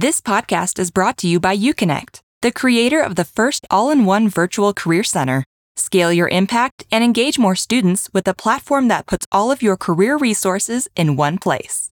This 0.00 0.20
podcast 0.20 0.78
is 0.78 0.92
brought 0.92 1.16
to 1.16 1.26
you 1.26 1.40
by 1.40 1.56
UConnect, 1.56 2.20
the 2.40 2.52
creator 2.52 3.00
of 3.00 3.16
the 3.16 3.24
first 3.24 3.66
all 3.68 3.90
in 3.90 4.04
one 4.04 4.28
virtual 4.28 4.72
career 4.72 5.02
center. 5.02 5.42
Scale 5.74 6.12
your 6.12 6.28
impact 6.28 6.86
and 6.92 7.02
engage 7.02 7.36
more 7.36 7.56
students 7.56 8.08
with 8.12 8.28
a 8.28 8.32
platform 8.32 8.86
that 8.86 9.08
puts 9.08 9.26
all 9.32 9.50
of 9.50 9.60
your 9.60 9.76
career 9.76 10.16
resources 10.16 10.86
in 10.94 11.16
one 11.16 11.36
place. 11.36 11.90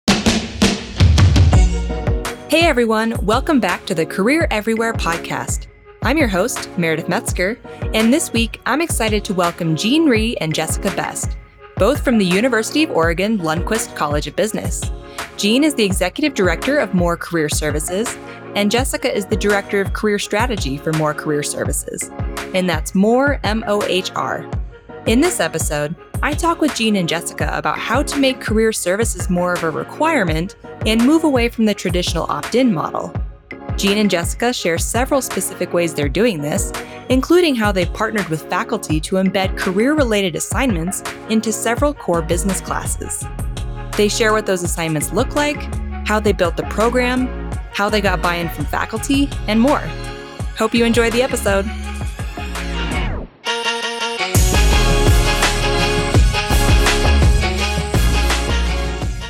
Hey 2.48 2.62
everyone, 2.62 3.16
welcome 3.26 3.58
back 3.58 3.84
to 3.86 3.94
the 3.96 4.06
Career 4.06 4.46
Everywhere 4.52 4.92
podcast. 4.92 5.66
I'm 6.02 6.16
your 6.16 6.28
host, 6.28 6.68
Meredith 6.78 7.08
Metzger, 7.08 7.58
and 7.92 8.12
this 8.12 8.32
week 8.32 8.60
I'm 8.66 8.82
excited 8.82 9.24
to 9.24 9.34
welcome 9.34 9.74
Gene 9.74 10.08
Rhee 10.08 10.36
and 10.36 10.54
Jessica 10.54 10.94
Best, 10.94 11.36
both 11.76 12.02
from 12.02 12.16
the 12.16 12.24
University 12.24 12.84
of 12.84 12.90
Oregon 12.90 13.38
Lundquist 13.38 13.94
College 13.94 14.26
of 14.26 14.34
Business. 14.34 14.90
Gene 15.36 15.62
is 15.62 15.74
the 15.74 15.84
executive 15.84 16.32
director 16.32 16.78
of 16.78 16.90
Mohr 16.92 17.18
Career 17.18 17.50
Services, 17.50 18.16
and 18.54 18.70
Jessica 18.70 19.14
is 19.14 19.26
the 19.26 19.36
director 19.36 19.82
of 19.82 19.92
career 19.92 20.18
strategy 20.18 20.78
for 20.78 20.92
Mohr 20.92 21.14
Career 21.14 21.42
Services. 21.42 22.10
And 22.54 22.68
that's 22.68 22.92
Mohr 22.92 23.38
M 23.44 23.62
O 23.66 23.82
H 23.82 24.10
R. 24.14 24.50
In 25.06 25.20
this 25.20 25.38
episode, 25.38 25.94
I 26.22 26.32
talk 26.32 26.62
with 26.62 26.74
Gene 26.74 26.96
and 26.96 27.08
Jessica 27.08 27.50
about 27.52 27.78
how 27.78 28.02
to 28.02 28.18
make 28.18 28.40
career 28.40 28.72
services 28.72 29.28
more 29.28 29.52
of 29.52 29.62
a 29.62 29.70
requirement 29.70 30.56
and 30.86 31.04
move 31.04 31.24
away 31.24 31.50
from 31.50 31.66
the 31.66 31.74
traditional 31.74 32.24
opt 32.30 32.54
in 32.54 32.72
model. 32.72 33.12
Gene 33.76 33.98
and 33.98 34.10
Jessica 34.10 34.54
share 34.54 34.78
several 34.78 35.20
specific 35.20 35.74
ways 35.74 35.92
they're 35.92 36.08
doing 36.08 36.40
this, 36.40 36.72
including 37.10 37.54
how 37.54 37.72
they've 37.72 37.92
partnered 37.92 38.26
with 38.28 38.48
faculty 38.48 39.00
to 39.00 39.16
embed 39.16 39.58
career 39.58 39.92
related 39.92 40.34
assignments 40.34 41.02
into 41.28 41.52
several 41.52 41.92
core 41.92 42.22
business 42.22 42.60
classes. 42.62 43.22
They 43.96 44.08
share 44.08 44.32
what 44.32 44.46
those 44.46 44.62
assignments 44.62 45.12
look 45.12 45.36
like, 45.36 45.58
how 46.06 46.20
they 46.20 46.32
built 46.32 46.56
the 46.56 46.62
program, 46.64 47.26
how 47.72 47.90
they 47.90 48.00
got 48.00 48.22
buy 48.22 48.36
in 48.36 48.48
from 48.48 48.64
faculty, 48.64 49.28
and 49.46 49.60
more. 49.60 49.80
Hope 50.56 50.72
you 50.72 50.86
enjoy 50.86 51.10
the 51.10 51.22
episode. 51.22 51.66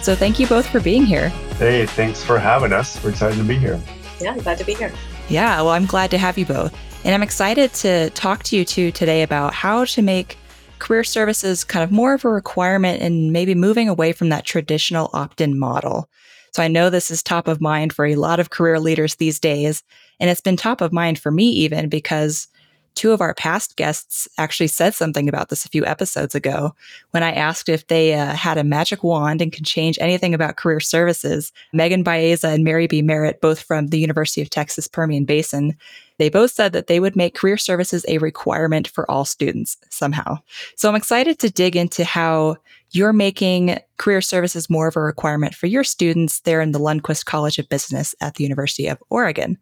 So, 0.03 0.14
thank 0.14 0.38
you 0.38 0.47
both 0.47 0.69
for 0.69 0.78
being 0.78 1.05
here. 1.05 1.31
Hey, 1.58 1.84
thanks 1.86 2.22
for 2.22 2.38
having 2.38 2.72
us. 2.72 3.03
We're 3.03 3.10
excited 3.10 3.38
to 3.38 3.42
be 3.42 3.56
here. 3.56 3.81
Yeah, 4.20 4.36
glad 4.39 4.59
to 4.59 4.64
be 4.64 4.75
here. 4.75 4.92
Yeah, 5.28 5.56
well, 5.62 5.70
I'm 5.70 5.86
glad 5.86 6.11
to 6.12 6.19
have 6.19 6.39
you 6.39 6.47
both. 6.47 6.77
And 7.05 7.14
I'm 7.14 7.22
excited 7.22 7.72
to 7.75 8.11
talk 8.11 8.42
to 8.45 8.56
you 8.56 8.64
two 8.64 8.91
today 8.91 9.22
about 9.22 9.55
how 9.55 9.84
to 9.84 10.03
make 10.03 10.39
career 10.78 11.05
services 11.05 11.64
kind 11.64 11.83
of 11.83 11.91
more 11.91 12.14
of 12.14 12.25
a 12.25 12.28
requirement 12.28 13.03
and 13.03 13.33
maybe 13.33 13.55
moving 13.55 13.89
away 13.89 14.12
from 14.12 14.28
that 14.28 14.44
traditional 14.44 15.11
opt 15.12 15.41
in 15.41 15.59
model. 15.59 16.09
So 16.53 16.62
I 16.62 16.69
know 16.69 16.91
this 16.91 17.11
is 17.11 17.22
top 17.22 17.48
of 17.48 17.61
mind 17.61 17.92
for 17.92 18.06
a 18.06 18.14
lot 18.14 18.41
of 18.41 18.50
career 18.50 18.81
leaders 18.81 19.17
these 19.17 19.39
days. 19.39 19.83
And 20.19 20.31
it's 20.31 20.41
been 20.41 20.56
top 20.56 20.81
of 20.81 20.92
mind 20.92 21.19
for 21.19 21.31
me 21.31 21.48
even 21.50 21.89
because 21.89 22.48
two 22.97 23.12
of 23.12 23.20
our 23.20 23.34
past 23.34 23.77
guests 23.77 24.27
actually 24.39 24.66
said 24.66 24.94
something 24.94 25.28
about 25.28 25.50
this 25.50 25.64
a 25.64 25.69
few 25.69 25.84
episodes 25.86 26.34
ago 26.34 26.75
when 27.12 27.22
I 27.22 27.33
asked 27.33 27.69
if 27.69 27.86
they 27.86 28.14
uh, 28.14 28.34
had 28.34 28.58
a 28.58 28.64
magic 28.64 29.05
wand 29.05 29.41
and 29.41 29.53
could 29.53 29.64
change 29.64 29.98
anything 30.00 30.34
about 30.34 30.56
career 30.56 30.80
services. 30.80 31.53
Megan 31.72 32.03
Baeza 32.03 32.48
and 32.48 32.64
Mary 32.64 32.86
B. 32.86 33.03
Merritt, 33.03 33.41
both 33.41 33.61
from 33.61 33.88
the 33.88 34.00
University 34.00 34.42
of 34.42 34.50
Texas 34.50 34.88
Permian 34.88 35.25
Basin, 35.25 35.77
they 36.19 36.30
both 36.30 36.50
said 36.50 36.72
that 36.72 36.86
they 36.86 36.98
would 36.98 37.14
make 37.14 37.34
career 37.34 37.58
services 37.58 38.05
a 38.08 38.19
requirement 38.19 38.88
for 38.88 39.08
all 39.10 39.25
students 39.25 39.77
somehow. 39.91 40.38
So 40.77 40.88
I'm 40.88 40.94
excited 40.97 41.38
to 41.41 41.50
dig 41.50 41.77
into 41.77 42.05
how 42.05 42.56
you're 42.91 43.12
making 43.12 43.78
career 43.98 44.22
services 44.22 44.70
more 44.70 44.88
of 44.88 44.97
a 44.97 45.00
requirement 45.00 45.55
for 45.55 45.66
your 45.66 45.84
students 45.84 46.41
there 46.41 46.60
in 46.60 46.72
the 46.72 46.78
Lundquist 46.78 47.27
College 47.27 47.58
of 47.58 47.69
Business 47.69 48.14
at 48.20 48.34
the 48.34 48.44
University 48.44 48.86
of 48.86 49.03
Oregon. 49.10 49.58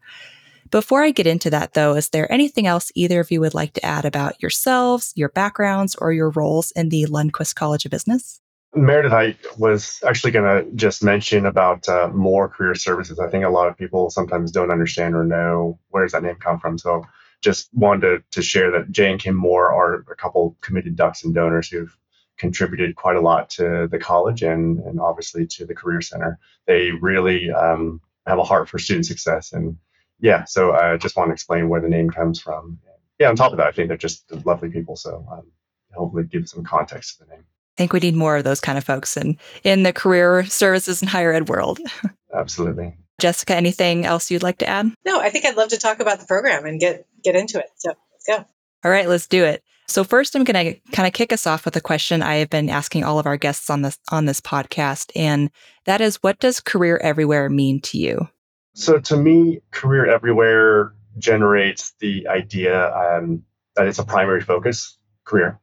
Before 0.75 1.05
I 1.05 1.13
get 1.13 1.29
into 1.29 1.51
that, 1.51 1.75
though, 1.75 1.95
is 1.95 2.09
there 2.09 2.33
anything 2.33 2.67
else 2.67 2.91
either 2.97 3.21
of 3.21 3.31
you 3.31 3.39
would 3.39 3.55
like 3.55 3.75
to 3.75 3.87
add 3.87 4.05
about 4.05 4.43
yourselves, 4.43 5.13
your 5.15 5.29
backgrounds, 5.29 5.95
or 5.95 6.13
your 6.13 6.31
roles 6.31 6.73
in 6.73 6.89
the 6.89 7.07
Lundquist 7.07 7.55
College 7.55 7.85
of 7.85 7.93
Business? 7.93 8.41
Meredith, 8.75 9.13
I 9.13 9.37
was 9.57 10.03
actually 10.05 10.33
going 10.33 10.65
to 10.65 10.69
just 10.75 11.05
mention 11.05 11.47
about 11.47 11.89
uh, 11.89 12.09
Mohr 12.09 12.51
career 12.51 12.75
services. 12.75 13.21
I 13.21 13.29
think 13.29 13.45
a 13.45 13.51
lot 13.51 13.69
of 13.69 13.79
people 13.79 14.11
sometimes 14.11 14.51
don't 14.51 14.73
understand 14.73 15.15
or 15.15 15.23
know 15.23 15.79
where 15.91 16.05
does 16.05 16.11
that 16.11 16.25
name 16.25 16.35
come 16.41 16.59
from. 16.59 16.77
So 16.77 17.05
just 17.41 17.69
wanted 17.73 18.01
to, 18.01 18.25
to 18.33 18.43
share 18.43 18.73
that 18.73 18.91
Jay 18.91 19.13
and 19.13 19.21
Kim 19.21 19.41
Mohr 19.41 19.73
are 19.73 20.05
a 20.11 20.17
couple 20.17 20.57
committed 20.61 20.97
ducks 20.97 21.23
and 21.23 21.33
donors 21.33 21.69
who've 21.69 21.97
contributed 22.37 22.97
quite 22.97 23.15
a 23.15 23.21
lot 23.21 23.49
to 23.51 23.87
the 23.93 23.99
college 24.01 24.43
and, 24.43 24.81
and 24.81 24.99
obviously 24.99 25.47
to 25.47 25.67
the 25.67 25.75
Career 25.77 26.01
Center. 26.01 26.41
They 26.67 26.91
really 26.91 27.53
um, 27.53 28.01
have 28.27 28.41
a 28.41 28.43
heart 28.43 28.69
for 28.69 28.81
student 28.81 29.07
success 29.07 29.53
and 29.53 29.77
yeah, 30.21 30.45
so 30.45 30.73
I 30.73 30.97
just 30.97 31.17
want 31.17 31.29
to 31.29 31.33
explain 31.33 31.69
where 31.69 31.81
the 31.81 31.89
name 31.89 32.11
comes 32.11 32.41
from. 32.41 32.79
Yeah, 33.19 33.29
on 33.29 33.37
top 33.37 33.53
of 33.53 33.59
that, 33.59 33.67
I 33.67 33.73
think 33.73 33.89
they're 33.89 33.97
just 33.97 34.31
lovely 34.45 34.71
people. 34.71 34.97
So 34.97 35.27
um, 35.31 35.51
hopefully 35.95 36.25
give 36.25 36.49
some 36.49 36.65
context 36.65 37.19
to 37.19 37.25
the 37.25 37.31
name. 37.31 37.45
I 37.45 37.77
think 37.77 37.93
we 37.93 38.01
need 38.01 38.15
more 38.15 38.37
of 38.37 38.45
those 38.45 38.61
kind 38.61 38.79
of 38.79 38.85
folks 38.85 39.17
in, 39.17 39.37
in 39.65 39.83
the 39.83 39.93
career 39.93 40.45
services 40.45 41.01
and 41.01 41.11
higher 41.11 41.33
ed 41.33 41.49
world. 41.49 41.81
Absolutely. 42.35 42.97
Jessica, 43.21 43.55
anything 43.55 44.05
else 44.05 44.31
you'd 44.31 44.43
like 44.43 44.59
to 44.59 44.69
add? 44.69 44.93
No, 45.05 45.21
I 45.21 45.31
think 45.31 45.45
I'd 45.45 45.57
love 45.57 45.69
to 45.69 45.79
talk 45.79 46.01
about 46.01 46.21
the 46.21 46.27
program 46.27 46.67
and 46.67 46.81
get 46.81 47.07
get 47.23 47.37
into 47.37 47.59
it. 47.59 47.67
So 47.77 47.93
let's 48.13 48.27
go. 48.27 48.45
All 48.85 48.91
right, 48.91 49.09
let's 49.09 49.27
do 49.27 49.45
it. 49.45 49.63
So 49.87 50.03
first, 50.03 50.35
I'm 50.35 50.45
going 50.45 50.75
to 50.75 50.81
kind 50.93 51.07
of 51.07 51.13
kick 51.13 51.33
us 51.33 51.47
off 51.47 51.65
with 51.65 51.77
a 51.77 51.81
question 51.81 52.23
I 52.23 52.37
have 52.37 52.51
been 52.51 52.71
asking 52.71 53.05
all 53.05 53.19
of 53.19 53.27
our 53.27 53.37
guests 53.37 53.71
on 53.71 53.83
this 53.83 53.99
on 54.11 54.27
this 54.27 54.41
podcast, 54.41 55.13
and 55.15 55.51
that 55.85 56.01
is, 56.01 56.17
what 56.17 56.41
does 56.41 56.61
career 56.61 56.99
everywhere 56.99 57.49
mean 57.51 57.81
to 57.83 57.99
you? 57.99 58.29
So 58.75 58.99
to 58.99 59.17
me, 59.17 59.61
career 59.71 60.07
everywhere 60.07 60.95
generates 61.19 61.95
the 62.01 62.27
idea 62.29 62.93
um, 62.93 63.45
that 63.77 63.87
it's 63.87 64.01
a 64.01 64.05
primary 64.05 64.41
focus 64.41 64.99
career. 65.25 65.61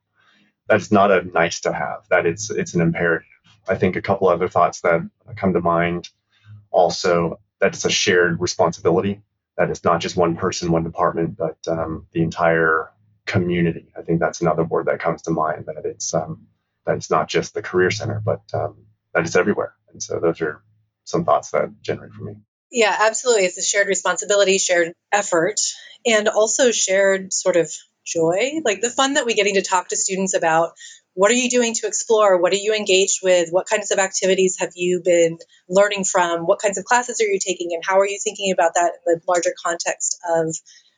That's 0.67 0.91
not 0.91 1.11
a 1.11 1.23
nice 1.23 1.61
to 1.61 1.73
have. 1.73 2.05
That 2.09 2.25
it's 2.25 2.49
it's 2.49 2.73
an 2.73 2.81
imperative. 2.81 3.27
I 3.67 3.75
think 3.75 3.95
a 3.97 4.01
couple 4.01 4.29
other 4.29 4.47
thoughts 4.47 4.81
that 4.81 5.01
come 5.35 5.53
to 5.53 5.61
mind 5.61 6.09
also 6.71 7.39
that 7.59 7.73
it's 7.73 7.85
a 7.85 7.89
shared 7.89 8.39
responsibility. 8.39 9.21
That 9.57 9.69
it's 9.69 9.83
not 9.83 9.99
just 9.99 10.15
one 10.15 10.37
person, 10.37 10.71
one 10.71 10.83
department, 10.85 11.37
but 11.37 11.57
um, 11.67 12.07
the 12.13 12.23
entire 12.23 12.91
community. 13.25 13.91
I 13.97 14.03
think 14.03 14.21
that's 14.21 14.41
another 14.41 14.63
word 14.63 14.87
that 14.87 14.99
comes 15.01 15.23
to 15.23 15.31
mind. 15.31 15.65
That 15.65 15.85
it's 15.85 16.13
um, 16.13 16.47
that 16.85 16.95
it's 16.95 17.09
not 17.09 17.27
just 17.27 17.53
the 17.53 17.61
career 17.61 17.91
center, 17.91 18.21
but 18.23 18.41
um, 18.53 18.77
that 19.13 19.25
it's 19.25 19.35
everywhere. 19.35 19.75
And 19.91 20.01
so 20.01 20.19
those 20.21 20.39
are 20.39 20.63
some 21.03 21.25
thoughts 21.25 21.51
that 21.51 21.69
generate 21.81 22.13
for 22.13 22.23
me. 22.23 22.35
Yeah, 22.71 22.95
absolutely. 22.99 23.45
It's 23.45 23.57
a 23.57 23.61
shared 23.61 23.87
responsibility, 23.87 24.57
shared 24.57 24.93
effort, 25.11 25.59
and 26.05 26.27
also 26.29 26.71
shared 26.71 27.33
sort 27.33 27.57
of 27.57 27.69
joy. 28.05 28.61
Like 28.63 28.81
the 28.81 28.89
fun 28.89 29.15
that 29.15 29.25
we 29.25 29.33
getting 29.33 29.55
to 29.55 29.61
talk 29.61 29.89
to 29.89 29.97
students 29.97 30.33
about 30.33 30.71
what 31.13 31.29
are 31.29 31.35
you 31.35 31.49
doing 31.49 31.73
to 31.75 31.87
explore? 31.87 32.41
What 32.41 32.53
are 32.53 32.57
you 32.57 32.73
engaged 32.73 33.19
with? 33.21 33.49
What 33.51 33.67
kinds 33.67 33.91
of 33.91 33.99
activities 33.99 34.57
have 34.59 34.71
you 34.75 35.01
been 35.03 35.37
learning 35.67 36.05
from? 36.05 36.45
What 36.45 36.61
kinds 36.61 36.77
of 36.77 36.85
classes 36.85 37.19
are 37.19 37.25
you 37.27 37.39
taking? 37.45 37.71
And 37.73 37.83
how 37.85 37.99
are 37.99 38.07
you 38.07 38.17
thinking 38.23 38.53
about 38.53 38.75
that 38.75 38.93
in 39.05 39.15
the 39.15 39.21
larger 39.27 39.53
context 39.63 40.17
of 40.29 40.55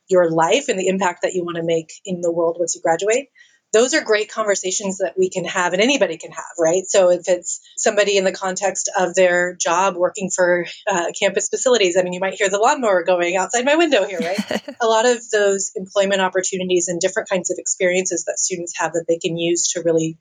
your 0.07 0.29
life 0.29 0.67
and 0.67 0.77
the 0.79 0.87
impact 0.87 1.23
that 1.23 1.33
you 1.33 1.43
want 1.43 1.57
to 1.57 1.63
make 1.63 1.91
in 2.05 2.21
the 2.21 2.31
world 2.31 2.57
once 2.59 2.75
you 2.75 2.81
graduate? 2.81 3.29
Those 3.73 3.95
are 3.95 4.03
great 4.03 4.31
conversations 4.31 4.99
that 4.99 5.17
we 5.17 5.29
can 5.29 5.45
have 5.45 5.73
and 5.73 5.81
anybody 5.81 6.17
can 6.17 6.31
have, 6.31 6.53
right? 6.59 6.83
So 6.87 7.09
if 7.09 7.27
it's 7.27 7.59
somebody 7.75 8.17
in 8.17 8.23
the 8.23 8.31
context 8.31 8.89
of 8.97 9.15
their 9.15 9.55
job 9.55 9.95
working 9.95 10.29
for 10.29 10.65
uh, 10.87 11.07
campus 11.19 11.49
facilities, 11.49 11.97
I 11.97 12.03
mean, 12.03 12.13
you 12.13 12.19
might 12.19 12.35
hear 12.35 12.49
the 12.49 12.59
lawnmower 12.59 13.03
going 13.03 13.35
outside 13.35 13.65
my 13.65 13.75
window 13.75 14.05
here, 14.05 14.19
right? 14.19 14.63
a 14.81 14.85
lot 14.85 15.07
of 15.07 15.27
those 15.31 15.71
employment 15.75 16.21
opportunities 16.21 16.87
and 16.87 17.01
different 17.01 17.29
kinds 17.29 17.49
of 17.49 17.57
experiences 17.57 18.25
that 18.25 18.37
students 18.37 18.73
have 18.77 18.93
that 18.93 19.05
they 19.07 19.17
can 19.17 19.37
use 19.37 19.69
to 19.69 19.81
really 19.81 20.19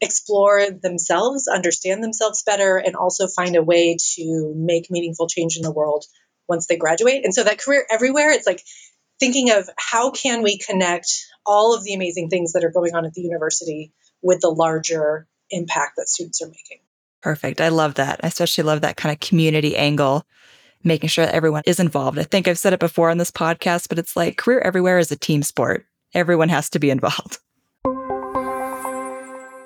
explore 0.00 0.70
themselves, 0.70 1.48
understand 1.48 2.02
themselves 2.02 2.44
better, 2.44 2.76
and 2.76 2.94
also 2.94 3.26
find 3.26 3.56
a 3.56 3.62
way 3.62 3.96
to 4.14 4.52
make 4.56 4.90
meaningful 4.90 5.26
change 5.26 5.56
in 5.56 5.62
the 5.62 5.72
world 5.72 6.04
once 6.48 6.66
they 6.66 6.76
graduate. 6.76 7.24
And 7.24 7.34
so 7.34 7.42
that 7.42 7.58
career 7.58 7.84
everywhere, 7.90 8.30
it's 8.30 8.46
like 8.46 8.62
thinking 9.20 9.50
of 9.50 9.68
how 9.76 10.10
can 10.10 10.42
we 10.42 10.58
connect 10.58 11.26
all 11.46 11.74
of 11.74 11.84
the 11.84 11.94
amazing 11.94 12.30
things 12.30 12.52
that 12.52 12.64
are 12.64 12.70
going 12.70 12.94
on 12.94 13.04
at 13.04 13.14
the 13.14 13.22
university 13.22 13.92
with 14.22 14.40
the 14.40 14.50
larger 14.50 15.26
impact 15.50 15.96
that 15.96 16.08
students 16.08 16.42
are 16.42 16.46
making. 16.46 16.78
Perfect. 17.20 17.60
I 17.60 17.68
love 17.68 17.94
that. 17.94 18.20
I 18.22 18.28
especially 18.28 18.64
love 18.64 18.82
that 18.82 18.96
kind 18.96 19.12
of 19.12 19.20
community 19.20 19.76
angle, 19.76 20.26
making 20.82 21.08
sure 21.08 21.24
that 21.24 21.34
everyone 21.34 21.62
is 21.66 21.80
involved. 21.80 22.18
I 22.18 22.24
think 22.24 22.48
I've 22.48 22.58
said 22.58 22.72
it 22.72 22.80
before 22.80 23.10
on 23.10 23.18
this 23.18 23.30
podcast, 23.30 23.88
but 23.88 23.98
it's 23.98 24.16
like 24.16 24.36
career 24.36 24.60
everywhere 24.60 24.98
is 24.98 25.12
a 25.12 25.16
team 25.16 25.42
sport. 25.42 25.86
Everyone 26.12 26.48
has 26.48 26.70
to 26.70 26.78
be 26.78 26.90
involved. 26.90 27.38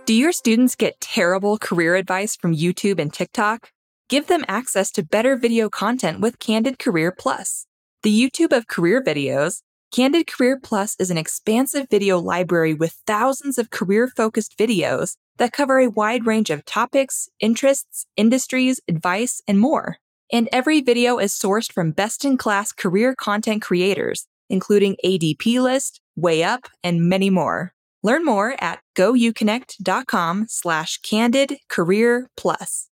Do 0.07 0.15
your 0.15 0.33
students 0.33 0.75
get 0.75 1.01
terrible 1.01 1.59
career 1.59 1.95
advice 1.95 2.35
from 2.35 2.57
YouTube 2.57 2.99
and 2.99 3.13
TikTok? 3.13 3.73
Give 4.09 4.27
them 4.27 4.45
access 4.49 4.91
to 4.93 5.03
better 5.03 5.37
video 5.37 5.69
content 5.69 6.21
with 6.21 6.39
Candid 6.39 6.79
Career 6.79 7.13
Plus. 7.13 7.68
The 8.09 8.31
YouTube 8.31 8.57
of 8.57 8.69
career 8.69 9.05
videos 9.05 9.61
Candid 9.95 10.27
Career 10.27 10.59
Plus 10.59 10.97
is 10.99 11.11
an 11.11 11.19
expansive 11.19 11.89
video 11.91 12.19
library 12.19 12.73
with 12.73 12.97
thousands 13.07 13.59
of 13.59 13.69
career 13.69 14.09
focused 14.09 14.57
videos 14.57 15.17
that 15.37 15.53
cover 15.53 15.79
a 15.79 15.91
wide 15.91 16.25
range 16.25 16.49
of 16.49 16.65
topics, 16.65 17.29
interests, 17.39 18.07
industries, 18.17 18.81
advice, 18.89 19.43
and 19.47 19.61
more. 19.61 19.99
And 20.33 20.49
every 20.53 20.81
video 20.81 21.19
is 21.19 21.35
sourced 21.35 21.71
from 21.71 21.93
best 21.93 22.25
in 22.25 22.39
class 22.39 22.73
career 22.73 23.15
content 23.15 23.61
creators, 23.61 24.27
including 24.49 24.97
ADP 25.05 25.61
List, 25.61 26.01
Way 26.17 26.43
Up, 26.43 26.67
and 26.83 27.11
many 27.11 27.29
more. 27.29 27.75
Learn 28.03 28.25
more 28.25 28.57
at 28.59 28.81
gouconnect.com 28.97 30.47
slash 30.49 30.97
candid 31.03 31.59
career 31.69 32.31
plus. 32.39 32.89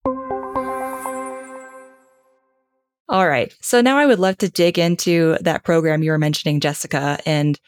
All 3.09 3.29
right. 3.29 3.55
So 3.61 3.81
now 3.81 3.99
I 3.99 4.07
would 4.07 4.19
love 4.19 4.39
to 4.39 4.49
dig 4.49 4.79
into 4.79 5.37
that 5.41 5.63
program 5.63 6.03
you 6.03 6.11
were 6.11 6.19
mentioning, 6.19 6.61
Jessica, 6.61 7.19
and 7.27 7.61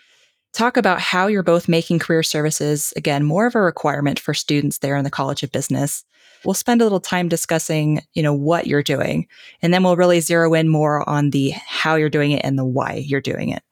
talk 0.54 0.78
about 0.78 0.98
how 0.98 1.26
you're 1.26 1.42
both 1.42 1.68
making 1.68 1.98
career 1.98 2.22
services, 2.22 2.92
again, 2.96 3.22
more 3.22 3.46
of 3.46 3.54
a 3.54 3.60
requirement 3.60 4.18
for 4.18 4.32
students 4.32 4.78
there 4.78 4.96
in 4.96 5.04
the 5.04 5.10
College 5.10 5.42
of 5.42 5.52
Business. 5.52 6.04
We'll 6.44 6.54
spend 6.54 6.80
a 6.80 6.84
little 6.84 7.00
time 7.00 7.28
discussing, 7.28 8.00
you 8.14 8.22
know, 8.22 8.32
what 8.32 8.66
you're 8.66 8.82
doing, 8.82 9.26
and 9.60 9.74
then 9.74 9.82
we'll 9.82 9.96
really 9.96 10.20
zero 10.20 10.54
in 10.54 10.68
more 10.68 11.06
on 11.08 11.30
the 11.30 11.50
how 11.50 11.96
you're 11.96 12.08
doing 12.08 12.30
it 12.30 12.42
and 12.42 12.58
the 12.58 12.64
why 12.64 13.04
you're 13.06 13.20
doing 13.20 13.50
it. 13.50 13.62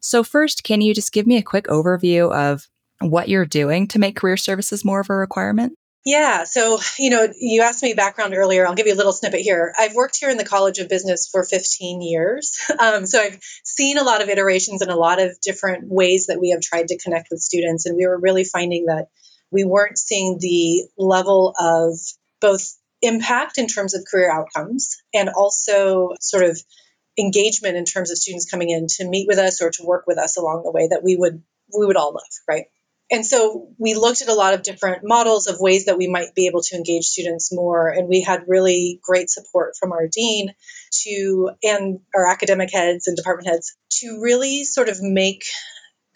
So 0.00 0.24
first, 0.24 0.64
can 0.64 0.80
you 0.80 0.94
just 0.94 1.12
give 1.12 1.26
me 1.26 1.36
a 1.36 1.42
quick 1.42 1.66
overview 1.66 2.32
of 2.32 2.68
what 3.00 3.28
you're 3.28 3.46
doing 3.46 3.86
to 3.88 3.98
make 3.98 4.16
career 4.16 4.36
services 4.36 4.84
more 4.84 5.00
of 5.00 5.10
a 5.10 5.14
requirement? 5.14 5.74
Yeah. 6.04 6.44
So, 6.44 6.80
you 6.98 7.10
know, 7.10 7.28
you 7.38 7.62
asked 7.62 7.82
me 7.82 7.94
background 7.94 8.34
earlier. 8.34 8.66
I'll 8.66 8.74
give 8.74 8.88
you 8.88 8.94
a 8.94 8.96
little 8.96 9.12
snippet 9.12 9.40
here. 9.40 9.72
I've 9.78 9.94
worked 9.94 10.16
here 10.18 10.30
in 10.30 10.36
the 10.36 10.44
College 10.44 10.78
of 10.78 10.88
Business 10.88 11.28
for 11.30 11.44
15 11.44 12.02
years. 12.02 12.58
Um, 12.78 13.06
so 13.06 13.20
I've 13.20 13.38
seen 13.64 13.96
a 13.96 14.02
lot 14.02 14.22
of 14.22 14.28
iterations 14.28 14.82
and 14.82 14.90
a 14.90 14.96
lot 14.96 15.20
of 15.20 15.38
different 15.40 15.88
ways 15.88 16.26
that 16.26 16.40
we 16.40 16.50
have 16.50 16.60
tried 16.60 16.88
to 16.88 16.98
connect 16.98 17.28
with 17.30 17.40
students. 17.40 17.86
And 17.86 17.96
we 17.96 18.06
were 18.06 18.18
really 18.18 18.42
finding 18.42 18.86
that 18.86 19.06
we 19.52 19.62
weren't 19.62 19.98
seeing 19.98 20.38
the 20.40 20.88
level 20.98 21.54
of 21.56 21.96
both 22.40 22.74
impact 23.02 23.58
in 23.58 23.68
terms 23.68 23.94
of 23.94 24.04
career 24.10 24.32
outcomes 24.32 24.96
and 25.14 25.28
also 25.28 26.14
sort 26.18 26.44
of 26.44 26.60
engagement 27.18 27.76
in 27.76 27.84
terms 27.84 28.10
of 28.10 28.18
students 28.18 28.50
coming 28.50 28.70
in 28.70 28.86
to 28.88 29.08
meet 29.08 29.28
with 29.28 29.38
us 29.38 29.60
or 29.62 29.70
to 29.70 29.84
work 29.84 30.04
with 30.06 30.18
us 30.18 30.36
along 30.36 30.62
the 30.64 30.72
way 30.72 30.88
that 30.88 31.04
we 31.04 31.14
would 31.16 31.42
we 31.78 31.86
would 31.86 31.96
all 31.96 32.12
love, 32.12 32.22
right? 32.48 32.64
And 33.12 33.26
so 33.26 33.68
we 33.78 33.92
looked 33.92 34.22
at 34.22 34.28
a 34.28 34.34
lot 34.34 34.54
of 34.54 34.62
different 34.62 35.02
models 35.04 35.46
of 35.46 35.60
ways 35.60 35.84
that 35.84 35.98
we 35.98 36.08
might 36.08 36.34
be 36.34 36.46
able 36.46 36.62
to 36.62 36.76
engage 36.76 37.04
students 37.04 37.52
more. 37.52 37.90
And 37.90 38.08
we 38.08 38.22
had 38.22 38.48
really 38.48 39.00
great 39.02 39.28
support 39.28 39.74
from 39.78 39.92
our 39.92 40.08
dean 40.10 40.54
to 41.02 41.50
and 41.62 42.00
our 42.14 42.26
academic 42.26 42.72
heads 42.72 43.08
and 43.08 43.16
department 43.16 43.48
heads 43.48 43.76
to 44.00 44.20
really 44.22 44.64
sort 44.64 44.88
of 44.88 44.96
make 45.02 45.44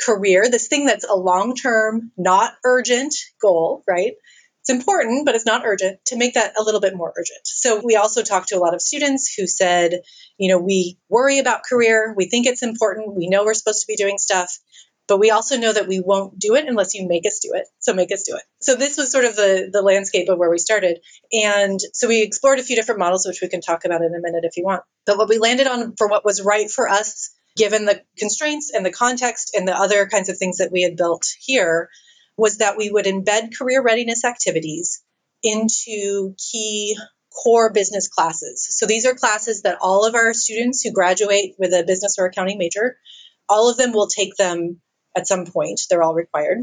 career 0.01 0.49
this 0.51 0.69
thing 0.69 0.87
that's 0.87 1.07
a 1.09 1.15
long-term, 1.15 2.13
not 2.17 2.55
urgent 2.65 3.15
goal, 3.43 3.85
right? 3.87 4.15
It's 4.63 4.71
important, 4.71 5.27
but 5.27 5.35
it's 5.35 5.47
not 5.47 5.67
urgent 5.67 6.01
to 6.07 6.17
make 6.17 6.35
that 6.35 6.55
a 6.59 6.63
little 6.63 6.81
bit 6.81 6.97
more 6.97 7.13
urgent. 7.17 7.41
So 7.45 7.83
we 7.85 7.97
also 7.97 8.23
talked 8.23 8.49
to 8.49 8.57
a 8.57 8.59
lot 8.59 8.75
of 8.75 8.83
students 8.83 9.33
who 9.33 9.47
said, 9.47 10.01
you 10.39 10.51
know, 10.51 10.59
we 10.59 10.99
worry 11.09 11.39
about 11.39 11.63
career, 11.63 12.15
we 12.17 12.29
think 12.29 12.47
it's 12.47 12.63
important, 12.63 13.15
we 13.15 13.29
know 13.29 13.45
we're 13.45 13.55
supposed 13.55 13.83
to 13.83 13.87
be 13.87 13.97
doing 13.97 14.19
stuff, 14.19 14.59
but 15.09 15.19
we 15.19 15.31
also 15.31 15.57
know 15.57 15.73
that 15.73 15.87
we 15.87 16.01
won't 16.01 16.39
do 16.39 16.55
it 16.55 16.67
unless 16.67 16.95
you 16.95 17.07
make 17.07 17.27
us 17.27 17.39
do 17.41 17.53
it. 17.55 17.67
So 17.79 17.95
make 17.95 18.13
us 18.13 18.25
do 18.25 18.37
it. 18.37 18.43
So 18.61 18.75
this 18.75 18.97
was 18.97 19.13
sort 19.13 19.25
of 19.25 19.37
the 19.37 19.71
the 19.73 19.83
landscape 19.83 20.29
of 20.29 20.39
where 20.39 20.51
we 20.51 20.59
started. 20.59 21.01
And 21.33 21.79
so 21.93 22.09
we 22.09 22.23
explored 22.23 22.59
a 22.59 22.65
few 22.65 22.77
different 22.77 22.99
models, 22.99 23.27
which 23.27 23.41
we 23.41 23.49
can 23.49 23.61
talk 23.61 23.85
about 23.85 24.03
in 24.03 24.15
a 24.15 24.21
minute 24.21 24.45
if 24.45 24.57
you 24.57 24.65
want. 24.65 24.83
But 25.05 25.19
what 25.19 25.29
we 25.29 25.39
landed 25.39 25.67
on 25.67 25.95
for 25.97 26.09
what 26.09 26.25
was 26.25 26.43
right 26.43 26.71
for 26.71 26.89
us, 26.89 27.31
given 27.57 27.85
the 27.85 28.03
constraints 28.19 28.73
and 28.75 28.85
the 28.85 28.93
context 28.93 29.53
and 29.57 29.67
the 29.67 29.77
other 29.77 30.07
kinds 30.07 30.29
of 30.29 30.39
things 30.39 30.59
that 30.59 30.73
we 30.73 30.83
had 30.83 30.97
built 30.97 31.27
here, 31.41 31.89
was 32.37 32.59
that 32.59 32.77
we 32.77 32.91
would 32.91 33.07
embed 33.07 33.57
career 33.57 33.83
readiness 33.83 34.25
activities 34.25 35.03
into 35.43 36.35
key 36.51 36.97
core 37.45 37.73
business 37.73 38.09
classes. 38.09 38.67
So 38.71 38.87
these 38.87 39.07
are 39.07 39.15
classes 39.15 39.63
that 39.63 39.79
all 39.81 40.07
of 40.07 40.15
our 40.15 40.33
students 40.33 40.83
who 40.83 40.93
graduate 40.93 41.55
with 41.59 41.73
a 41.73 41.85
business 41.87 42.17
or 42.19 42.27
accounting 42.27 42.59
major, 42.59 42.99
all 43.49 43.71
of 43.71 43.77
them 43.77 43.93
will 43.93 44.09
take 44.09 44.35
them 44.37 44.81
at 45.17 45.27
some 45.27 45.47
point. 45.47 45.81
They're 45.89 46.03
all 46.03 46.15
required. 46.15 46.61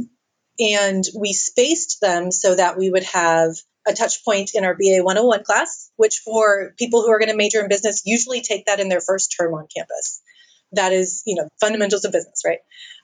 And 0.60 1.04
we 1.18 1.34
spaced 1.34 2.00
them 2.00 2.32
so 2.32 2.56
that 2.56 2.78
we 2.78 2.90
would 2.90 3.04
have 3.06 3.56
a 3.88 3.94
touch 3.94 4.24
point 4.24 4.52
in 4.54 4.64
our 4.64 4.76
BA 4.76 5.04
101 5.04 5.44
class, 5.44 5.92
which 5.98 6.22
for 6.24 6.74
people 6.78 7.02
who 7.02 7.12
are 7.12 7.20
going 7.20 7.32
to 7.32 7.36
major 7.36 7.60
in 7.60 7.68
business 7.68 8.04
usually 8.06 8.42
take 8.42 8.68
that 8.68 8.80
in 8.80 8.88
their 8.88 9.02
first 9.02 9.36
term 9.38 9.54
on 9.54 9.68
campus 9.76 10.22
that 10.74 10.94
is, 10.94 11.24
you 11.26 11.36
know, 11.36 11.48
fundamentals 11.60 12.06
of 12.06 12.12
business, 12.12 12.44
right? 12.46 12.60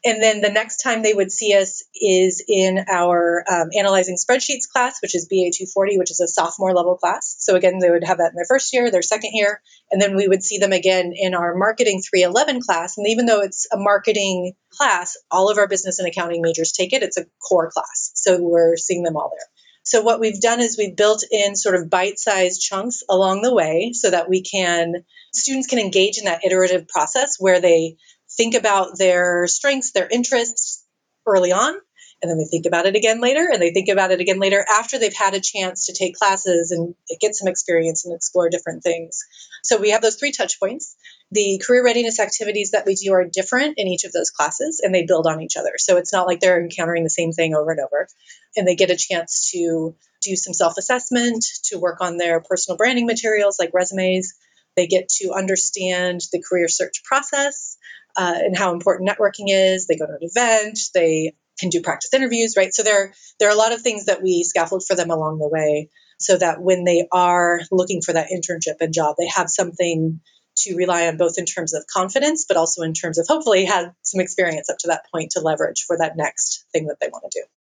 And 0.06 0.24
then 0.24 0.40
the 0.40 0.50
next 0.50 0.78
time 0.78 1.04
they 1.04 1.14
would 1.14 1.32
see 1.32 1.54
us 1.54 1.84
is 1.94 2.44
in 2.48 2.86
our 2.90 3.44
um, 3.52 3.70
analyzing 3.78 4.16
spreadsheets 4.16 4.70
class, 4.72 5.02
which 5.02 5.14
is 5.14 5.28
BA 5.28 5.52
240, 5.52 5.98
which 5.98 6.12
is 6.12 6.22
a 6.22 6.28
sophomore 6.28 6.74
level 6.74 6.96
class. 6.96 7.36
So 7.40 7.56
again, 7.56 7.80
they 7.80 7.90
would 7.90 8.06
have 8.06 8.20
that 8.20 8.30
in 8.30 8.36
their 8.36 8.46
first 8.48 8.74
year, 8.74 8.92
their 8.92 9.02
second 9.02 9.32
year, 9.34 9.62
and 9.92 10.02
then 10.02 10.16
we 10.16 10.28
would 10.28 10.42
see 10.42 10.58
them 10.58 10.72
again 10.72 11.12
in 11.16 11.34
our 11.34 11.54
marketing 11.54 12.02
311 12.02 12.62
class. 12.62 12.98
And 12.98 13.08
even 13.08 13.26
though 13.26 13.42
it's 13.42 13.68
a 13.74 13.78
marketing 13.78 14.54
class, 14.70 15.18
all 15.30 15.50
of 15.50 15.58
our 15.58 15.68
business 15.68 16.00
and 16.00 16.08
accounting 16.08 16.42
majors 16.42 16.72
take 16.72 16.94
it. 16.94 17.04
It's 17.04 17.18
a 17.18 17.26
core 17.46 17.70
class. 17.70 18.12
So 18.16 18.38
we're 18.42 18.78
seeing 18.78 19.04
them 19.04 19.18
all 19.18 19.32
there. 19.32 19.59
So 19.90 20.04
what 20.04 20.20
we've 20.20 20.40
done 20.40 20.60
is 20.60 20.78
we've 20.78 20.96
built 20.96 21.24
in 21.32 21.56
sort 21.56 21.74
of 21.74 21.90
bite-sized 21.90 22.62
chunks 22.62 23.02
along 23.10 23.42
the 23.42 23.52
way 23.52 23.92
so 23.92 24.12
that 24.12 24.30
we 24.30 24.44
can 24.44 25.04
students 25.34 25.66
can 25.66 25.80
engage 25.80 26.20
in 26.20 26.26
that 26.26 26.46
iterative 26.46 26.88
process 26.88 27.38
where 27.40 27.60
they 27.60 27.98
think 28.38 28.54
about 28.54 29.00
their 29.00 29.48
strengths, 29.48 29.92
their 29.92 30.08
interests 30.08 30.86
early 31.26 31.52
on, 31.52 31.74
and 32.22 32.30
then 32.30 32.38
they 32.38 32.46
think 32.46 32.68
about 32.68 32.86
it 32.86 32.96
again 32.96 33.20
later, 33.20 33.50
and 33.52 33.60
they 33.60 33.72
think 33.72 33.90
about 33.90 34.12
it 34.12 34.20
again 34.20 34.40
later 34.40 34.64
after 34.70 35.00
they've 35.00 35.12
had 35.12 35.34
a 35.34 35.42
chance 35.42 35.88
to 35.88 35.94
take 35.94 36.16
classes 36.16 36.70
and 36.70 36.94
get 37.20 37.34
some 37.34 37.48
experience 37.48 38.06
and 38.06 38.14
explore 38.14 38.48
different 38.48 38.84
things. 38.84 39.20
So 39.64 39.78
we 39.78 39.90
have 39.90 40.04
those 40.04 40.18
three 40.18 40.32
touch 40.32 40.60
points. 40.60 40.96
The 41.32 41.62
career 41.66 41.84
readiness 41.84 42.20
activities 42.20 42.72
that 42.72 42.86
we 42.86 42.96
do 42.96 43.14
are 43.14 43.26
different 43.26 43.76
in 43.78 43.88
each 43.88 44.04
of 44.04 44.12
those 44.12 44.32
classes 44.32 44.82
and 44.84 44.94
they 44.94 45.06
build 45.06 45.28
on 45.28 45.42
each 45.42 45.58
other. 45.58 45.74
So 45.78 45.98
it's 45.98 46.14
not 46.14 46.28
like 46.28 46.40
they're 46.40 46.62
encountering 46.62 47.04
the 47.04 47.10
same 47.10 47.32
thing 47.32 47.54
over 47.54 47.72
and 47.72 47.80
over. 47.80 48.08
And 48.56 48.68
they 48.68 48.76
get 48.76 48.92
a 48.92 48.98
chance 48.98 49.52
to 49.52 49.96
do 50.22 50.36
some 50.36 50.54
self 50.54 50.78
assessment, 50.78 51.46
to 51.66 51.78
work 51.78 52.02
on 52.02 52.18
their 52.18 52.42
personal 52.42 52.78
branding 52.78 53.06
materials 53.06 53.58
like 53.60 53.72
resumes. 53.74 54.34
They 54.76 54.88
get 54.88 55.10
to 55.20 55.34
understand 55.34 56.22
the 56.32 56.42
career 56.42 56.68
search 56.68 57.04
process 57.04 57.78
uh, 58.16 58.36
and 58.36 58.58
how 58.58 58.74
important 58.74 59.10
networking 59.10 59.46
is. 59.48 59.88
They 59.88 59.98
go 59.98 60.06
to 60.06 60.14
an 60.14 60.20
event, 60.22 60.80
they 60.94 61.34
can 61.60 61.70
do 61.70 61.82
practice 61.82 62.14
interviews, 62.14 62.56
right? 62.58 62.74
So 62.74 62.84
there, 62.84 63.14
there 63.40 63.50
are 63.50 63.54
a 63.54 63.58
lot 63.58 63.74
of 63.74 63.82
things 63.82 64.06
that 64.06 64.24
we 64.24 64.44
scaffold 64.44 64.84
for 64.88 64.96
them 64.96 65.10
along 65.10 65.40
the 65.40 65.50
way 65.50 65.90
so 66.18 66.38
that 66.38 66.62
when 66.62 66.84
they 66.84 67.08
are 67.12 67.62
looking 67.72 68.02
for 68.02 68.14
that 68.14 68.30
internship 68.30 68.76
and 68.80 68.94
job, 68.94 69.16
they 69.18 69.28
have 69.28 69.50
something 69.50 70.22
to 70.58 70.76
rely 70.76 71.08
on 71.08 71.18
both 71.18 71.38
in 71.38 71.46
terms 71.46 71.74
of 71.74 71.86
confidence, 71.92 72.46
but 72.48 72.58
also 72.58 72.82
in 72.82 72.94
terms 72.94 73.18
of 73.18 73.26
hopefully 73.28 73.66
have 73.66 73.94
some 74.02 74.20
experience 74.20 74.70
up 74.70 74.78
to 74.80 74.88
that 74.88 75.06
point 75.14 75.32
to 75.32 75.42
leverage 75.42 75.86
for 75.88 75.98
that 75.98 76.18
next 76.18 76.66
thing 76.74 76.88
that 76.88 76.98
they 77.00 77.08
want 77.08 77.24
to 77.30 77.42
do. 77.42 77.59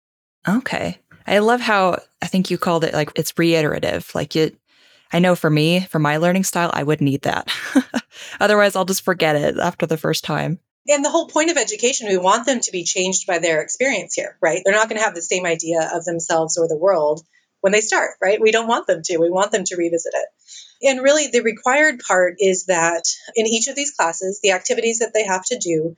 Okay. 0.47 0.99
I 1.25 1.39
love 1.39 1.59
how 1.59 1.99
I 2.21 2.27
think 2.27 2.49
you 2.49 2.57
called 2.57 2.83
it 2.83 2.93
like 2.93 3.11
it's 3.15 3.37
reiterative. 3.37 4.09
Like 4.15 4.35
it, 4.35 4.57
I 5.11 5.19
know 5.19 5.35
for 5.35 5.49
me, 5.49 5.81
for 5.81 5.99
my 5.99 6.17
learning 6.17 6.45
style, 6.45 6.71
I 6.73 6.83
would 6.83 7.01
need 7.01 7.23
that. 7.23 7.51
Otherwise, 8.39 8.75
I'll 8.75 8.85
just 8.85 9.03
forget 9.03 9.35
it 9.35 9.57
after 9.57 9.85
the 9.85 9.97
first 9.97 10.23
time. 10.23 10.59
And 10.87 11.03
the 11.03 11.09
whole 11.09 11.27
point 11.27 11.51
of 11.51 11.57
education, 11.57 12.07
we 12.07 12.17
want 12.17 12.45
them 12.45 12.61
to 12.61 12.71
be 12.71 12.85
changed 12.85 13.27
by 13.27 13.39
their 13.39 13.61
experience 13.61 14.13
here, 14.13 14.37
right? 14.41 14.61
They're 14.63 14.73
not 14.73 14.87
going 14.87 14.99
to 14.99 15.03
have 15.03 15.15
the 15.15 15.21
same 15.21 15.45
idea 15.45 15.89
of 15.93 16.05
themselves 16.05 16.57
or 16.57 16.69
the 16.69 16.77
world 16.77 17.25
when 17.59 17.73
they 17.73 17.81
start, 17.81 18.11
right? 18.21 18.39
We 18.39 18.51
don't 18.51 18.67
want 18.67 18.87
them 18.87 19.01
to. 19.03 19.17
We 19.17 19.29
want 19.29 19.51
them 19.51 19.65
to 19.65 19.75
revisit 19.75 20.13
it. 20.15 20.87
And 20.87 21.01
really, 21.01 21.27
the 21.27 21.41
required 21.41 21.99
part 21.99 22.35
is 22.39 22.67
that 22.67 23.03
in 23.35 23.47
each 23.47 23.67
of 23.67 23.75
these 23.75 23.91
classes, 23.91 24.39
the 24.41 24.51
activities 24.51 24.99
that 24.99 25.13
they 25.13 25.25
have 25.25 25.43
to 25.45 25.59
do 25.59 25.95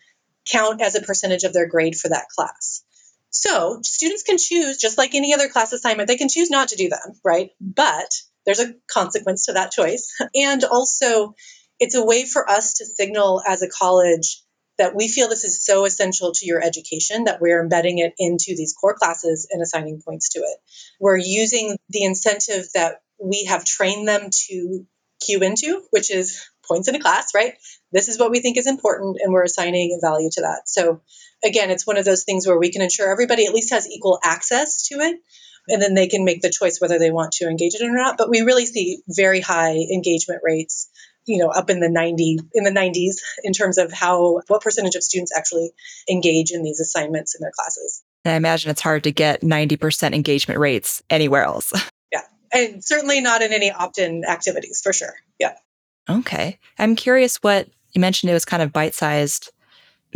count 0.52 0.82
as 0.82 0.96
a 0.96 1.02
percentage 1.02 1.44
of 1.44 1.54
their 1.54 1.68
grade 1.68 1.96
for 1.96 2.10
that 2.10 2.30
class. 2.36 2.84
So 3.32 3.80
students 3.84 4.24
can 4.24 4.38
choose, 4.38 4.78
just 4.78 4.98
like 4.98 5.14
any 5.14 5.34
other 5.34 5.50
class 5.50 5.72
assignment, 5.74 6.08
they 6.08 6.18
can 6.18 6.30
choose 6.30 6.50
not 6.50 6.70
to 6.70 6.76
do 6.76 6.90
them, 6.90 7.20
right? 7.24 7.52
But 7.62 8.10
there's 8.46 8.60
a 8.60 8.74
consequence 8.92 9.46
to 9.46 9.54
that 9.54 9.72
choice. 9.72 10.14
And 10.34 10.64
also, 10.64 11.36
it's 11.80 11.96
a 11.96 12.04
way 12.04 12.26
for 12.26 12.50
us 12.50 12.76
to 12.76 12.86
signal 12.86 13.42
as 13.48 13.62
a 13.62 13.70
college 13.70 14.44
that 14.78 14.96
we 14.96 15.10
feel 15.10 15.28
this 15.28 15.44
is 15.44 15.64
so 15.64 15.86
essential 15.86 16.32
to 16.34 16.46
your 16.46 16.64
education 16.64 17.26
that 17.26 17.42
we're 17.42 17.62
embedding 17.62 18.00
it 18.00 18.14
into 18.18 18.56
these 18.56 18.74
core 18.74 18.96
classes 18.96 19.48
and 19.52 19.62
assigning 19.62 20.02
points 20.02 20.30
to 20.30 20.40
it. 20.40 20.58
We're 21.00 21.18
using 21.18 21.78
the 21.90 22.06
incentive 22.06 22.66
that 22.74 23.02
we 23.22 23.46
have 23.46 23.66
trained 23.66 24.08
them 24.08 24.30
to 24.48 24.86
cue 25.24 25.42
into, 25.42 25.84
which 25.92 26.12
is 26.12 26.50
points 26.70 26.88
in 26.88 26.96
a 26.96 27.00
class, 27.00 27.34
right? 27.36 27.56
This 27.92 28.08
is 28.08 28.20
what 28.20 28.32
we 28.32 28.40
think 28.40 28.58
is 28.58 28.68
important, 28.68 29.18
and 29.22 29.34
we're 29.34 29.44
assigning 29.44 29.98
a 29.98 30.06
value 30.06 30.30
to 30.34 30.42
that. 30.42 30.70
So, 30.70 31.02
again, 31.44 31.70
it's 31.70 31.88
one 31.88 31.98
of 31.98 32.06
those 32.06 32.24
things 32.24 32.48
where 32.48 32.58
we 32.58 32.72
can 32.72 32.82
ensure 32.82 33.12
everybody 33.12 33.46
at 33.46 33.54
least 33.54 33.74
has 33.74 33.90
equal 33.90 34.20
access 34.24 34.88
to 34.88 34.96
it, 34.96 35.20
and 35.68 35.82
then 35.82 35.94
they 35.94 36.08
can 36.08 36.24
make 36.24 36.42
the 36.42 36.50
choice 36.52 36.80
whether 36.80 37.00
they 37.00 37.12
want 37.12 37.34
to 37.34 37.50
engage 37.50 37.76
it 37.76 37.84
or 37.84 37.96
not. 37.96 38.18
But 38.18 38.30
we 38.30 38.42
really 38.42 38.66
see 38.66 39.02
very 39.08 39.42
high 39.42 39.76
engagement 39.76 40.42
rates 40.44 40.90
you 41.30 41.38
know 41.38 41.50
up 41.50 41.70
in 41.70 41.80
the 41.80 41.90
90 41.90 42.40
in 42.54 42.64
the 42.64 42.72
90s 42.72 43.18
in 43.44 43.54
terms 43.54 43.78
of 43.78 43.94
how 43.94 44.42
what 44.48 44.62
percentage 44.62 44.96
of 44.96 45.04
students 45.04 45.32
actually 45.36 45.72
engage 46.10 46.52
in 46.52 46.64
these 46.64 46.80
assignments 46.80 47.36
in 47.36 47.42
their 47.42 47.52
classes 47.52 48.04
and 48.26 48.34
i 48.34 48.36
imagine 48.36 48.72
it's 48.72 48.82
hard 48.82 49.04
to 49.04 49.12
get 49.12 49.42
90% 49.42 50.14
engagement 50.14 50.60
rates 50.60 51.04
anywhere 51.10 51.44
else 51.44 51.72
yeah 52.12 52.22
and 52.52 52.84
certainly 52.84 53.22
not 53.22 53.42
in 53.42 53.54
any 53.54 53.72
opt-in 53.72 54.24
activities 54.26 54.82
for 54.84 54.92
sure 54.92 55.14
yeah 55.40 55.54
Okay. 56.10 56.60
I'm 56.78 56.96
curious 56.96 57.38
what 57.38 57.68
you 57.94 58.02
mentioned 58.02 58.30
it 58.30 58.34
was 58.34 58.46
kind 58.46 58.64
of 58.64 58.74
bite 58.74 58.96
sized 58.96 59.52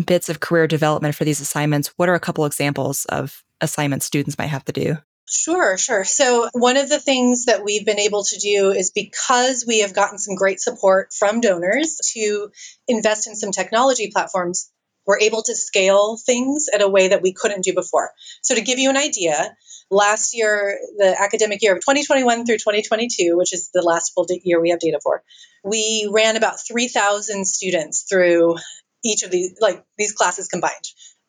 bits 0.05 0.29
of 0.29 0.39
career 0.39 0.67
development 0.67 1.15
for 1.15 1.23
these 1.23 1.41
assignments. 1.41 1.89
What 1.97 2.09
are 2.09 2.15
a 2.15 2.19
couple 2.19 2.45
examples 2.45 3.05
of 3.05 3.43
assignments 3.61 4.05
students 4.05 4.37
might 4.37 4.47
have 4.47 4.65
to 4.65 4.73
do? 4.73 4.97
Sure, 5.29 5.77
sure. 5.77 6.03
So, 6.03 6.49
one 6.53 6.75
of 6.75 6.89
the 6.89 6.99
things 6.99 7.45
that 7.45 7.63
we've 7.63 7.85
been 7.85 7.99
able 7.99 8.23
to 8.25 8.37
do 8.39 8.71
is 8.71 8.91
because 8.91 9.63
we 9.65 9.79
have 9.79 9.93
gotten 9.93 10.17
some 10.17 10.35
great 10.35 10.59
support 10.59 11.13
from 11.13 11.39
donors 11.39 11.97
to 12.13 12.49
invest 12.87 13.27
in 13.27 13.35
some 13.35 13.51
technology 13.51 14.11
platforms, 14.11 14.69
we're 15.05 15.19
able 15.19 15.43
to 15.43 15.55
scale 15.55 16.17
things 16.17 16.67
in 16.73 16.81
a 16.81 16.89
way 16.89 17.09
that 17.09 17.21
we 17.21 17.33
couldn't 17.33 17.63
do 17.63 17.73
before. 17.73 18.11
So, 18.41 18.55
to 18.55 18.61
give 18.61 18.79
you 18.79 18.89
an 18.89 18.97
idea, 18.97 19.55
last 19.89 20.35
year, 20.35 20.79
the 20.97 21.15
academic 21.19 21.61
year 21.61 21.73
of 21.73 21.79
2021 21.79 22.45
through 22.45 22.57
2022, 22.57 23.37
which 23.37 23.53
is 23.53 23.69
the 23.73 23.81
last 23.81 24.13
full 24.13 24.25
year 24.43 24.61
we 24.61 24.71
have 24.71 24.79
data 24.79 24.99
for, 25.01 25.23
we 25.63 26.09
ran 26.11 26.35
about 26.35 26.65
3,000 26.65 27.45
students 27.45 28.05
through 28.09 28.55
each 29.03 29.23
of 29.23 29.31
these, 29.31 29.55
like 29.59 29.83
these 29.97 30.13
classes 30.13 30.47
combined. 30.47 30.73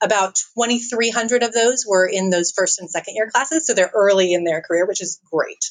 About 0.02 0.34
2,300 0.56 1.42
of 1.42 1.52
those 1.52 1.84
were 1.86 2.06
in 2.06 2.30
those 2.30 2.52
first 2.52 2.78
and 2.80 2.90
second 2.90 3.14
year 3.14 3.30
classes, 3.30 3.66
so 3.66 3.74
they're 3.74 3.90
early 3.94 4.32
in 4.32 4.44
their 4.44 4.60
career, 4.60 4.86
which 4.86 5.00
is 5.00 5.20
great. 5.30 5.64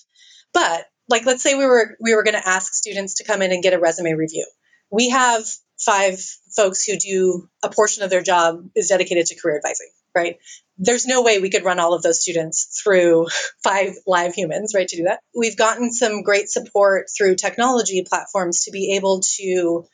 But 0.54 0.86
like, 1.10 1.26
let's 1.26 1.44
say 1.44 1.56
we 1.56 1.66
were 1.66 1.96
we 2.00 2.16
were 2.16 2.24
going 2.24 2.40
to 2.42 2.48
ask 2.48 2.74
students 2.74 3.16
to 3.16 3.26
come 3.26 3.42
in 3.42 3.52
and 3.52 3.62
get 3.62 3.74
a 3.74 3.80
resume 3.80 4.14
review. 4.14 4.46
We 4.90 5.10
have 5.10 5.46
five 5.84 6.20
folks 6.56 6.84
who 6.84 6.98
do 6.98 7.50
a 7.64 7.70
portion 7.70 8.04
of 8.04 8.10
their 8.10 8.22
job 8.22 8.66
is 8.76 8.88
dedicated 8.88 9.26
to 9.28 9.40
career 9.40 9.58
advising, 9.58 9.90
right? 10.16 10.38
There's 10.78 11.06
no 11.06 11.22
way 11.22 11.40
we 11.40 11.50
could 11.50 11.64
run 11.64 11.80
all 11.80 11.94
of 11.94 12.02
those 12.02 12.22
students 12.22 12.82
through 12.84 13.28
five 13.64 13.94
live 14.08 14.34
humans, 14.34 14.74
right, 14.76 14.88
to 14.88 14.98
do 14.98 15.04
that. 15.04 15.20
We've 15.38 15.58
gotten 15.58 15.92
some 15.92 16.24
great 16.24 16.50
support 16.50 17.08
through 17.16 17.36
technology 17.36 18.04
platforms 18.08 18.66
to 18.66 18.72
be 18.72 18.96
able 18.96 19.22
to 19.38 19.86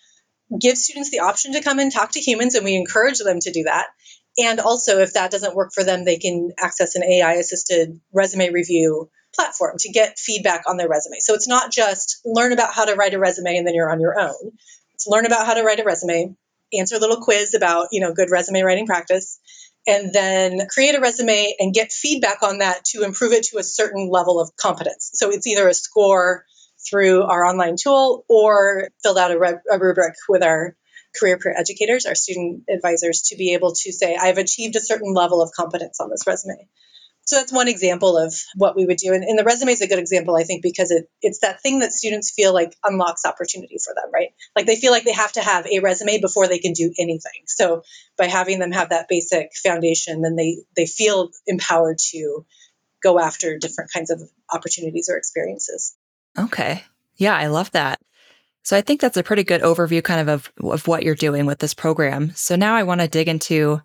give 0.60 0.78
students 0.78 1.12
the 1.12 1.20
option 1.20 1.54
to 1.54 1.62
come 1.62 1.80
and 1.80 1.92
talk 1.92 2.12
to 2.12 2.20
humans, 2.20 2.56
and 2.56 2.66
we 2.66 2.76
encourage 2.76 3.20
them 3.20 3.40
to 3.40 3.52
do 3.52 3.64
that. 3.64 3.88
And 4.38 4.60
also, 4.60 5.00
if 5.00 5.14
that 5.14 5.32
doesn't 5.32 5.56
work 5.56 5.72
for 5.74 5.84
them, 5.84 6.06
they 6.06 6.18
can 6.18 6.52
access 6.58 6.96
an 6.96 7.04
AI 7.04 7.34
assisted 7.34 8.00
resume 8.14 8.52
review 8.52 9.10
platform 9.36 9.76
to 9.80 9.90
get 9.92 10.18
feedback 10.18 10.64
on 10.68 10.78
their 10.78 10.88
resume. 10.88 11.18
So 11.20 11.34
it's 11.34 11.48
not 11.48 11.72
just 11.72 12.22
learn 12.26 12.52
about 12.52 12.74
how 12.74 12.86
to 12.86 12.96
write 12.96 13.14
a 13.14 13.20
resume 13.20 13.58
and 13.58 13.68
then 13.68 13.76
you're 13.76 13.92
on 13.92 14.00
your 14.00 14.20
own. 14.20 14.54
Learn 15.08 15.26
about 15.26 15.46
how 15.46 15.54
to 15.54 15.64
write 15.64 15.80
a 15.80 15.84
resume, 15.84 16.36
answer 16.78 16.96
a 16.96 17.00
little 17.00 17.22
quiz 17.22 17.54
about, 17.54 17.88
you 17.92 18.02
know, 18.02 18.14
good 18.14 18.32
resume 18.32 18.62
writing 18.62 18.86
practice, 18.86 19.40
and 19.88 20.14
then 20.14 20.68
create 20.68 20.96
a 20.96 21.02
resume 21.02 21.56
and 21.60 21.74
get 21.74 21.92
feedback 21.92 22.44
on 22.44 22.60
that 22.60 22.86
to 22.86 23.04
improve 23.04 23.32
it 23.32 23.44
to 23.46 23.58
a 23.58 23.64
certain 23.64 24.10
level 24.10 24.40
of 24.40 24.56
competence. 24.56 25.12
So 25.14 25.32
it's 25.32 25.48
either 25.48 25.68
a 25.68 25.74
score 25.74 26.46
through 26.90 27.24
our 27.24 27.46
online 27.46 27.76
tool 27.82 28.26
or 28.30 28.90
filled 29.04 29.18
out 29.18 29.32
a, 29.32 29.62
a 29.72 29.80
rubric 29.80 30.16
with 30.28 30.44
our 30.44 30.76
career 31.20 31.38
peer 31.38 31.56
educators, 31.58 32.06
our 32.06 32.16
student 32.16 32.64
advisors, 32.70 33.24
to 33.28 33.36
be 33.36 33.54
able 33.54 33.74
to 33.74 33.92
say, 33.92 34.16
I've 34.16 34.38
achieved 34.38 34.76
a 34.76 34.82
certain 34.82 35.14
level 35.14 35.42
of 35.42 35.52
competence 35.52 36.00
on 36.00 36.10
this 36.10 36.28
resume. 36.28 36.68
So 37.30 37.36
that's 37.36 37.54
one 37.54 37.68
example 37.68 38.18
of 38.18 38.34
what 38.56 38.76
we 38.76 38.88
would 38.88 38.98
do. 38.98 39.14
And, 39.14 39.24
and, 39.24 39.38
the 39.38 39.44
resume 39.44 39.72
is 39.72 39.82
a 39.82 39.88
good 39.88 40.00
example, 40.00 40.36
I 40.36 40.46
think, 40.46 40.64
because 40.64 40.90
it, 40.90 41.12
it's 41.22 41.42
that 41.42 41.62
thing 41.62 41.82
that 41.82 41.94
students 41.94 42.34
feel 42.36 42.56
like 42.56 42.76
unlocks 42.84 43.24
opportunity 43.24 43.78
for 43.86 43.94
them, 43.94 44.12
right? 44.12 44.30
Like 44.56 44.66
they 44.66 44.78
feel 44.78 44.92
like 44.92 45.04
they 45.04 45.14
have 45.14 45.34
to 45.34 45.42
have 45.42 45.68
a 45.68 45.78
resume 45.78 46.22
before 46.22 46.48
they 46.48 46.58
can 46.58 46.74
do 46.74 46.92
anything. 46.98 47.44
So 47.46 47.84
by 48.18 48.26
having 48.26 48.58
them 48.58 48.72
have 48.72 48.90
that 48.90 49.06
basic 49.08 49.50
foundation, 49.62 50.24
then 50.24 50.36
they, 50.36 50.64
they 50.76 50.88
feel 50.88 51.30
empowered 51.46 52.00
to 52.14 52.48
go 53.04 53.20
after 53.20 53.60
different 53.60 53.92
kinds 53.94 54.10
of 54.10 54.20
opportunities 54.52 55.08
or 55.08 55.18
experiences. 55.18 55.96
Okay. 56.36 56.84
Yeah, 57.18 57.38
I 57.38 57.46
love 57.46 57.70
that. 57.74 58.00
So 58.64 58.76
I 58.76 58.82
think 58.82 59.02
that's 59.02 59.18
a 59.18 59.24
pretty 59.24 59.44
good 59.44 59.62
overview 59.62 60.04
kind 60.04 60.28
of 60.28 60.30
of, 60.30 60.52
of 60.64 60.88
what 60.88 61.04
you're 61.04 61.14
doing 61.14 61.46
with 61.46 61.60
this 61.60 61.76
program. 61.76 62.32
So 62.34 62.56
now 62.56 62.74
I 62.74 62.82
want 62.82 63.02
to 63.02 63.08
dig 63.08 63.28
into 63.28 63.84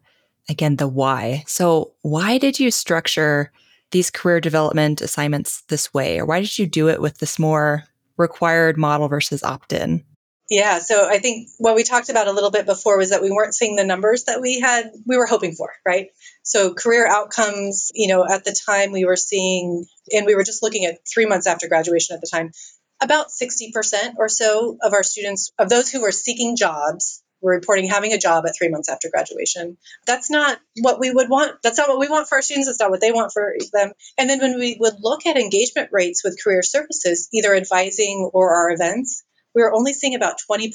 again 0.48 0.76
the 0.76 0.88
why. 0.88 1.44
So 1.46 1.94
why 2.02 2.38
did 2.38 2.60
you 2.60 2.70
structure 2.70 3.52
these 3.90 4.10
career 4.10 4.40
development 4.40 5.00
assignments 5.00 5.62
this 5.68 5.94
way 5.94 6.18
or 6.18 6.26
why 6.26 6.40
did 6.40 6.58
you 6.58 6.66
do 6.66 6.88
it 6.88 7.00
with 7.00 7.18
this 7.18 7.38
more 7.38 7.84
required 8.16 8.76
model 8.76 9.08
versus 9.08 9.42
opt-in? 9.42 10.04
Yeah, 10.50 10.80
so 10.80 11.08
I 11.08 11.18
think 11.18 11.48
what 11.56 11.74
we 11.74 11.84
talked 11.84 12.10
about 12.10 12.28
a 12.28 12.32
little 12.32 12.50
bit 12.50 12.66
before 12.66 12.98
was 12.98 13.10
that 13.10 13.22
we 13.22 13.30
weren't 13.30 13.54
seeing 13.54 13.76
the 13.76 13.84
numbers 13.84 14.24
that 14.24 14.42
we 14.42 14.60
had 14.60 14.90
we 15.06 15.16
were 15.16 15.26
hoping 15.26 15.54
for, 15.54 15.70
right? 15.86 16.08
So 16.42 16.74
career 16.74 17.06
outcomes, 17.08 17.90
you 17.94 18.08
know, 18.08 18.26
at 18.30 18.44
the 18.44 18.54
time 18.66 18.92
we 18.92 19.06
were 19.06 19.16
seeing 19.16 19.86
and 20.12 20.26
we 20.26 20.34
were 20.34 20.44
just 20.44 20.62
looking 20.62 20.84
at 20.84 20.98
3 21.12 21.24
months 21.24 21.46
after 21.46 21.66
graduation 21.66 22.14
at 22.14 22.20
the 22.20 22.28
time, 22.30 22.52
about 23.00 23.28
60% 23.30 24.16
or 24.18 24.28
so 24.28 24.76
of 24.82 24.92
our 24.92 25.02
students 25.02 25.50
of 25.58 25.70
those 25.70 25.90
who 25.90 26.02
were 26.02 26.12
seeking 26.12 26.56
jobs 26.56 27.23
were 27.44 27.52
reporting 27.52 27.86
having 27.86 28.12
a 28.12 28.18
job 28.18 28.44
at 28.46 28.56
3 28.58 28.70
months 28.70 28.88
after 28.88 29.10
graduation. 29.10 29.76
That's 30.06 30.30
not 30.30 30.58
what 30.80 30.98
we 30.98 31.10
would 31.10 31.28
want. 31.28 31.62
That's 31.62 31.78
not 31.78 31.88
what 31.88 32.00
we 32.00 32.08
want 32.08 32.28
for 32.28 32.36
our 32.36 32.42
students. 32.42 32.68
That's 32.68 32.80
not 32.80 32.90
what 32.90 33.00
they 33.00 33.12
want 33.12 33.32
for 33.32 33.54
them. 33.72 33.92
And 34.18 34.28
then 34.28 34.40
when 34.40 34.58
we 34.58 34.76
would 34.80 34.94
look 35.00 35.26
at 35.26 35.36
engagement 35.36 35.90
rates 35.92 36.24
with 36.24 36.42
career 36.42 36.62
services, 36.62 37.28
either 37.32 37.54
advising 37.54 38.30
or 38.32 38.54
our 38.56 38.70
events, 38.70 39.22
we 39.54 39.62
were 39.62 39.74
only 39.74 39.92
seeing 39.92 40.16
about 40.16 40.38
20% 40.50 40.72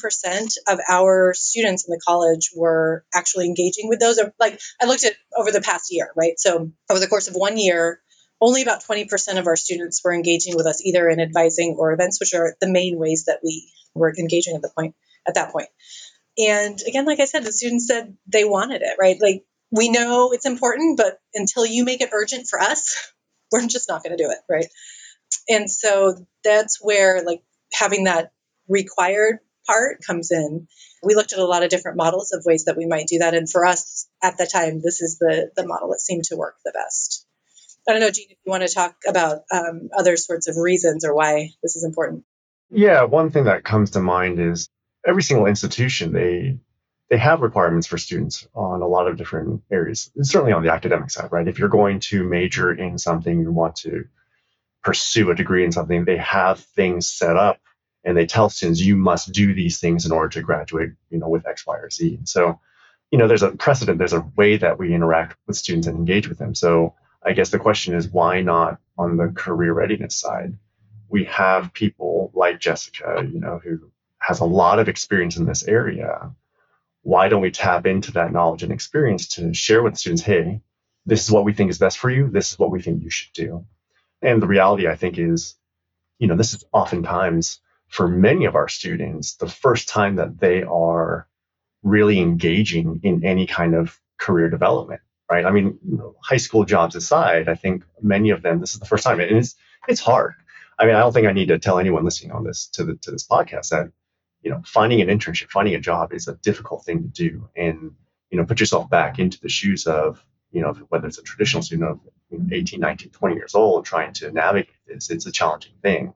of 0.68 0.80
our 0.88 1.34
students 1.34 1.86
in 1.86 1.92
the 1.92 2.00
college 2.00 2.52
were 2.56 3.04
actually 3.14 3.48
engaging 3.48 3.90
with 3.90 4.00
those. 4.00 4.20
Like 4.40 4.60
I 4.82 4.86
looked 4.86 5.04
at 5.04 5.16
over 5.36 5.52
the 5.52 5.60
past 5.60 5.88
year, 5.90 6.12
right? 6.16 6.40
So 6.40 6.72
over 6.90 7.00
the 7.00 7.08
course 7.08 7.28
of 7.28 7.34
one 7.34 7.58
year, 7.58 8.00
only 8.40 8.62
about 8.62 8.84
20% 8.86 9.38
of 9.38 9.48
our 9.48 9.58
students 9.58 10.02
were 10.02 10.14
engaging 10.14 10.56
with 10.56 10.66
us 10.66 10.82
either 10.86 11.10
in 11.10 11.20
advising 11.20 11.76
or 11.78 11.92
events, 11.92 12.22
which 12.22 12.34
are 12.34 12.56
the 12.62 12.70
main 12.70 12.98
ways 12.98 13.26
that 13.26 13.40
we 13.44 13.70
were 13.94 14.14
engaging 14.18 14.56
at 14.56 14.62
the 14.62 14.72
point 14.74 14.96
at 15.28 15.34
that 15.34 15.52
point. 15.52 15.68
And 16.40 16.80
again, 16.88 17.06
like 17.06 17.20
I 17.20 17.26
said, 17.26 17.44
the 17.44 17.52
students 17.52 17.88
said 17.88 18.16
they 18.26 18.46
wanted 18.46 18.82
it, 18.82 18.96
right? 19.00 19.18
Like 19.22 19.44
we 19.72 19.90
know 19.90 20.32
it's 20.32 20.46
important, 20.46 20.98
but 20.98 21.20
until 21.34 21.66
you 21.66 21.84
make 21.84 22.02
it 22.02 22.10
urgent 22.14 22.48
for 22.48 22.60
us, 22.60 23.12
we're 23.52 23.68
just 23.68 23.90
not 23.90 24.04
going 24.04 24.18
to 24.18 24.24
do 24.24 24.30
it, 24.32 24.40
right? 24.50 24.68
And 25.50 25.70
so 25.70 26.16
that's 26.44 26.80
where 26.82 27.24
like 27.24 27.44
having 27.74 28.06
that 28.06 28.32
required 28.68 29.40
part 29.68 30.02
comes 30.06 30.32
in. 30.32 30.68
We 31.04 31.16
looked 31.16 31.34
at 31.34 31.40
a 31.40 31.46
lot 31.46 31.64
of 31.64 31.70
different 31.70 31.98
models 31.98 32.32
of 32.34 32.44
ways 32.46 32.66
that 32.66 32.78
we 32.78 32.86
might 32.86 33.08
do 33.08 33.20
that, 33.20 33.34
and 33.34 33.50
for 33.50 33.66
us 33.66 34.08
at 34.24 34.38
the 34.38 34.50
time, 34.52 34.82
this 34.82 35.02
is 35.02 35.18
the 35.20 35.52
the 35.56 35.66
model 35.66 35.90
that 35.90 36.02
seemed 36.02 36.26
to 36.26 36.36
work 36.36 36.56
the 36.66 36.74
best. 36.74 37.26
I 37.88 37.94
don't 37.94 38.02
know, 38.02 38.12
Gene, 38.12 38.28
if 38.30 38.38
you 38.46 38.52
want 38.52 38.68
to 38.68 38.74
talk 38.74 38.96
about 39.08 39.44
um, 39.52 39.90
other 39.98 40.18
sorts 40.18 40.48
of 40.48 40.58
reasons 40.58 41.06
or 41.06 41.16
why 41.16 41.52
this 41.64 41.76
is 41.76 41.84
important. 41.84 42.24
Yeah, 42.70 43.04
one 43.04 43.32
thing 43.32 43.46
that 43.46 43.64
comes 43.64 43.92
to 43.92 44.00
mind 44.00 44.40
is 44.40 44.70
every 45.06 45.24
single 45.24 45.46
institution 45.48 46.14
they 46.14 46.58
they 47.10 47.18
have 47.18 47.42
requirements 47.42 47.88
for 47.88 47.98
students 47.98 48.48
on 48.54 48.82
a 48.82 48.88
lot 48.88 49.08
of 49.08 49.18
different 49.18 49.64
areas. 49.72 50.12
Certainly 50.22 50.54
on 50.54 50.64
the 50.64 50.72
academic 50.72 51.10
side, 51.10 51.32
right? 51.32 51.48
If 51.48 51.58
you're 51.58 51.68
going 51.68 52.00
to 52.02 52.24
major 52.24 52.72
in 52.72 53.00
something, 53.00 53.40
you 53.40 53.52
want 53.52 53.78
to 53.78 54.06
pursue 54.84 55.32
a 55.32 55.36
degree 55.36 55.66
in 55.66 55.72
something, 55.72 56.06
they 56.06 56.18
have 56.18 56.60
things 56.60 57.10
set 57.10 57.36
up 57.36 57.60
and 58.04 58.16
they 58.16 58.26
tell 58.26 58.50
students 58.50 58.80
you 58.80 58.96
must 58.96 59.32
do 59.32 59.54
these 59.54 59.80
things 59.80 60.06
in 60.06 60.12
order 60.12 60.30
to 60.30 60.42
graduate, 60.42 60.92
you 61.10 61.18
know, 61.18 61.28
with 61.28 61.48
X, 61.48 61.66
Y, 61.66 61.76
or 61.76 61.90
Z. 61.90 62.16
And 62.16 62.30
so, 62.30 62.60
you 63.12 63.18
know, 63.18 63.28
there's 63.28 63.44
a 63.44 63.52
precedent, 63.52 63.98
there's 63.98 64.14
a 64.14 64.26
way 64.38 64.58
that 64.58 64.78
we 64.78 64.94
interact 64.94 65.36
with 65.48 65.58
students 65.58 65.88
and 65.88 65.98
engage 65.98 66.30
with 66.30 66.38
them. 66.38 66.56
So 66.56 66.94
I 67.26 67.34
guess 67.34 67.50
the 67.50 67.60
question 67.60 67.96
is 67.96 68.08
why 68.08 68.42
not 68.42 68.80
on 68.98 69.18
the 69.18 69.30
career 69.30 69.74
readiness 69.74 70.16
side? 70.16 70.56
We 71.10 71.26
have 71.26 71.74
people 71.74 72.32
like 72.36 72.60
Jessica, 72.60 73.28
you 73.30 73.40
know, 73.40 73.60
who 73.62 73.92
has 74.20 74.40
a 74.40 74.46
lot 74.46 74.80
of 74.80 74.90
experience 74.90 75.38
in 75.38 75.46
this 75.46 75.68
area. 75.68 76.32
Why 77.02 77.30
don't 77.30 77.42
we 77.42 77.52
tap 77.52 77.86
into 77.86 78.12
that 78.14 78.32
knowledge 78.32 78.64
and 78.64 78.72
experience 78.72 79.28
to 79.30 79.54
share 79.54 79.82
with 79.82 79.98
students, 79.98 80.22
hey, 80.22 80.62
this 81.06 81.24
is 81.24 81.32
what 81.32 81.46
we 81.46 81.54
think 81.54 81.72
is 81.72 81.78
best 81.78 81.98
for 81.98 82.10
you, 82.10 82.30
this 82.30 82.52
is 82.52 82.60
what 82.60 82.72
we 82.72 82.82
think 82.82 83.04
you 83.04 83.10
should 83.10 83.34
do. 83.34 83.66
And 84.22 84.42
the 84.42 84.48
reality, 84.48 84.88
I 84.88 84.96
think, 84.96 85.18
is, 85.18 85.56
you 86.20 86.28
know, 86.28 86.36
this 86.36 86.54
is 86.54 86.66
oftentimes 86.74 87.62
for 87.88 88.08
many 88.08 88.46
of 88.46 88.56
our 88.56 88.68
students 88.68 89.36
the 89.36 89.48
first 89.48 89.88
time 89.88 90.18
that 90.18 90.40
they 90.40 90.64
are 90.64 91.28
really 91.82 92.20
engaging 92.20 93.00
in 93.04 93.24
any 93.24 93.48
kind 93.48 93.74
of 93.74 94.00
career 94.18 94.50
development 94.50 95.02
right? 95.30 95.46
I 95.46 95.52
mean, 95.52 95.78
high 96.24 96.38
school 96.38 96.66
jobs 96.66 96.96
aside, 96.96 97.48
I 97.48 97.56
think 97.56 97.84
many 98.02 98.32
of 98.32 98.42
them 98.42 98.60
this 98.60 98.74
is 98.74 98.80
the 98.80 98.86
first 98.86 99.04
time, 99.04 99.20
and 99.20 99.38
it's 99.38 99.56
it's 99.88 100.02
hard. 100.02 100.34
I 100.78 100.86
mean, 100.86 100.96
I 100.96 101.00
don't 101.00 101.14
think 101.14 101.28
I 101.28 101.34
need 101.34 101.50
to 101.50 101.60
tell 101.60 101.80
anyone 101.80 102.04
listening 102.04 102.32
on 102.32 102.44
this 102.44 102.68
to 102.74 102.84
the 102.84 102.96
to 102.96 103.12
this 103.12 103.28
podcast 103.28 103.70
that 103.70 103.92
you 104.42 104.52
know 104.52 104.62
finding 104.66 105.02
an 105.02 105.08
internship, 105.08 105.50
finding 105.50 105.76
a 105.76 105.80
job 105.80 106.14
is 106.14 106.28
a 106.28 106.36
difficult 106.36 106.86
thing 106.86 107.04
to 107.04 107.08
do, 107.08 107.50
and 107.56 107.92
you 108.30 108.38
know, 108.38 108.46
put 108.46 108.60
yourself 108.60 108.90
back 108.90 109.18
into 109.20 109.40
the 109.42 109.50
shoes 109.50 109.88
of 109.88 110.24
you 110.52 110.62
know 110.62 110.74
whether 110.90 111.08
it's 111.08 111.18
a 111.18 111.24
traditional 111.24 111.64
student 111.64 111.90
of 111.90 112.00
18, 112.52 112.80
19, 112.80 113.10
20 113.10 113.36
years 113.36 113.56
old 113.56 113.86
trying 113.86 114.14
to 114.14 114.32
navigate 114.32 114.74
this. 114.88 115.10
It's 115.10 115.26
a 115.26 115.32
challenging 115.32 115.74
thing. 115.82 116.14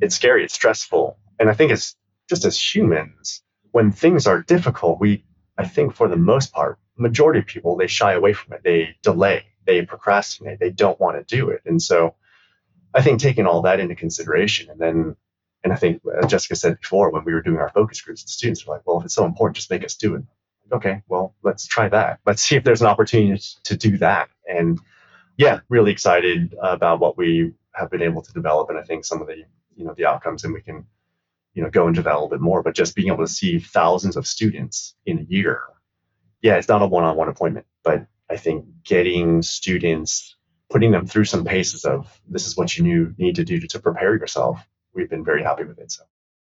It's 0.00 0.16
scary. 0.16 0.44
It's 0.44 0.54
stressful, 0.54 1.16
and 1.38 1.48
I 1.48 1.54
think 1.54 1.72
it's 1.72 1.96
just 2.28 2.44
as 2.44 2.58
humans 2.58 3.42
when 3.74 3.90
things 3.90 4.28
are 4.28 4.40
difficult, 4.40 5.00
we 5.00 5.24
I 5.58 5.66
think 5.66 5.96
for 5.96 6.06
the 6.06 6.16
most 6.16 6.52
part 6.52 6.78
majority 6.96 7.40
of 7.40 7.46
people 7.46 7.76
they 7.76 7.88
shy 7.88 8.12
away 8.12 8.32
from 8.32 8.52
it 8.52 8.60
they 8.62 8.94
delay 9.02 9.44
they 9.66 9.82
procrastinate 9.82 10.60
they 10.60 10.70
don't 10.70 11.00
want 11.00 11.16
to 11.16 11.36
do 11.36 11.50
it 11.50 11.60
and 11.66 11.82
so 11.82 12.14
i 12.94 13.02
think 13.02 13.18
taking 13.18 13.46
all 13.46 13.62
that 13.62 13.80
into 13.80 13.96
consideration 13.96 14.70
and 14.70 14.78
then 14.80 15.16
And 15.64 15.72
I 15.72 15.76
think, 15.76 16.02
as 16.22 16.30
Jessica 16.30 16.56
said 16.56 16.78
before, 16.78 17.10
when 17.10 17.24
we 17.24 17.32
were 17.32 17.40
doing 17.40 17.56
our 17.56 17.70
focus 17.70 18.02
groups, 18.02 18.22
the 18.22 18.28
students 18.28 18.66
were 18.66 18.74
like, 18.74 18.86
well, 18.86 18.98
if 18.98 19.06
it's 19.06 19.14
so 19.14 19.24
important, 19.24 19.56
just 19.56 19.70
make 19.70 19.82
us 19.82 19.96
do 19.96 20.14
it. 20.14 20.22
Okay, 20.70 21.02
well, 21.08 21.34
let's 21.42 21.66
try 21.66 21.88
that. 21.88 22.20
Let's 22.26 22.42
see 22.42 22.56
if 22.56 22.64
there's 22.64 22.82
an 22.82 22.86
opportunity 22.86 23.42
to 23.64 23.76
do 23.76 23.96
that. 23.98 24.28
And 24.46 24.78
yeah, 25.38 25.60
really 25.70 25.90
excited 25.90 26.54
about 26.62 27.00
what 27.00 27.16
we 27.16 27.54
have 27.72 27.90
been 27.90 28.02
able 28.02 28.20
to 28.22 28.32
develop. 28.32 28.68
And 28.68 28.78
I 28.78 28.82
think 28.82 29.06
some 29.06 29.22
of 29.22 29.26
the, 29.26 29.44
you 29.74 29.84
know, 29.84 29.94
the 29.94 30.04
outcomes, 30.04 30.44
and 30.44 30.52
we 30.52 30.60
can, 30.60 30.84
you 31.54 31.62
know, 31.62 31.70
go 31.70 31.88
into 31.88 32.02
that 32.02 32.12
a 32.12 32.14
little 32.14 32.28
bit 32.28 32.40
more, 32.40 32.62
but 32.62 32.74
just 32.74 32.94
being 32.94 33.08
able 33.08 33.24
to 33.24 33.32
see 33.32 33.58
thousands 33.58 34.16
of 34.16 34.26
students 34.26 34.94
in 35.06 35.18
a 35.18 35.22
year. 35.22 35.62
Yeah, 36.42 36.56
it's 36.56 36.68
not 36.68 36.82
a 36.82 36.86
one 36.86 37.04
on 37.04 37.16
one 37.16 37.28
appointment, 37.28 37.66
but 37.82 38.06
I 38.28 38.36
think 38.36 38.66
getting 38.84 39.40
students, 39.40 40.36
putting 40.68 40.92
them 40.92 41.06
through 41.06 41.24
some 41.24 41.44
paces 41.44 41.86
of 41.86 42.20
this 42.28 42.46
is 42.46 42.56
what 42.56 42.76
you 42.76 43.14
need 43.16 43.36
to 43.36 43.44
do 43.44 43.60
to 43.60 43.78
prepare 43.78 44.14
yourself 44.14 44.60
we've 44.94 45.10
been 45.10 45.24
very 45.24 45.42
happy 45.42 45.64
with 45.64 45.78
it. 45.78 45.92
So. 45.92 46.04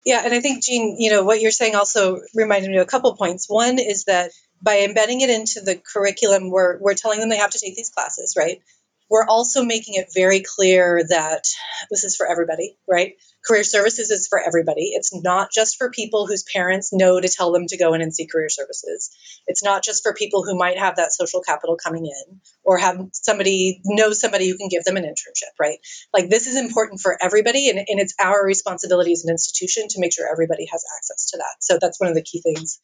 Yeah, 0.05 0.21
and 0.23 0.33
I 0.33 0.39
think 0.39 0.63
Gene, 0.63 0.97
you 0.99 1.11
know, 1.11 1.23
what 1.23 1.41
you're 1.41 1.51
saying 1.51 1.75
also 1.75 2.21
reminded 2.35 2.69
me 2.69 2.77
of 2.77 2.83
a 2.83 2.89
couple 2.89 3.15
points. 3.15 3.49
One 3.49 3.79
is 3.79 4.03
that 4.05 4.31
by 4.61 4.81
embedding 4.81 5.21
it 5.21 5.29
into 5.29 5.61
the 5.61 5.75
curriculum, 5.75 6.49
we're 6.49 6.77
we're 6.79 6.93
telling 6.93 7.19
them 7.19 7.29
they 7.29 7.37
have 7.37 7.51
to 7.51 7.59
take 7.59 7.75
these 7.75 7.89
classes, 7.89 8.35
right? 8.37 8.61
We're 9.09 9.27
also 9.27 9.63
making 9.63 9.95
it 9.95 10.07
very 10.13 10.41
clear 10.41 11.03
that 11.09 11.43
this 11.91 12.03
is 12.03 12.15
for 12.15 12.27
everybody, 12.27 12.77
right? 12.89 13.13
Career 13.45 13.63
services 13.63 14.09
is 14.09 14.27
for 14.27 14.39
everybody. 14.39 14.91
It's 14.93 15.13
not 15.13 15.51
just 15.53 15.77
for 15.77 15.91
people 15.91 16.25
whose 16.25 16.43
parents 16.43 16.91
know 16.91 17.21
to 17.21 17.29
tell 17.29 17.51
them 17.51 17.67
to 17.67 17.77
go 17.77 17.93
in 17.93 18.01
and 18.01 18.13
see 18.13 18.25
career 18.25 18.49
services. 18.49 19.15
It's 19.45 19.63
not 19.63 19.83
just 19.83 20.01
for 20.01 20.13
people 20.13 20.43
who 20.43 20.57
might 20.57 20.79
have 20.79 20.95
that 20.95 21.13
social 21.13 21.41
capital 21.41 21.77
coming 21.77 22.07
in 22.07 22.41
or 22.63 22.79
have 22.79 22.99
somebody 23.13 23.81
know 23.85 24.11
somebody 24.13 24.49
who 24.49 24.57
can 24.57 24.69
give 24.69 24.83
them 24.83 24.97
an 24.97 25.03
internship, 25.03 25.53
right? 25.59 25.77
Like 26.11 26.29
this 26.29 26.47
is 26.47 26.57
important 26.57 26.99
for 26.99 27.15
everybody 27.21 27.69
and, 27.69 27.77
and 27.77 27.99
it's 27.99 28.15
our 28.19 28.43
responsibility 28.43 29.11
as 29.11 29.23
an 29.23 29.31
institution 29.31 29.87
to 29.89 29.99
make 29.99 30.13
sure 30.13 30.27
everybody 30.31 30.65
has 30.71 30.83
access 30.97 31.29
to 31.31 31.37
that. 31.37 31.55
So 31.59 31.77
that's 31.79 31.99
one 31.99 32.09
of 32.09 32.15
the 32.15 32.23
key 32.23 32.41
things 32.41 32.79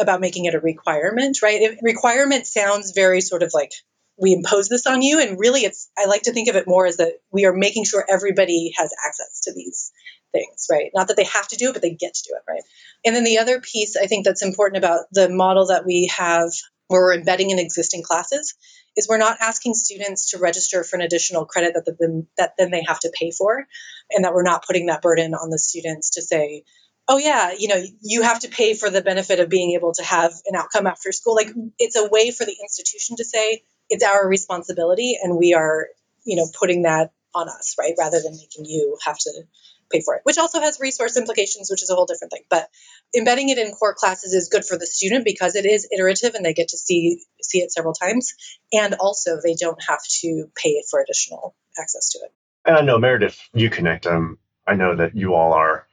about 0.00 0.20
making 0.20 0.46
it 0.46 0.54
a 0.54 0.60
requirement, 0.60 1.42
right? 1.42 1.60
It, 1.60 1.78
requirement 1.82 2.46
sounds 2.46 2.92
very 2.92 3.20
sort 3.20 3.42
of 3.42 3.50
like 3.52 3.72
we 4.18 4.32
impose 4.32 4.68
this 4.68 4.86
on 4.86 5.02
you. 5.02 5.20
And 5.20 5.38
really 5.38 5.60
it's 5.60 5.90
i 5.96 6.06
like 6.06 6.22
to 6.22 6.32
think 6.32 6.48
of 6.48 6.56
it 6.56 6.66
more 6.66 6.86
as 6.86 6.98
that 6.98 7.14
we 7.30 7.44
are 7.44 7.52
making 7.52 7.84
sure 7.84 8.04
everybody 8.08 8.72
has 8.76 8.90
access 9.06 9.40
to 9.44 9.52
these 9.54 9.92
things 10.32 10.66
right? 10.70 10.90
Not 10.94 11.08
that 11.08 11.16
they 11.16 11.24
have 11.24 11.48
to 11.48 11.56
do 11.56 11.70
it 11.70 11.72
but 11.72 11.82
they 11.82 11.94
get 11.94 12.14
to 12.14 12.22
do 12.28 12.34
it 12.36 12.50
right? 12.50 12.62
And 13.04 13.14
then 13.14 13.24
the 13.24 13.38
other 13.38 13.60
piece 13.60 13.96
i 13.96 14.06
think 14.06 14.24
that's 14.24 14.42
important 14.42 14.78
about 14.78 15.04
the 15.12 15.28
model 15.28 15.66
that 15.66 15.86
we 15.86 16.10
have 16.16 16.50
where 16.88 17.00
we're 17.00 17.14
embedding 17.14 17.50
in 17.50 17.58
existing 17.58 18.02
classes 18.02 18.54
is 18.96 19.08
we're 19.08 19.18
not 19.18 19.38
asking 19.40 19.74
students 19.74 20.30
to 20.30 20.38
register 20.38 20.84
for 20.84 20.96
an 20.96 21.02
additional 21.02 21.44
credit 21.44 21.74
that, 21.74 21.84
the, 21.84 22.26
that 22.38 22.52
then 22.56 22.70
they 22.70 22.82
have 22.86 23.00
to 23.00 23.12
pay 23.12 23.30
for 23.30 23.66
and 24.10 24.24
that 24.24 24.32
we're 24.32 24.42
not 24.42 24.64
putting 24.64 24.86
that 24.86 25.02
burden 25.02 25.34
on 25.34 25.50
the 25.50 25.58
students 25.58 26.10
to 26.10 26.22
say 26.22 26.62
oh 27.08 27.18
yeah 27.18 27.52
you 27.56 27.68
know 27.68 27.82
you 28.02 28.22
have 28.22 28.40
to 28.40 28.48
pay 28.48 28.74
for 28.74 28.90
the 28.90 29.02
benefit 29.02 29.40
of 29.40 29.48
being 29.48 29.72
able 29.72 29.92
to 29.92 30.04
have 30.04 30.32
an 30.46 30.56
outcome 30.56 30.86
after 30.86 31.12
school. 31.12 31.34
Like 31.34 31.50
it's 31.78 31.96
a 31.96 32.08
way 32.08 32.30
for 32.30 32.44
the 32.44 32.56
institution 32.62 33.16
to 33.16 33.24
say 33.24 33.62
it's 33.88 34.04
our 34.04 34.26
responsibility 34.28 35.18
and 35.22 35.36
we 35.36 35.54
are 35.54 35.88
you 36.24 36.36
know 36.36 36.46
putting 36.58 36.82
that 36.82 37.12
on 37.34 37.48
us 37.48 37.76
right? 37.78 37.94
Rather 37.98 38.20
than 38.22 38.32
making 38.32 38.64
you 38.64 38.96
have 39.04 39.18
to 39.18 39.42
pay 39.90 40.00
for 40.00 40.16
it 40.16 40.22
which 40.24 40.38
also 40.38 40.60
has 40.60 40.80
resource 40.80 41.16
implications 41.16 41.70
which 41.70 41.82
is 41.82 41.90
a 41.90 41.94
whole 41.94 42.06
different 42.06 42.32
thing. 42.32 42.42
But 42.50 42.68
embedding 43.16 43.50
it 43.50 43.58
in 43.58 43.72
core 43.72 43.94
classes 43.94 44.32
is 44.32 44.48
good 44.48 44.64
for 44.64 44.76
the 44.76 44.86
student 44.86 45.24
because 45.24 45.54
it 45.54 45.66
is 45.66 45.88
iterative 45.92 46.34
and 46.34 46.44
they 46.44 46.54
get 46.54 46.68
to 46.68 46.78
see 46.78 47.22
see 47.42 47.58
it 47.58 47.72
several 47.72 47.94
times. 47.94 48.34
And 48.72 48.94
also 48.94 49.38
they 49.42 49.54
don't 49.54 49.82
have 49.88 50.00
to 50.22 50.50
pay 50.56 50.82
for 50.90 51.00
additional 51.00 51.54
access 51.78 52.10
to 52.10 52.18
it. 52.24 52.32
And 52.64 52.76
i 52.76 52.80
know 52.80 52.98
meredith 52.98 53.38
you 53.52 53.70
connect. 53.70 54.06
Um, 54.06 54.38
i 54.66 54.74
know 54.74 54.96
that 54.96 55.14
you 55.16 55.34
all 55.34 55.52
are 55.52 55.86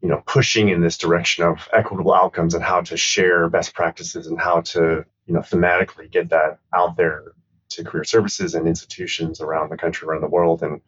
you 0.00 0.08
know 0.08 0.22
pushing 0.26 0.68
in 0.68 0.80
this 0.80 0.98
direction 0.98 1.44
of 1.44 1.68
equitable 1.72 2.14
outcomes 2.14 2.54
and 2.54 2.64
how 2.64 2.80
to 2.82 2.96
share 2.96 3.48
best 3.48 3.74
practices 3.74 4.26
and 4.26 4.40
how 4.40 4.60
to 4.62 5.04
you 5.28 5.34
know 5.34 5.40
thematically 5.40 6.10
get 6.10 6.30
that 6.30 6.58
out 6.74 6.96
there 6.96 7.32
to 7.70 7.84
career 7.84 8.04
services 8.04 8.54
and 8.54 8.66
institutions 8.66 9.40
around 9.40 9.70
the 9.70 9.76
country 9.76 10.08
around 10.08 10.22
the 10.22 10.28
world. 10.28 10.62
And 10.62 10.80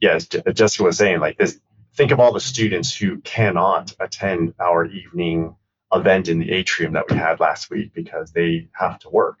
yeah, 0.00 0.18
jessica 0.18 0.84
was 0.84 0.98
saying 0.98 1.20
like 1.20 1.38
this 1.38 1.58
think 1.94 2.10
of 2.12 2.20
all 2.20 2.32
the 2.32 2.40
students 2.40 2.94
who 2.94 3.18
cannot 3.20 3.94
attend 3.98 4.54
our 4.60 4.84
evening 4.84 5.56
event 5.92 6.28
in 6.28 6.38
the 6.38 6.52
atrium 6.52 6.92
that 6.92 7.10
we 7.10 7.16
had 7.16 7.40
last 7.40 7.70
week 7.70 7.94
because 7.94 8.32
they 8.32 8.68
have 8.72 8.98
to 9.00 9.08
work. 9.08 9.38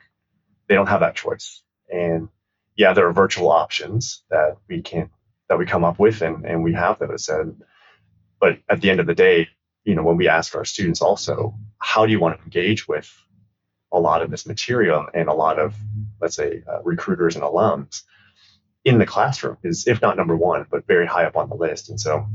They 0.68 0.74
don't 0.74 0.88
have 0.88 1.00
that 1.00 1.16
choice. 1.16 1.62
And 1.92 2.28
yeah 2.76 2.94
there 2.94 3.06
are 3.06 3.12
virtual 3.12 3.50
options 3.50 4.24
that 4.30 4.56
we 4.68 4.80
can 4.82 5.10
that 5.48 5.58
we 5.58 5.66
come 5.66 5.84
up 5.84 5.98
with 5.98 6.22
and, 6.22 6.44
and 6.46 6.64
we 6.64 6.72
have 6.72 6.98
those. 6.98 7.28
And 7.28 7.62
but 8.40 8.58
at 8.68 8.80
the 8.80 8.90
end 8.90 9.00
of 9.00 9.06
the 9.06 9.14
day 9.14 9.48
you 9.84 9.94
know 9.94 10.02
when 10.02 10.16
we 10.16 10.28
ask 10.28 10.56
our 10.56 10.64
students 10.64 11.02
also 11.02 11.54
how 11.78 12.06
do 12.06 12.12
you 12.12 12.20
want 12.20 12.38
to 12.38 12.44
engage 12.44 12.88
with 12.88 13.12
a 13.96 13.98
lot 13.98 14.22
of 14.22 14.30
this 14.30 14.46
material 14.46 15.06
and 15.14 15.28
a 15.28 15.32
lot 15.32 15.58
of, 15.58 15.74
let's 16.20 16.36
say, 16.36 16.62
uh, 16.70 16.82
recruiters 16.82 17.34
and 17.34 17.44
alums 17.44 18.02
in 18.84 18.98
the 18.98 19.06
classroom 19.06 19.56
is, 19.64 19.86
if 19.86 20.00
not 20.00 20.16
number 20.16 20.36
one, 20.36 20.66
but 20.70 20.86
very 20.86 21.06
high 21.06 21.24
up 21.24 21.36
on 21.36 21.48
the 21.48 21.56
list. 21.56 21.90
And 21.90 22.00
so 22.00 22.26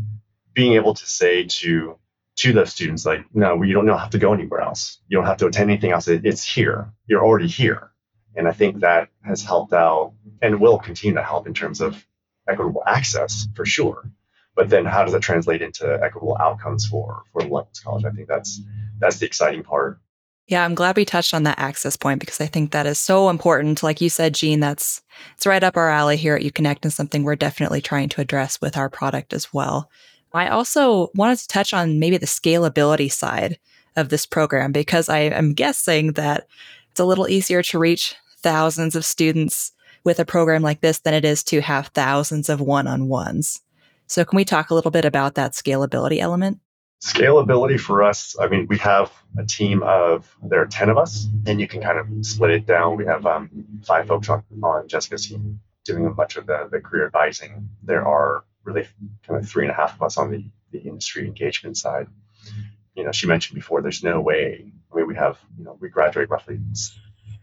being 0.53 0.73
able 0.73 0.93
to 0.93 1.05
say 1.05 1.45
to 1.45 1.97
to 2.37 2.53
those 2.53 2.71
students, 2.71 3.05
like, 3.05 3.25
no, 3.33 3.61
you 3.61 3.73
don't 3.73 3.87
have 3.87 4.09
to 4.11 4.17
go 4.17 4.33
anywhere 4.33 4.61
else. 4.61 4.99
You 5.07 5.17
don't 5.17 5.27
have 5.27 5.37
to 5.37 5.47
attend 5.47 5.69
anything 5.69 5.91
else. 5.91 6.07
it's 6.07 6.43
here. 6.43 6.91
You're 7.05 7.23
already 7.23 7.47
here. 7.47 7.91
And 8.35 8.47
I 8.47 8.51
think 8.51 8.79
that 8.79 9.09
has 9.23 9.43
helped 9.43 9.73
out 9.73 10.13
and 10.41 10.59
will 10.59 10.79
continue 10.79 11.15
to 11.15 11.23
help 11.23 11.45
in 11.45 11.53
terms 11.53 11.81
of 11.81 12.03
equitable 12.47 12.83
access 12.87 13.47
for 13.55 13.65
sure. 13.65 14.09
But 14.55 14.69
then 14.69 14.85
how 14.85 15.03
does 15.03 15.13
that 15.13 15.21
translate 15.21 15.61
into 15.61 15.85
equitable 16.01 16.37
outcomes 16.39 16.85
for 16.85 17.23
for 17.31 17.41
Lovelace 17.41 17.79
College? 17.79 18.05
I 18.05 18.11
think 18.11 18.27
that's 18.27 18.61
that's 18.99 19.17
the 19.19 19.25
exciting 19.25 19.63
part 19.63 19.99
yeah, 20.47 20.65
I'm 20.65 20.75
glad 20.75 20.97
we 20.97 21.05
touched 21.05 21.33
on 21.33 21.43
that 21.43 21.59
access 21.59 21.95
point 21.95 22.19
because 22.19 22.41
I 22.41 22.45
think 22.45 22.71
that 22.71 22.85
is 22.85 22.99
so 22.99 23.29
important. 23.29 23.83
Like 23.83 24.01
you 24.01 24.09
said, 24.09 24.33
Gene, 24.33 24.59
that's 24.59 25.01
it's 25.35 25.45
right 25.45 25.63
up 25.63 25.77
our 25.77 25.89
alley 25.89 26.17
here 26.17 26.35
at 26.35 26.41
UConnect 26.41 26.79
and 26.83 26.91
something 26.91 27.23
we're 27.23 27.35
definitely 27.35 27.81
trying 27.81 28.09
to 28.09 28.21
address 28.21 28.59
with 28.59 28.75
our 28.75 28.89
product 28.89 29.33
as 29.33 29.53
well. 29.53 29.89
I 30.33 30.47
also 30.47 31.09
wanted 31.15 31.39
to 31.39 31.47
touch 31.47 31.73
on 31.73 31.99
maybe 31.99 32.17
the 32.17 32.25
scalability 32.25 33.11
side 33.11 33.59
of 33.95 34.09
this 34.09 34.25
program 34.25 34.71
because 34.71 35.09
I 35.09 35.19
am 35.19 35.53
guessing 35.53 36.13
that 36.13 36.47
it's 36.91 36.99
a 36.99 37.05
little 37.05 37.27
easier 37.27 37.61
to 37.63 37.79
reach 37.79 38.15
thousands 38.37 38.95
of 38.95 39.05
students 39.05 39.71
with 40.03 40.19
a 40.19 40.25
program 40.25 40.61
like 40.61 40.81
this 40.81 40.99
than 40.99 41.13
it 41.13 41.25
is 41.25 41.43
to 41.45 41.61
have 41.61 41.87
thousands 41.87 42.49
of 42.49 42.59
one 42.59 42.87
on 42.87 43.07
ones. 43.07 43.61
So, 44.07 44.25
can 44.25 44.35
we 44.35 44.45
talk 44.45 44.69
a 44.69 44.75
little 44.75 44.91
bit 44.91 45.05
about 45.05 45.35
that 45.35 45.53
scalability 45.53 46.19
element? 46.19 46.59
Scalability 47.01 47.79
for 47.79 48.03
us, 48.03 48.35
I 48.39 48.47
mean, 48.47 48.67
we 48.67 48.77
have 48.77 49.11
a 49.37 49.43
team 49.43 49.81
of, 49.81 50.35
there 50.43 50.61
are 50.61 50.67
10 50.67 50.89
of 50.89 50.97
us, 50.99 51.27
and 51.47 51.59
you 51.59 51.67
can 51.67 51.81
kind 51.81 51.97
of 51.97 52.25
split 52.25 52.51
it 52.51 52.67
down. 52.67 52.95
We 52.95 53.05
have 53.05 53.25
um, 53.25 53.49
five 53.83 54.07
folks 54.07 54.29
on, 54.29 54.43
on 54.61 54.87
Jessica's 54.87 55.27
team 55.27 55.59
doing 55.83 56.05
a 56.05 56.11
bunch 56.11 56.35
of 56.35 56.45
the, 56.45 56.69
the 56.71 56.79
career 56.79 57.07
advising. 57.07 57.69
There 57.81 58.05
are 58.05 58.43
really 58.63 58.87
kind 59.27 59.39
of 59.39 59.49
three 59.49 59.63
and 59.63 59.71
a 59.71 59.75
half 59.75 59.95
of 59.95 60.03
us 60.03 60.17
on 60.17 60.29
the, 60.29 60.45
the 60.71 60.79
industry 60.79 61.25
engagement 61.25 61.75
side. 61.75 62.07
You 62.95 63.03
know, 63.03 63.11
she 63.11 63.25
mentioned 63.25 63.55
before, 63.55 63.81
there's 63.81 64.03
no 64.03 64.21
way, 64.21 64.71
I 64.91 64.95
mean, 64.95 65.07
we 65.07 65.15
have, 65.15 65.39
you 65.57 65.63
know, 65.63 65.77
we 65.79 65.89
graduate 65.89 66.29
roughly 66.29 66.59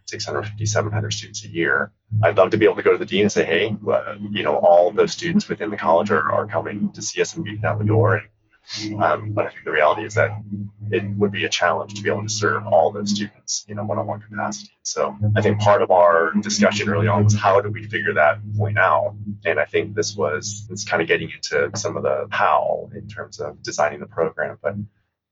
650, 0.07 0.67
700 0.67 1.13
students 1.13 1.45
a 1.45 1.49
year. 1.49 1.91
I'd 2.23 2.37
love 2.37 2.51
to 2.51 2.59
be 2.59 2.65
able 2.65 2.77
to 2.77 2.83
go 2.83 2.93
to 2.93 2.99
the 2.99 3.07
dean 3.07 3.23
and 3.23 3.33
say, 3.33 3.45
hey, 3.45 3.77
uh, 3.91 4.15
you 4.31 4.45
know, 4.45 4.57
all 4.57 4.93
those 4.93 5.13
students 5.13 5.49
within 5.49 5.71
the 5.71 5.77
college 5.77 6.11
are, 6.13 6.31
are 6.31 6.47
coming 6.47 6.93
to 6.93 7.03
see 7.03 7.21
us 7.21 7.35
and 7.35 7.45
beating 7.45 7.61
down 7.61 7.79
the 7.79 7.85
door. 7.85 8.17
And 8.17 8.29
um, 9.01 9.33
but 9.33 9.47
I 9.47 9.51
think 9.51 9.65
the 9.65 9.73
reality 9.73 10.05
is 10.05 10.15
that 10.15 10.31
it 10.91 11.05
would 11.17 11.33
be 11.33 11.45
a 11.45 11.49
challenge 11.49 11.95
to 11.95 12.03
be 12.03 12.11
able 12.11 12.23
to 12.23 12.29
serve 12.29 12.67
all 12.67 12.93
those 12.93 13.11
students 13.11 13.65
in 13.69 13.79
a 13.79 13.85
one-on-one 13.85 14.21
capacity. 14.21 14.73
So 14.83 15.17
I 15.37 15.43
think 15.43 15.59
part 15.61 15.83
of 15.83 15.91
our 15.91 16.33
discussion 16.41 16.89
early 16.89 17.09
on 17.09 17.25
was 17.25 17.35
how 17.35 17.61
do 17.61 17.71
we 17.71 17.85
figure 17.85 18.15
that 18.15 18.41
point 18.57 18.79
out? 18.79 19.17
And 19.45 19.59
I 19.59 19.65
think 19.65 19.95
this 19.95 20.17
was 20.17 20.67
it's 20.71 20.85
kind 20.85 21.03
of 21.03 21.09
getting 21.09 21.31
into 21.31 21.71
some 21.77 21.97
of 21.97 22.03
the 22.03 22.29
how 22.31 22.91
in 22.95 23.09
terms 23.09 23.41
of 23.41 23.63
designing 23.63 24.01
the 24.01 24.07
program, 24.07 24.59
but 24.63 24.75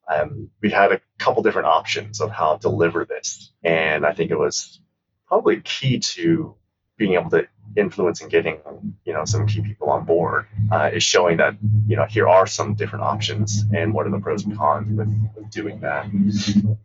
um, 0.09 0.51
we 0.63 0.71
had 0.71 0.93
a 0.93 1.01
couple 1.19 1.43
different 1.43 1.69
options 1.69 2.21
of 2.21 2.31
how 2.31 2.57
to 2.57 2.61
deliver 2.61 3.05
this, 3.05 3.53
and 3.63 4.07
I 4.07 4.13
think 4.13 4.31
it 4.31 4.39
was 4.39 4.81
probably 5.27 5.61
key 5.61 5.99
to 5.99 6.55
being 6.97 7.15
able 7.15 7.31
to 7.31 7.47
influence 7.77 8.23
and 8.23 8.31
getting 8.31 8.59
you 9.05 9.13
know 9.13 9.25
some 9.25 9.47
key 9.47 9.61
people 9.61 9.91
on 9.91 10.05
board 10.05 10.47
uh, 10.73 10.91
is 10.93 11.03
showing 11.03 11.37
that 11.37 11.55
you 11.87 11.97
know 11.97 12.07
here 12.07 12.29
are 12.29 12.47
some 12.47 12.75
different 12.75 13.05
options 13.05 13.65
and 13.75 13.93
what 13.93 14.07
are 14.07 14.11
the 14.11 14.19
pros 14.19 14.45
and 14.45 14.57
cons 14.57 14.89
with, 14.91 15.09
with 15.37 15.51
doing 15.51 15.81
that. 15.81 16.07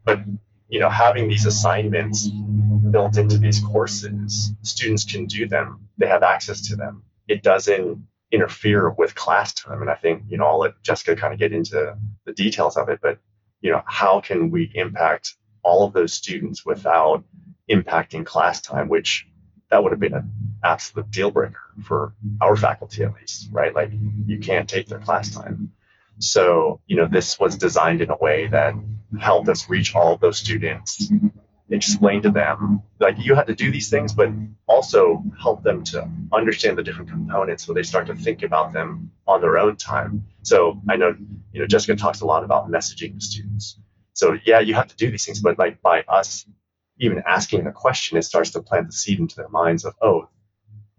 But 0.03 0.21
you 0.67 0.79
know 0.79 0.89
having 0.89 1.27
these 1.27 1.45
assignments 1.45 2.27
built 2.27 3.17
into 3.17 3.37
these 3.37 3.59
courses 3.59 4.51
students 4.61 5.05
can 5.05 5.25
do 5.25 5.47
them. 5.47 5.87
They 5.97 6.07
have 6.07 6.23
access 6.23 6.69
to 6.69 6.75
them. 6.75 7.03
It 7.27 7.43
doesn't 7.43 8.05
interfere 8.31 8.89
with 8.89 9.13
class 9.15 9.53
time. 9.53 9.81
And 9.81 9.89
i 9.89 9.95
think 9.95 10.23
you 10.29 10.37
know 10.37 10.45
i'll 10.45 10.59
let 10.59 10.81
jessica 10.83 11.15
kind 11.15 11.33
of 11.33 11.39
get 11.39 11.53
into 11.53 11.97
the 12.25 12.33
details 12.33 12.77
of 12.77 12.89
it 12.89 12.99
but 13.01 13.19
you 13.61 13.71
know 13.71 13.81
how 13.85 14.21
can 14.21 14.49
we 14.49 14.71
impact 14.73 15.35
all 15.63 15.85
of 15.85 15.93
those 15.93 16.13
students 16.13 16.65
without 16.65 17.23
impacting 17.69 18.25
class 18.25 18.61
time 18.61 18.89
which 18.89 19.27
that 19.71 19.81
would 19.81 19.91
have 19.91 19.99
been 19.99 20.13
an 20.13 20.31
absolute 20.63 21.09
deal 21.09 21.31
breaker 21.31 21.61
for 21.83 22.13
our 22.41 22.55
faculty 22.55 23.03
at 23.03 23.13
least, 23.13 23.49
right? 23.51 23.73
Like 23.73 23.91
you 24.27 24.39
can't 24.39 24.69
take 24.69 24.87
their 24.87 24.99
class 24.99 25.33
time. 25.33 25.71
So, 26.19 26.81
you 26.85 26.97
know, 26.97 27.07
this 27.07 27.39
was 27.39 27.57
designed 27.57 28.01
in 28.01 28.11
a 28.11 28.17
way 28.17 28.47
that 28.47 28.75
helped 29.19 29.49
us 29.49 29.69
reach 29.69 29.95
all 29.95 30.17
those 30.17 30.37
students, 30.37 31.11
explain 31.69 32.21
to 32.21 32.29
them, 32.29 32.83
like, 32.99 33.15
you 33.17 33.33
had 33.33 33.47
to 33.47 33.55
do 33.55 33.71
these 33.71 33.89
things, 33.89 34.13
but 34.13 34.29
also 34.67 35.23
help 35.41 35.63
them 35.63 35.83
to 35.85 36.07
understand 36.31 36.77
the 36.77 36.83
different 36.83 37.09
components 37.09 37.65
so 37.65 37.73
they 37.73 37.81
start 37.81 38.07
to 38.07 38.15
think 38.15 38.43
about 38.43 38.73
them 38.73 39.11
on 39.25 39.41
their 39.41 39.57
own 39.57 39.77
time. 39.77 40.25
So 40.43 40.79
I 40.89 40.97
know, 40.97 41.15
you 41.53 41.61
know, 41.61 41.67
Jessica 41.67 41.95
talks 41.95 42.21
a 42.21 42.25
lot 42.25 42.43
about 42.43 42.69
messaging 42.69 43.17
to 43.19 43.25
students. 43.25 43.79
So 44.13 44.37
yeah, 44.45 44.59
you 44.59 44.73
have 44.75 44.87
to 44.89 44.95
do 44.95 45.09
these 45.09 45.25
things, 45.25 45.41
but 45.41 45.57
like 45.57 45.81
by 45.81 46.03
us 46.07 46.45
even 47.01 47.23
asking 47.27 47.63
the 47.63 47.71
question, 47.71 48.17
it 48.17 48.21
starts 48.21 48.51
to 48.51 48.61
plant 48.61 48.85
the 48.87 48.93
seed 48.93 49.19
into 49.19 49.35
their 49.35 49.49
minds 49.49 49.85
of, 49.85 49.95
oh, 50.01 50.29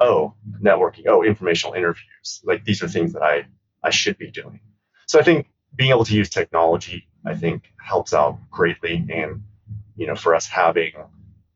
oh, 0.00 0.34
networking, 0.60 1.06
oh, 1.06 1.22
informational 1.22 1.74
interviews. 1.74 2.42
Like 2.42 2.64
these 2.64 2.82
are 2.82 2.88
things 2.88 3.12
that 3.12 3.22
I, 3.22 3.46
I 3.84 3.90
should 3.90 4.18
be 4.18 4.30
doing. 4.30 4.60
So 5.06 5.20
I 5.20 5.22
think 5.22 5.46
being 5.76 5.90
able 5.90 6.04
to 6.04 6.14
use 6.14 6.28
technology, 6.28 7.06
I 7.24 7.34
think, 7.34 7.62
helps 7.78 8.12
out 8.12 8.38
greatly. 8.50 9.06
And, 9.10 9.44
you 9.96 10.08
know, 10.08 10.16
for 10.16 10.34
us 10.34 10.46
having 10.46 10.92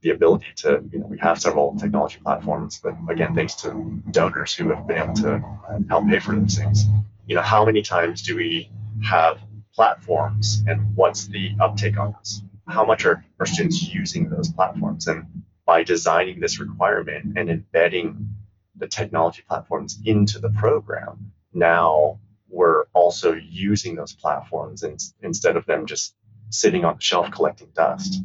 the 0.01 0.11
ability 0.11 0.47
to, 0.57 0.85
you 0.93 1.01
know, 1.01 1.07
we 1.07 1.19
have 1.19 1.41
several 1.41 1.77
technology 1.77 2.21
platforms, 2.23 2.81
but 2.81 2.95
again, 3.09 3.35
thanks 3.35 3.55
to 3.57 4.01
donors 4.13 4.55
who 4.55 4.69
have 4.69 4.87
been 4.87 4.99
able 4.99 5.15
to 5.15 5.43
help 5.89 6.07
pay 6.07 6.21
for 6.21 6.37
those 6.37 6.57
things. 6.57 6.85
You 7.27 7.35
know, 7.35 7.43
how 7.43 7.65
many 7.65 7.83
times 7.83 8.23
do 8.23 8.37
we 8.37 8.71
have 9.03 9.41
platforms 9.75 10.63
and 10.69 10.95
what's 10.95 11.27
the 11.27 11.57
uptake 11.59 11.99
on 11.99 12.15
this? 12.21 12.43
How 12.69 12.85
much 12.85 13.05
are, 13.07 13.25
are 13.39 13.47
students 13.47 13.83
using 13.83 14.29
those 14.29 14.51
platforms? 14.51 15.07
And 15.07 15.45
by 15.65 15.83
designing 15.83 16.41
this 16.41 16.59
requirement 16.61 17.39
and 17.39 17.51
embedding 17.51 18.29
the 18.77 18.89
technology 18.89 19.43
platforms 19.47 19.99
into 20.05 20.39
the 20.39 20.51
program, 20.51 21.33
now 21.53 22.21
we're 22.49 22.85
also 22.93 23.35
using 23.35 23.97
those 23.97 24.15
platforms 24.15 24.83
in, 24.83 24.97
instead 25.23 25.57
of 25.57 25.67
them 25.67 25.87
just 25.87 26.15
sitting 26.51 26.85
on 26.85 26.97
the 26.97 27.03
shelf 27.03 27.31
collecting 27.31 27.69
dust. 27.75 28.23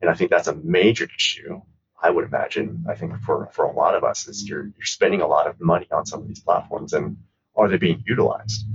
And 0.00 0.10
I 0.10 0.14
think 0.14 0.30
that's 0.30 0.48
a 0.48 0.54
major 0.54 1.08
issue. 1.16 1.60
I 2.02 2.10
would 2.10 2.24
imagine. 2.24 2.84
I 2.88 2.94
think 2.94 3.20
for, 3.20 3.48
for 3.52 3.64
a 3.64 3.72
lot 3.72 3.94
of 3.94 4.02
us 4.02 4.26
is 4.26 4.48
you're 4.48 4.64
you're 4.64 4.84
spending 4.84 5.20
a 5.20 5.26
lot 5.26 5.46
of 5.46 5.60
money 5.60 5.86
on 5.92 6.04
some 6.04 6.20
of 6.20 6.28
these 6.28 6.40
platforms 6.40 6.92
and 6.92 7.16
are 7.54 7.68
they 7.68 7.76
being 7.76 8.02
utilized? 8.06 8.66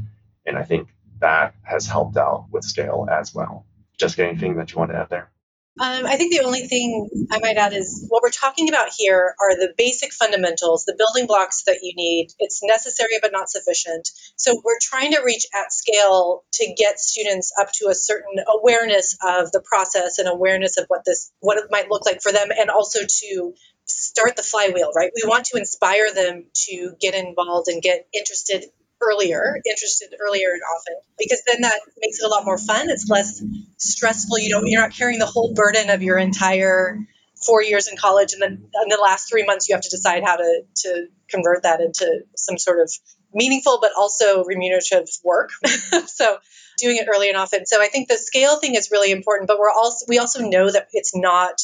And 0.45 0.57
I 0.57 0.63
think 0.63 0.87
that 1.19 1.55
has 1.63 1.87
helped 1.87 2.15
out 2.15 2.45
with 2.51 2.63
scale 2.63 3.07
as 3.11 3.33
well. 3.33 3.65
Just 3.97 4.19
anything 4.19 4.55
that 4.57 4.71
you 4.71 4.77
want 4.77 4.91
to 4.91 4.97
add 4.97 5.09
there? 5.09 5.31
Um, 5.79 6.07
I 6.07 6.15
think 6.15 6.33
the 6.33 6.43
only 6.43 6.61
thing 6.61 7.27
I 7.31 7.39
might 7.39 7.57
add 7.57 7.73
is 7.73 8.05
what 8.09 8.23
we're 8.23 8.31
talking 8.31 8.67
about 8.67 8.89
here 8.97 9.35
are 9.39 9.55
the 9.55 9.73
basic 9.77 10.11
fundamentals, 10.11 10.85
the 10.85 10.95
building 10.97 11.27
blocks 11.27 11.63
that 11.65 11.79
you 11.83 11.93
need. 11.95 12.29
It's 12.39 12.63
necessary 12.63 13.19
but 13.21 13.31
not 13.31 13.47
sufficient. 13.47 14.09
So 14.37 14.59
we're 14.65 14.79
trying 14.81 15.11
to 15.11 15.21
reach 15.23 15.45
at 15.53 15.71
scale 15.71 16.43
to 16.53 16.73
get 16.75 16.99
students 16.99 17.53
up 17.59 17.67
to 17.75 17.89
a 17.89 17.95
certain 17.95 18.43
awareness 18.47 19.17
of 19.23 19.51
the 19.51 19.61
process 19.61 20.17
and 20.17 20.27
awareness 20.27 20.77
of 20.77 20.85
what 20.87 21.05
this 21.05 21.31
what 21.41 21.59
it 21.59 21.65
might 21.69 21.91
look 21.91 22.05
like 22.07 22.23
for 22.23 22.31
them, 22.31 22.47
and 22.57 22.71
also 22.71 22.99
to 23.07 23.53
start 23.85 24.35
the 24.35 24.43
flywheel. 24.43 24.91
Right? 24.95 25.11
We 25.15 25.29
want 25.29 25.45
to 25.47 25.57
inspire 25.57 26.11
them 26.11 26.45
to 26.69 26.93
get 26.99 27.13
involved 27.13 27.67
and 27.67 27.83
get 27.83 28.07
interested 28.15 28.65
earlier, 29.01 29.59
interested 29.65 30.09
earlier 30.19 30.49
and 30.51 30.61
often, 30.75 30.95
because 31.17 31.41
then 31.47 31.61
that 31.61 31.79
makes 31.99 32.19
it 32.19 32.25
a 32.25 32.29
lot 32.29 32.45
more 32.45 32.57
fun. 32.57 32.89
It's 32.89 33.09
less 33.09 33.43
stressful. 33.77 34.39
You 34.39 34.49
don't 34.49 34.67
you're 34.67 34.81
not 34.81 34.93
carrying 34.93 35.19
the 35.19 35.25
whole 35.25 35.53
burden 35.53 35.89
of 35.89 36.01
your 36.01 36.17
entire 36.17 36.99
four 37.45 37.61
years 37.61 37.87
in 37.87 37.97
college, 37.97 38.33
and 38.33 38.41
then 38.41 38.51
in 38.51 38.89
the 38.89 38.99
last 39.01 39.29
three 39.29 39.45
months 39.45 39.69
you 39.69 39.75
have 39.75 39.83
to 39.83 39.89
decide 39.89 40.23
how 40.23 40.37
to 40.37 40.61
to 40.77 41.07
convert 41.29 41.63
that 41.63 41.81
into 41.81 42.21
some 42.35 42.57
sort 42.57 42.79
of 42.79 42.91
meaningful 43.33 43.79
but 43.81 43.91
also 43.97 44.43
remunerative 44.43 45.07
work. 45.23 45.51
so 46.07 46.37
doing 46.77 46.97
it 46.97 47.07
early 47.13 47.27
and 47.27 47.37
often. 47.37 47.65
So 47.65 47.81
I 47.81 47.87
think 47.87 48.07
the 48.07 48.17
scale 48.17 48.59
thing 48.59 48.75
is 48.75 48.89
really 48.91 49.11
important, 49.11 49.47
but 49.47 49.59
we're 49.59 49.71
also 49.71 50.05
we 50.07 50.19
also 50.19 50.47
know 50.47 50.71
that 50.71 50.87
it's 50.93 51.15
not 51.15 51.61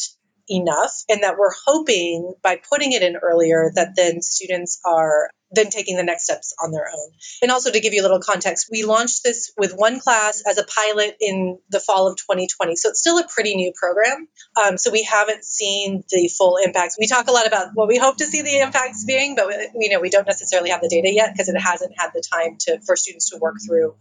enough 0.50 0.92
and 1.08 1.24
that 1.24 1.38
we're 1.38 1.54
hoping 1.66 2.34
by 2.44 2.60
putting 2.70 2.92
it 2.92 3.02
in 3.02 3.16
earlier 3.16 3.72
that 3.76 3.96
then 3.96 4.22
students 4.22 4.82
are 4.86 5.30
then 5.54 5.70
taking 5.70 5.96
the 5.96 6.04
next 6.04 6.26
steps 6.26 6.54
on 6.62 6.72
their 6.72 6.88
own. 6.88 7.12
And 7.42 7.52
also 7.52 7.72
to 7.72 7.80
give 7.80 7.94
you 7.94 8.02
a 8.02 8.04
little 8.04 8.20
context, 8.20 8.70
we 8.72 8.84
launched 8.84 9.24
this 9.24 9.52
with 9.58 9.74
one 9.76 10.00
class 10.00 10.44
as 10.48 10.58
a 10.58 10.64
pilot 10.64 11.16
in 11.22 11.60
the 11.70 11.80
fall 11.80 12.08
of 12.08 12.18
2020. 12.18 12.76
So 12.76 12.90
it's 12.90 13.00
still 13.00 13.20
a 13.20 13.28
pretty 13.28 13.56
new 13.56 13.72
program. 13.76 14.28
Um, 14.62 14.78
so 14.78 14.92
we 14.92 15.04
haven't 15.04 15.44
seen 15.46 16.04
the 16.10 16.28
full 16.28 16.58
impacts. 16.58 16.98
We 17.00 17.08
talk 17.08 17.28
a 17.28 17.32
lot 17.32 17.48
about 17.48 17.70
what 17.74 17.88
we 17.88 17.98
hope 17.98 18.18
to 18.18 18.26
see 18.26 18.42
the 18.42 18.60
impacts 18.60 19.06
being, 19.06 19.36
but 19.36 19.48
we, 19.48 19.70
you 19.76 19.90
know 19.90 20.00
we 20.00 20.10
don't 20.10 20.28
necessarily 20.28 20.72
have 20.72 20.82
the 20.82 20.90
data 20.90 21.12
yet 21.12 21.32
because 21.34 21.50
it 21.50 21.60
hasn't 21.60 21.94
had 21.98 22.12
the 22.14 22.24
time 22.32 22.58
to 22.62 22.80
for 22.86 22.96
students 22.96 23.30
to 23.30 23.38
work 23.38 23.56
through 23.66 23.96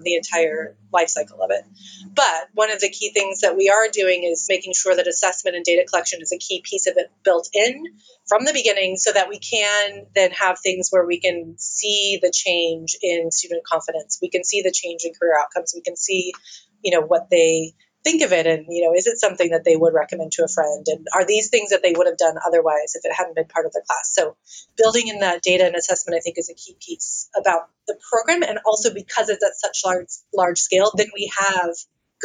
the 0.00 0.14
entire 0.14 0.76
life 0.92 1.08
cycle 1.08 1.42
of 1.42 1.50
it. 1.50 1.64
But 2.14 2.48
one 2.54 2.70
of 2.70 2.80
the 2.80 2.88
key 2.88 3.10
things 3.10 3.40
that 3.40 3.56
we 3.56 3.68
are 3.68 3.88
doing 3.92 4.24
is 4.24 4.46
making 4.48 4.72
sure 4.74 4.94
that 4.96 5.06
assessment 5.06 5.56
and 5.56 5.64
data 5.64 5.84
collection 5.88 6.20
is 6.22 6.32
a 6.32 6.38
key 6.38 6.62
piece 6.62 6.86
of 6.86 6.96
it 6.96 7.10
built 7.24 7.48
in 7.52 7.84
from 8.26 8.44
the 8.44 8.52
beginning 8.52 8.96
so 8.96 9.12
that 9.12 9.28
we 9.28 9.38
can 9.38 10.06
then 10.14 10.30
have 10.30 10.58
things 10.58 10.88
where 10.94 11.04
we 11.06 11.18
can 11.18 11.56
see 11.58 12.20
the 12.22 12.32
change 12.32 12.96
in 13.02 13.32
student 13.32 13.64
confidence. 13.66 14.18
We 14.22 14.30
can 14.30 14.44
see 14.44 14.62
the 14.62 14.72
change 14.72 15.02
in 15.04 15.12
career 15.12 15.34
outcomes. 15.38 15.72
We 15.74 15.82
can 15.82 15.96
see, 15.96 16.32
you 16.82 16.92
know, 16.92 17.04
what 17.04 17.28
they 17.30 17.74
think 18.04 18.22
of 18.22 18.32
it 18.32 18.46
and, 18.46 18.66
you 18.68 18.84
know, 18.84 18.94
is 18.94 19.06
it 19.06 19.18
something 19.18 19.50
that 19.50 19.64
they 19.64 19.74
would 19.76 19.94
recommend 19.94 20.30
to 20.32 20.44
a 20.44 20.48
friend? 20.48 20.86
And 20.88 21.06
are 21.12 21.26
these 21.26 21.48
things 21.48 21.70
that 21.70 21.82
they 21.82 21.94
would 21.96 22.06
have 22.06 22.18
done 22.18 22.36
otherwise 22.46 22.94
if 22.94 23.04
it 23.04 23.12
hadn't 23.12 23.34
been 23.34 23.46
part 23.46 23.66
of 23.66 23.72
the 23.72 23.82
class? 23.84 24.14
So 24.14 24.36
building 24.76 25.08
in 25.08 25.20
that 25.20 25.42
data 25.42 25.66
and 25.66 25.74
assessment, 25.74 26.16
I 26.16 26.20
think, 26.20 26.38
is 26.38 26.50
a 26.50 26.54
key 26.54 26.76
piece 26.78 27.28
about 27.36 27.70
the 27.88 27.98
program. 28.10 28.42
And 28.48 28.60
also 28.64 28.94
because 28.94 29.30
it's 29.30 29.42
at 29.42 29.56
such 29.56 29.80
large, 29.84 30.08
large 30.32 30.58
scale, 30.58 30.92
then 30.94 31.08
we 31.14 31.32
have 31.36 31.74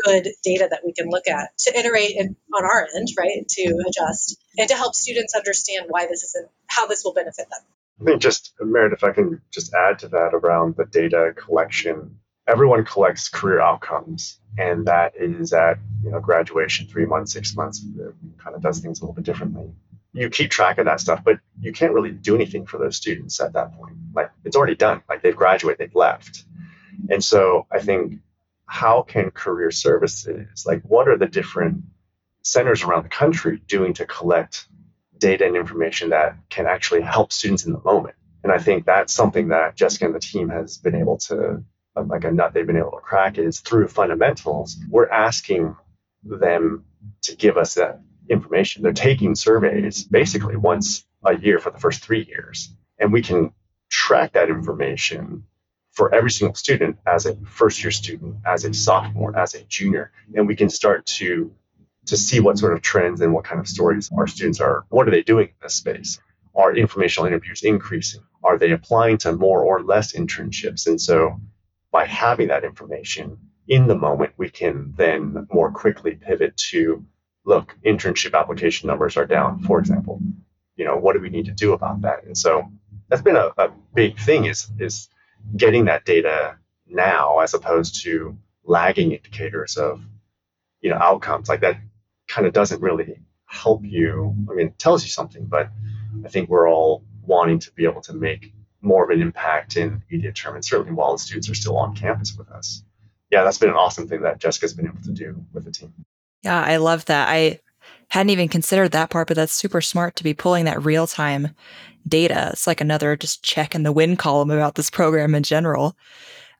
good 0.04 0.28
data 0.44 0.68
that 0.70 0.82
we 0.86 0.94
can 0.94 1.10
look 1.10 1.28
at 1.28 1.58
to 1.58 1.78
iterate 1.78 2.16
on 2.20 2.66
our 2.66 2.88
end, 2.96 3.08
right, 3.18 3.48
to 3.48 3.84
adjust 3.88 4.38
and 4.58 4.70
to 4.70 4.76
help 4.76 4.96
students 4.96 5.34
understand 5.36 5.86
why 5.90 6.08
this 6.08 6.24
isn't, 6.24 6.50
how 6.68 6.88
this 6.88 7.04
will 7.04 7.14
benefit 7.14 7.48
them. 7.50 7.62
I 8.02 8.04
think 8.06 8.22
just, 8.22 8.54
Meredith, 8.60 9.00
if 9.00 9.04
I 9.04 9.12
can 9.12 9.42
just 9.52 9.74
add 9.74 10.00
to 10.00 10.08
that 10.10 10.34
around 10.34 10.76
the 10.78 10.86
data 10.86 11.34
collection. 11.36 12.20
Everyone 12.48 12.84
collects 12.84 13.30
career 13.30 13.60
outcomes, 13.60 14.40
and 14.58 14.88
that 14.88 15.14
is 15.16 15.54
at 15.54 15.78
you 16.04 16.10
know 16.10 16.20
graduation, 16.20 16.88
three 16.88 17.06
months, 17.06 17.34
six 17.34 17.56
months, 17.56 17.86
kind 18.40 18.56
of 18.56 18.62
does 18.64 18.80
things 18.80 19.00
a 19.00 19.04
little 19.04 19.14
bit 19.14 19.24
differently. 19.24 19.72
You 20.14 20.32
keep 20.32 20.50
track 20.50 20.80
of 20.80 20.86
that 20.86 21.00
stuff, 21.00 21.24
but 21.24 21.40
you 21.62 21.72
can't 21.72 21.94
really 21.94 22.12
do 22.12 22.34
anything 22.34 22.66
for 22.66 22.80
those 22.80 22.96
students 22.96 23.40
at 23.40 23.54
that 23.54 23.78
point. 23.78 23.96
Like 24.16 24.32
it's 24.46 24.56
already 24.56 24.74
done. 24.74 25.04
Like 25.08 25.22
they've 25.22 25.36
graduated, 25.36 25.78
they've 25.78 25.96
left. 25.96 26.44
And 27.12 27.24
so 27.24 27.68
I 27.72 27.80
think 27.80 28.20
how 28.66 29.04
can 29.04 29.30
career 29.30 29.70
services, 29.70 30.66
like 30.66 30.82
what 30.84 31.08
are 31.08 31.18
the 31.18 31.28
different 31.28 31.84
centers 32.42 32.82
around 32.82 33.04
the 33.04 33.10
country 33.10 33.62
doing 33.68 33.94
to 33.96 34.06
collect 34.08 34.68
data 35.20 35.46
and 35.46 35.56
information 35.56 36.10
that 36.10 36.36
can 36.50 36.66
actually 36.66 37.02
help 37.02 37.32
students 37.32 37.66
in 37.66 37.74
the 37.74 37.82
moment? 37.82 38.16
And 38.44 38.52
I 38.52 38.58
think 38.58 38.86
that's 38.86 39.14
something 39.14 39.50
that 39.50 39.76
Jessica 39.76 40.06
and 40.06 40.16
the 40.16 40.20
team 40.20 40.50
has 40.50 40.78
been 40.78 40.96
able 40.96 41.18
to, 41.18 41.64
um, 41.96 42.08
like 42.08 42.24
a 42.24 42.32
nut 42.32 42.54
they've 42.54 42.66
been 42.66 42.78
able 42.78 42.92
to 42.92 43.02
crack 43.02 43.38
is 43.38 43.60
through 43.60 43.88
fundamentals, 43.90 44.78
we're 44.90 45.10
asking 45.10 45.76
them 46.24 46.86
to 47.24 47.36
give 47.36 47.58
us 47.58 47.76
that 47.76 48.02
information. 48.30 48.84
They're 48.84 48.94
taking 48.94 49.36
surveys 49.36 50.04
basically 50.04 50.56
once 50.56 51.06
a 51.24 51.38
year 51.38 51.60
for 51.60 51.72
the 51.72 51.80
first 51.80 52.04
three 52.04 52.24
years. 52.24 52.70
And 52.98 53.12
we 53.12 53.22
can 53.22 53.52
track 53.90 54.34
that 54.34 54.50
information 54.50 55.44
for 55.92 56.14
every 56.14 56.32
single 56.32 56.56
student 56.56 56.98
as 57.06 57.26
a 57.26 57.36
first 57.46 57.84
year 57.84 57.92
student, 57.92 58.38
as 58.46 58.64
a 58.64 58.74
sophomore, 58.74 59.38
as 59.38 59.56
a 59.56 59.64
junior, 59.64 60.12
and 60.34 60.48
we 60.48 60.56
can 60.56 60.70
start 60.70 61.06
to 61.06 61.52
to 62.10 62.18
see 62.18 62.40
what 62.40 62.58
sort 62.58 62.74
of 62.74 62.82
trends 62.82 63.22
and 63.22 63.34
what 63.34 63.46
kind 63.46 63.60
of 63.60 63.68
stories 63.68 64.10
our 64.18 64.28
students 64.28 64.60
are. 64.60 64.86
What 64.90 65.08
are 65.08 65.12
they 65.12 65.24
doing 65.24 65.48
in 65.48 65.54
this 65.62 65.76
space? 65.76 66.20
Are 66.56 66.76
informational 66.76 67.28
interviews 67.28 67.64
increasing? 67.64 68.22
Are 68.44 68.58
they 68.58 68.72
applying 68.72 69.18
to 69.20 69.34
more 69.34 69.64
or 69.64 69.84
less 69.84 70.14
internships? 70.14 70.88
And 70.88 71.00
so, 71.00 71.40
by 71.92 72.06
having 72.06 72.50
that 72.50 72.64
information 72.64 73.38
in 73.68 73.88
the 73.88 73.96
moment, 73.96 74.34
we 74.38 74.50
can 74.50 74.94
then 74.98 75.48
more 75.52 75.72
quickly 75.72 76.16
pivot 76.16 76.58
to 76.72 77.06
look, 77.46 77.76
internship 77.86 78.38
application 78.38 78.88
numbers 78.88 79.18
are 79.18 79.26
down, 79.26 79.62
for 79.62 79.80
example. 79.80 80.22
You 80.76 80.86
know, 80.86 80.98
what 80.98 81.14
do 81.14 81.20
we 81.20 81.30
need 81.30 81.46
to 81.46 81.52
do 81.52 81.74
about 81.74 82.02
that? 82.02 82.24
And 82.26 82.38
so 82.38 82.70
that's 83.10 83.22
been 83.22 83.36
a, 83.36 83.52
a 83.58 83.70
big 83.94 84.20
thing 84.20 84.46
is 84.46 84.72
is 84.80 85.10
getting 85.56 85.86
that 85.86 86.06
data 86.06 86.58
now 86.88 87.40
as 87.40 87.54
opposed 87.54 88.04
to 88.04 88.38
lagging 88.64 89.12
indicators 89.12 89.78
of 89.78 90.02
you 90.82 90.90
know 90.90 90.98
outcomes 90.98 91.50
like 91.50 91.62
that 91.62 91.78
kind 92.30 92.48
of 92.48 92.54
doesn't 92.54 92.82
really 92.82 93.20
help 93.46 93.84
you 93.84 94.36
i 94.50 94.54
mean 94.54 94.68
it 94.68 94.80
tells 94.80 95.04
you 95.04 95.10
something 95.10 95.46
but 95.46 95.70
i 96.24 96.30
think 96.30 96.50
we're 96.50 96.70
all 96.70 97.04
wanting 97.26 97.60
to 97.60 97.72
be 97.72 97.84
able 97.84 98.02
to 98.02 98.14
make 98.14 98.54
more 98.82 99.04
of 99.04 99.10
an 99.10 99.22
impact 99.22 99.76
in 99.76 100.02
immediate 100.10 100.36
term 100.36 100.56
and 100.56 100.64
certainly 100.64 100.94
while 100.94 101.12
the 101.12 101.20
students 101.20 101.50
are 101.50 101.56
still 101.56 101.78
on 101.78 101.96
campus 101.96 102.36
with 102.38 102.50
us 102.52 102.84
yeah 103.32 103.44
that's 103.44 103.58
been 103.58 103.70
an 103.70 103.76
awesome 103.76 104.08
thing 104.08 104.22
that 104.22 104.40
jessica's 104.40 104.74
been 104.74 104.88
able 104.88 105.02
to 105.02 105.12
do 105.12 105.44
with 105.52 105.66
the 105.66 105.72
team 105.72 105.94
yeah 106.44 106.64
i 106.64 106.78
love 106.78 107.04
that 107.06 107.28
i 107.28 107.60
hadn't 108.10 108.30
even 108.30 108.48
considered 108.48 108.92
that 108.92 109.10
part 109.10 109.28
but 109.28 109.36
that's 109.36 109.54
super 109.54 109.82
smart 109.82 110.16
to 110.16 110.24
be 110.24 110.34
pulling 110.34 110.66
that 110.66 110.84
real 110.84 111.08
time 111.08 111.50
data. 112.08 112.50
It's 112.52 112.68
like 112.68 112.82
another 112.82 113.16
just 113.16 113.44
check 113.44 113.76
in 113.76 113.84
the 113.84 113.92
win 113.92 114.16
column 114.16 114.52
about 114.52 114.76
this 114.76 114.90
program 114.90 115.36
in 115.36 115.44
general. 115.44 115.98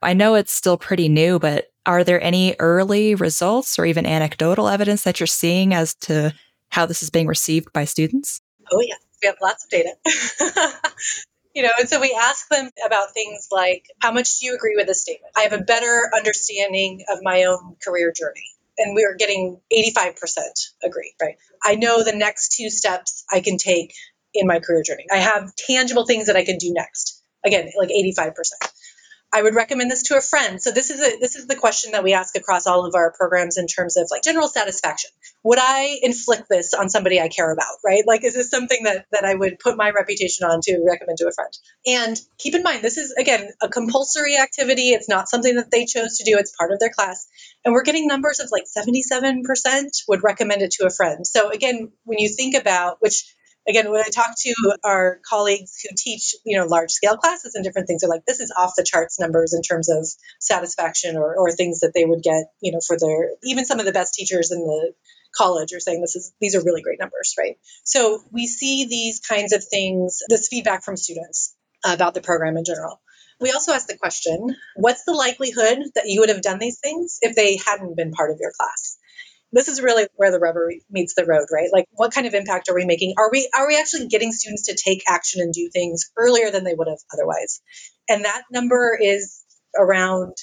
I 0.02 0.14
know 0.14 0.34
it's 0.34 0.52
still 0.52 0.78
pretty 0.78 1.08
new, 1.08 1.38
but 1.38 1.69
are 1.86 2.04
there 2.04 2.22
any 2.22 2.56
early 2.58 3.14
results 3.14 3.78
or 3.78 3.84
even 3.84 4.06
anecdotal 4.06 4.68
evidence 4.68 5.02
that 5.04 5.20
you're 5.20 5.26
seeing 5.26 5.74
as 5.74 5.94
to 5.94 6.34
how 6.68 6.86
this 6.86 7.02
is 7.02 7.10
being 7.10 7.26
received 7.26 7.72
by 7.72 7.84
students? 7.84 8.40
Oh, 8.70 8.80
yes. 8.80 8.98
We 9.22 9.26
have 9.26 9.36
lots 9.42 9.64
of 9.64 9.70
data. 9.70 9.90
you 11.54 11.62
know, 11.62 11.70
and 11.78 11.88
so 11.88 12.00
we 12.00 12.16
ask 12.18 12.48
them 12.48 12.70
about 12.84 13.12
things 13.12 13.48
like 13.50 13.84
how 13.98 14.12
much 14.12 14.38
do 14.38 14.46
you 14.46 14.54
agree 14.54 14.76
with 14.76 14.86
this 14.86 15.02
statement? 15.02 15.32
I 15.36 15.42
have 15.42 15.52
a 15.52 15.62
better 15.62 16.10
understanding 16.16 17.04
of 17.10 17.18
my 17.22 17.44
own 17.44 17.76
career 17.84 18.12
journey. 18.16 18.44
And 18.78 18.94
we 18.94 19.04
are 19.04 19.14
getting 19.14 19.60
85% 19.70 20.14
agree, 20.82 21.12
right? 21.20 21.36
I 21.62 21.74
know 21.74 22.02
the 22.02 22.16
next 22.16 22.56
two 22.56 22.70
steps 22.70 23.24
I 23.30 23.40
can 23.40 23.58
take 23.58 23.92
in 24.32 24.46
my 24.46 24.60
career 24.60 24.82
journey. 24.82 25.04
I 25.12 25.18
have 25.18 25.54
tangible 25.54 26.06
things 26.06 26.26
that 26.26 26.36
I 26.36 26.44
can 26.44 26.56
do 26.56 26.72
next. 26.72 27.20
Again, 27.44 27.70
like 27.78 27.90
85%. 27.90 28.32
I 29.32 29.42
would 29.42 29.54
recommend 29.54 29.90
this 29.90 30.04
to 30.04 30.16
a 30.16 30.20
friend. 30.20 30.60
So 30.60 30.72
this 30.72 30.90
is 30.90 31.00
a 31.00 31.18
this 31.18 31.36
is 31.36 31.46
the 31.46 31.56
question 31.56 31.92
that 31.92 32.02
we 32.02 32.14
ask 32.14 32.36
across 32.36 32.66
all 32.66 32.84
of 32.84 32.94
our 32.94 33.12
programs 33.12 33.58
in 33.58 33.66
terms 33.66 33.96
of 33.96 34.08
like 34.10 34.22
general 34.22 34.48
satisfaction. 34.48 35.10
Would 35.44 35.58
I 35.60 35.98
inflict 36.02 36.48
this 36.48 36.74
on 36.74 36.88
somebody 36.88 37.20
I 37.20 37.28
care 37.28 37.52
about, 37.52 37.76
right? 37.84 38.02
Like 38.06 38.24
is 38.24 38.34
this 38.34 38.50
something 38.50 38.84
that 38.84 39.06
that 39.12 39.24
I 39.24 39.34
would 39.34 39.58
put 39.58 39.76
my 39.76 39.90
reputation 39.90 40.46
on 40.46 40.60
to 40.62 40.84
recommend 40.84 41.18
to 41.18 41.28
a 41.28 41.32
friend? 41.32 41.52
And 41.86 42.20
keep 42.38 42.54
in 42.54 42.62
mind 42.62 42.82
this 42.82 42.98
is 42.98 43.12
again 43.12 43.48
a 43.62 43.68
compulsory 43.68 44.36
activity. 44.36 44.90
It's 44.90 45.08
not 45.08 45.28
something 45.28 45.56
that 45.56 45.70
they 45.70 45.84
chose 45.84 46.18
to 46.18 46.24
do. 46.24 46.36
It's 46.38 46.54
part 46.56 46.72
of 46.72 46.80
their 46.80 46.90
class. 46.90 47.28
And 47.64 47.72
we're 47.72 47.84
getting 47.84 48.06
numbers 48.06 48.40
of 48.40 48.50
like 48.50 48.64
77% 48.64 49.42
would 50.08 50.24
recommend 50.24 50.62
it 50.62 50.72
to 50.72 50.86
a 50.86 50.90
friend. 50.90 51.26
So 51.26 51.50
again, 51.50 51.92
when 52.04 52.18
you 52.18 52.28
think 52.28 52.56
about 52.56 52.96
which 53.00 53.34
again, 53.70 53.90
when 53.90 54.02
I 54.02 54.08
talk 54.08 54.36
to 54.40 54.54
our 54.84 55.20
colleagues 55.28 55.80
who 55.82 55.94
teach, 55.96 56.34
you 56.44 56.58
know, 56.58 56.66
large 56.66 56.90
scale 56.90 57.16
classes 57.16 57.54
and 57.54 57.64
different 57.64 57.86
things, 57.86 58.02
they're 58.02 58.10
like, 58.10 58.26
this 58.26 58.40
is 58.40 58.52
off 58.56 58.74
the 58.76 58.84
charts 58.84 59.18
numbers 59.18 59.54
in 59.54 59.62
terms 59.62 59.88
of 59.88 60.06
satisfaction 60.40 61.16
or, 61.16 61.36
or 61.36 61.52
things 61.52 61.80
that 61.80 61.92
they 61.94 62.04
would 62.04 62.22
get, 62.22 62.44
you 62.60 62.72
know, 62.72 62.80
for 62.86 62.98
their, 62.98 63.30
even 63.42 63.64
some 63.64 63.80
of 63.80 63.86
the 63.86 63.92
best 63.92 64.14
teachers 64.14 64.50
in 64.50 64.58
the 64.58 64.92
college 65.34 65.72
are 65.72 65.80
saying 65.80 66.00
this 66.00 66.16
is, 66.16 66.32
these 66.40 66.54
are 66.54 66.62
really 66.64 66.82
great 66.82 66.98
numbers, 67.00 67.34
right? 67.38 67.56
So 67.84 68.22
we 68.32 68.46
see 68.46 68.86
these 68.86 69.20
kinds 69.20 69.52
of 69.52 69.64
things, 69.64 70.20
this 70.28 70.48
feedback 70.48 70.84
from 70.84 70.96
students 70.96 71.54
about 71.84 72.14
the 72.14 72.20
program 72.20 72.56
in 72.56 72.64
general. 72.64 73.00
We 73.40 73.52
also 73.52 73.72
ask 73.72 73.86
the 73.86 73.96
question, 73.96 74.54
what's 74.76 75.04
the 75.04 75.14
likelihood 75.14 75.78
that 75.94 76.04
you 76.06 76.20
would 76.20 76.28
have 76.28 76.42
done 76.42 76.58
these 76.58 76.78
things 76.78 77.18
if 77.22 77.34
they 77.34 77.56
hadn't 77.56 77.96
been 77.96 78.12
part 78.12 78.30
of 78.30 78.38
your 78.38 78.52
class? 78.58 78.98
This 79.52 79.68
is 79.68 79.82
really 79.82 80.06
where 80.14 80.30
the 80.30 80.38
rubber 80.38 80.72
meets 80.90 81.14
the 81.14 81.24
road, 81.24 81.46
right? 81.52 81.70
Like 81.72 81.86
what 81.92 82.12
kind 82.12 82.26
of 82.26 82.34
impact 82.34 82.68
are 82.68 82.74
we 82.74 82.84
making? 82.84 83.14
Are 83.18 83.30
we 83.30 83.48
are 83.56 83.66
we 83.66 83.78
actually 83.78 84.06
getting 84.06 84.32
students 84.32 84.66
to 84.66 84.76
take 84.76 85.04
action 85.08 85.40
and 85.40 85.52
do 85.52 85.68
things 85.72 86.10
earlier 86.16 86.50
than 86.50 86.64
they 86.64 86.74
would 86.74 86.88
have 86.88 86.98
otherwise? 87.12 87.60
And 88.08 88.24
that 88.24 88.42
number 88.50 88.96
is 89.00 89.42
around 89.76 90.36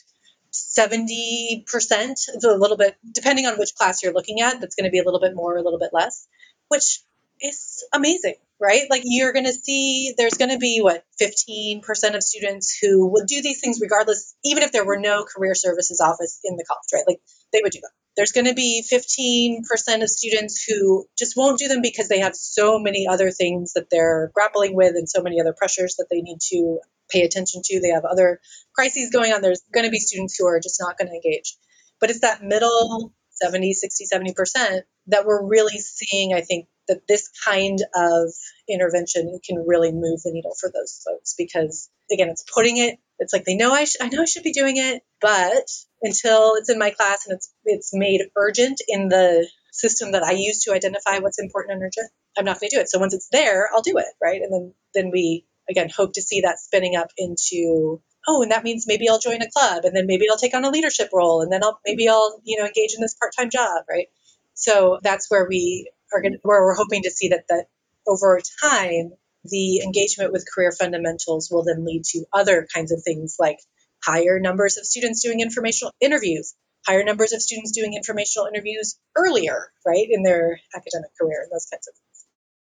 70%. 0.52 1.64
It's 1.64 2.44
a 2.44 2.54
little 2.54 2.78
bit 2.78 2.96
depending 3.10 3.46
on 3.46 3.58
which 3.58 3.76
class 3.76 4.04
you're 4.04 4.14
looking 4.14 4.42
at, 4.42 4.60
that's 4.60 4.76
going 4.76 4.86
to 4.86 4.92
be 4.92 5.00
a 5.00 5.04
little 5.04 5.22
bit 5.22 5.36
more, 5.36 5.56
a 5.56 5.64
little 5.64 5.80
bit 5.80 5.92
less, 5.94 6.28
which 6.68 7.00
is 7.42 7.86
amazing, 7.94 8.36
right? 8.60 8.84
Like 8.90 9.04
you're 9.06 9.34
going 9.34 9.46
to 9.46 9.54
see 9.54 10.14
there's 10.18 10.34
going 10.34 10.52
to 10.52 10.58
be 10.58 10.80
what 10.82 11.06
15% 11.22 11.82
of 12.16 12.24
students 12.24 12.78
who 12.82 13.08
will 13.08 13.26
do 13.26 13.42
these 13.42 13.62
things 13.62 13.80
regardless 13.82 14.36
even 14.44 14.64
if 14.64 14.72
there 14.72 14.86
were 14.86 15.00
no 15.00 15.24
career 15.24 15.56
services 15.56 16.02
office 16.02 16.40
in 16.44 16.58
the 16.58 16.66
college, 16.66 16.88
right? 16.94 17.04
Like 17.08 17.22
they 17.54 17.62
would 17.64 17.72
do 17.72 17.80
them 17.80 17.92
there's 18.18 18.32
going 18.32 18.48
to 18.48 18.56
be 18.56 18.84
15% 18.92 19.62
of 20.04 20.10
students 20.10 20.64
who 20.64 21.06
just 21.18 21.38
won't 21.38 21.60
do 21.60 21.68
them 21.68 21.82
because 21.82 22.10
they 22.10 22.20
have 22.20 22.36
so 22.36 22.80
many 22.80 23.08
other 23.08 23.32
things 23.32 23.74
that 23.74 23.90
they're 23.92 24.32
grappling 24.34 24.76
with 24.76 24.96
and 24.96 25.08
so 25.08 25.22
many 25.22 25.40
other 25.40 25.54
pressures 25.58 25.96
that 25.98 26.08
they 26.12 26.22
need 26.22 26.40
to 26.50 26.80
pay 27.12 27.22
attention 27.22 27.62
to. 27.64 27.80
They 27.80 27.90
have 27.92 28.06
other 28.06 28.42
crises 28.74 29.12
going 29.12 29.32
on. 29.32 29.42
There's 29.42 29.62
going 29.74 29.86
to 29.86 29.92
be 29.92 30.00
students 30.00 30.36
who 30.38 30.48
are 30.48 30.60
just 30.60 30.82
not 30.82 30.98
going 30.98 31.10
to 31.10 31.14
engage. 31.14 31.56
But 32.02 32.10
it's 32.10 32.22
that 32.22 32.44
middle 32.44 33.14
70, 33.34 33.74
60, 33.74 34.06
70% 34.12 34.82
that 35.08 35.26
we're 35.26 35.46
really 35.46 35.78
seeing, 35.78 36.34
I 36.34 36.42
think, 36.42 36.68
that 36.88 37.08
this 37.08 37.30
kind 37.46 37.80
of 37.96 38.30
intervention 38.68 39.40
can 39.46 39.64
really 39.68 39.92
move 39.92 40.22
the 40.24 40.32
needle 40.32 40.56
for 40.60 40.72
those 40.74 41.02
folks 41.06 41.36
because, 41.38 41.90
again, 42.12 42.30
it's 42.30 42.44
putting 42.52 42.78
it, 42.78 42.98
it's 43.20 43.34
like 43.34 43.46
they 43.46 43.56
know 43.56 43.74
I, 43.74 43.86
sh- 43.86 43.98
I 44.02 44.10
know 44.10 44.22
I 44.22 44.26
should 44.26 44.44
be 44.44 44.54
doing 44.54 44.78
it, 44.78 45.04
but 45.22 45.70
until 46.02 46.56
it's 46.56 46.70
in 46.70 46.80
my 46.80 46.92
class 46.92 47.26
and 47.28 47.36
it's 47.36 47.54
it's 47.66 47.92
made 47.94 48.22
urgent 48.36 48.82
in 48.88 49.10
the 49.10 49.48
system 49.72 50.12
that 50.14 50.24
I 50.24 50.32
use 50.32 50.64
to 50.64 50.74
identify 50.74 51.20
what's 51.20 51.40
important 51.40 51.74
and 51.74 51.84
urgent, 51.84 52.10
I'm 52.38 52.46
not 52.46 52.60
going 52.60 52.70
to 52.70 52.76
do 52.76 52.82
it. 52.82 52.90
So 52.90 53.00
once 53.00 53.14
it's 53.14 53.30
there, 53.32 53.70
I'll 53.74 53.82
do 53.82 53.98
it, 53.98 54.06
right? 54.22 54.42
And 54.42 54.52
then 54.52 54.74
then 54.94 55.12
we 55.12 55.46
again 55.70 55.90
hope 55.90 56.14
to 56.14 56.22
see 56.22 56.42
that 56.42 56.60
spinning 56.60 56.96
up 56.96 57.10
into 57.18 58.02
oh, 58.28 58.42
and 58.42 58.52
that 58.52 58.64
means 58.64 58.86
maybe 58.88 59.10
I'll 59.10 59.20
join 59.20 59.42
a 59.42 59.50
club, 59.50 59.86
and 59.86 59.96
then 59.96 60.06
maybe 60.06 60.26
I'll 60.30 60.38
take 60.38 60.54
on 60.54 60.66
a 60.66 60.70
leadership 60.70 61.10
role, 61.14 61.42
and 61.42 61.52
then 61.52 61.64
I'll 61.64 61.80
maybe 61.86 62.10
I'll 62.10 62.40
you 62.44 62.58
know 62.58 62.66
engage 62.66 62.94
in 62.96 63.02
this 63.02 63.16
part 63.16 63.34
time 63.38 63.50
job, 63.50 63.86
right? 63.90 64.08
So 64.54 65.00
that's 65.04 65.30
where 65.30 65.48
we 65.48 65.92
are 66.14 66.22
going 66.22 66.38
where 66.44 66.64
we're 66.64 66.76
hoping 66.76 67.04
to 67.04 67.12
see 67.12 67.30
that 67.30 67.46
that 67.50 67.66
over 68.08 68.40
time 68.62 69.12
the 69.44 69.82
engagement 69.82 70.32
with 70.32 70.46
career 70.54 70.72
fundamentals 70.72 71.50
will 71.52 71.64
then 71.64 71.86
lead 71.86 72.04
to 72.04 72.26
other 72.34 72.68
kinds 72.74 72.92
of 72.92 73.02
things 73.04 73.38
like 73.40 73.60
higher 74.04 74.40
numbers 74.40 74.78
of 74.78 74.86
students 74.86 75.24
doing 75.24 75.40
informational 75.42 75.94
interviews, 76.00 76.56
higher 76.86 77.04
numbers 77.04 77.34
of 77.34 77.42
students 77.42 77.72
doing 77.72 77.94
informational 77.94 78.48
interviews 78.48 78.98
earlier, 79.16 79.72
right, 79.86 80.08
in 80.10 80.24
their 80.24 80.60
academic 80.76 81.10
career, 81.20 81.42
and 81.44 81.52
those 81.52 81.68
kinds 81.72 81.88
of 81.88 81.94
things. 81.94 82.26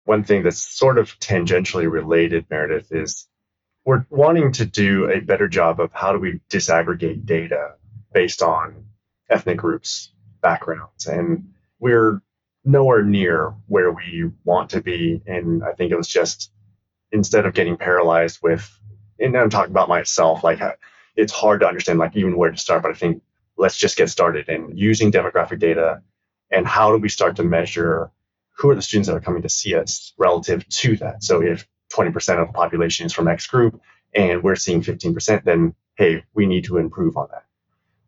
One 0.04 0.24
thing 0.24 0.42
that's 0.42 0.62
sort 0.62 0.98
of 0.98 1.18
tangentially 1.18 1.90
related, 1.90 2.46
Meredith, 2.50 2.92
is 2.92 3.26
we're 3.84 4.06
wanting 4.10 4.52
to 4.52 4.64
do 4.64 5.10
a 5.10 5.20
better 5.20 5.48
job 5.48 5.80
of 5.80 5.92
how 5.92 6.12
do 6.12 6.18
we 6.18 6.40
disaggregate 6.50 7.26
data 7.26 7.74
based 8.12 8.42
on 8.42 8.86
ethnic 9.28 9.58
groups, 9.58 10.12
backgrounds, 10.40 11.06
and 11.06 11.52
we're 11.78 12.22
nowhere 12.64 13.02
near 13.02 13.54
where 13.66 13.92
we 13.92 14.30
want 14.44 14.70
to 14.70 14.80
be. 14.80 15.22
And 15.26 15.62
I 15.62 15.72
think 15.72 15.92
it 15.92 15.96
was 15.96 16.08
just 16.08 16.50
instead 17.12 17.46
of 17.46 17.54
getting 17.54 17.76
paralyzed 17.76 18.38
with, 18.42 18.70
and 19.18 19.36
I'm 19.36 19.50
talking 19.50 19.70
about 19.70 19.88
myself, 19.88 20.42
like 20.42 20.60
it's 21.16 21.32
hard 21.32 21.60
to 21.60 21.66
understand 21.66 21.98
like 21.98 22.16
even 22.16 22.36
where 22.36 22.50
to 22.50 22.56
start. 22.56 22.82
But 22.82 22.92
I 22.92 22.94
think 22.94 23.22
let's 23.56 23.76
just 23.76 23.96
get 23.96 24.10
started 24.10 24.48
and 24.48 24.78
using 24.78 25.12
demographic 25.12 25.58
data 25.58 26.02
and 26.50 26.66
how 26.66 26.90
do 26.92 26.98
we 26.98 27.08
start 27.08 27.36
to 27.36 27.44
measure 27.44 28.10
who 28.56 28.70
are 28.70 28.74
the 28.74 28.82
students 28.82 29.08
that 29.08 29.16
are 29.16 29.20
coming 29.20 29.42
to 29.42 29.48
see 29.48 29.74
us 29.74 30.12
relative 30.18 30.68
to 30.68 30.96
that. 30.98 31.22
So 31.22 31.42
if 31.42 31.66
20% 31.92 32.40
of 32.40 32.48
the 32.48 32.52
population 32.52 33.06
is 33.06 33.12
from 33.12 33.28
X 33.28 33.46
group 33.46 33.80
and 34.14 34.42
we're 34.42 34.56
seeing 34.56 34.82
15%, 34.82 35.44
then 35.44 35.74
hey, 35.96 36.24
we 36.34 36.46
need 36.46 36.64
to 36.64 36.78
improve 36.78 37.16
on 37.16 37.28
that. 37.30 37.44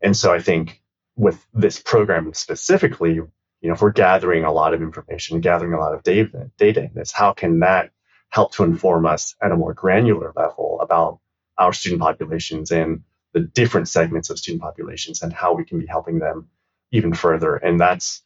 And 0.01 0.15
so 0.15 0.33
I 0.33 0.39
think 0.39 0.81
with 1.15 1.45
this 1.53 1.79
program 1.79 2.33
specifically, 2.33 3.15
you 3.15 3.29
know, 3.63 3.73
if 3.73 3.81
we're 3.81 3.91
gathering 3.91 4.43
a 4.43 4.51
lot 4.51 4.73
of 4.73 4.81
information, 4.81 5.41
gathering 5.41 5.73
a 5.73 5.79
lot 5.79 5.93
of 5.93 6.03
data, 6.03 6.49
data 6.57 6.83
in 6.83 6.91
this, 6.93 7.11
how 7.11 7.33
can 7.33 7.59
that 7.59 7.91
help 8.29 8.53
to 8.53 8.63
inform 8.63 9.05
us 9.05 9.35
at 9.41 9.51
a 9.51 9.55
more 9.55 9.73
granular 9.73 10.33
level 10.35 10.79
about 10.81 11.19
our 11.57 11.73
student 11.73 12.01
populations 12.01 12.71
and 12.71 13.01
the 13.33 13.41
different 13.41 13.87
segments 13.87 14.29
of 14.29 14.39
student 14.39 14.61
populations 14.61 15.21
and 15.21 15.33
how 15.33 15.53
we 15.53 15.65
can 15.65 15.79
be 15.79 15.85
helping 15.85 16.19
them 16.19 16.47
even 16.91 17.13
further. 17.13 17.55
And 17.55 17.79
that's, 17.79 18.23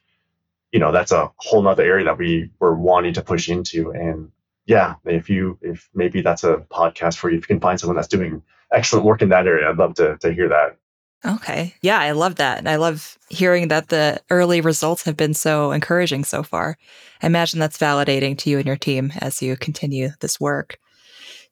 you 0.71 0.79
know, 0.79 0.91
that's 0.91 1.11
a 1.11 1.31
whole 1.37 1.61
nother 1.61 1.83
area 1.83 2.05
that 2.05 2.17
we 2.17 2.49
were 2.59 2.75
wanting 2.75 3.13
to 3.13 3.21
push 3.21 3.49
into. 3.49 3.91
And 3.91 4.31
yeah, 4.65 4.95
if 5.05 5.29
you, 5.29 5.57
if 5.61 5.89
maybe 5.93 6.21
that's 6.21 6.43
a 6.43 6.57
podcast 6.71 7.17
for 7.17 7.29
you, 7.29 7.37
if 7.37 7.43
you 7.43 7.55
can 7.55 7.59
find 7.59 7.79
someone 7.79 7.95
that's 7.95 8.07
doing 8.07 8.41
excellent 8.71 9.05
work 9.05 9.21
in 9.21 9.29
that 9.29 9.47
area, 9.47 9.69
I'd 9.69 9.77
love 9.77 9.95
to, 9.95 10.17
to 10.19 10.33
hear 10.33 10.49
that. 10.49 10.77
Okay. 11.23 11.75
Yeah, 11.81 11.99
I 11.99 12.11
love 12.11 12.35
that. 12.35 12.57
And 12.57 12.67
I 12.67 12.77
love 12.77 13.17
hearing 13.29 13.67
that 13.67 13.89
the 13.89 14.19
early 14.31 14.59
results 14.61 15.03
have 15.03 15.15
been 15.15 15.35
so 15.35 15.71
encouraging 15.71 16.23
so 16.23 16.41
far. 16.41 16.77
I 17.21 17.27
imagine 17.27 17.59
that's 17.59 17.77
validating 17.77 18.37
to 18.39 18.49
you 18.49 18.57
and 18.57 18.65
your 18.65 18.77
team 18.77 19.13
as 19.19 19.41
you 19.41 19.55
continue 19.55 20.09
this 20.19 20.39
work. 20.39 20.79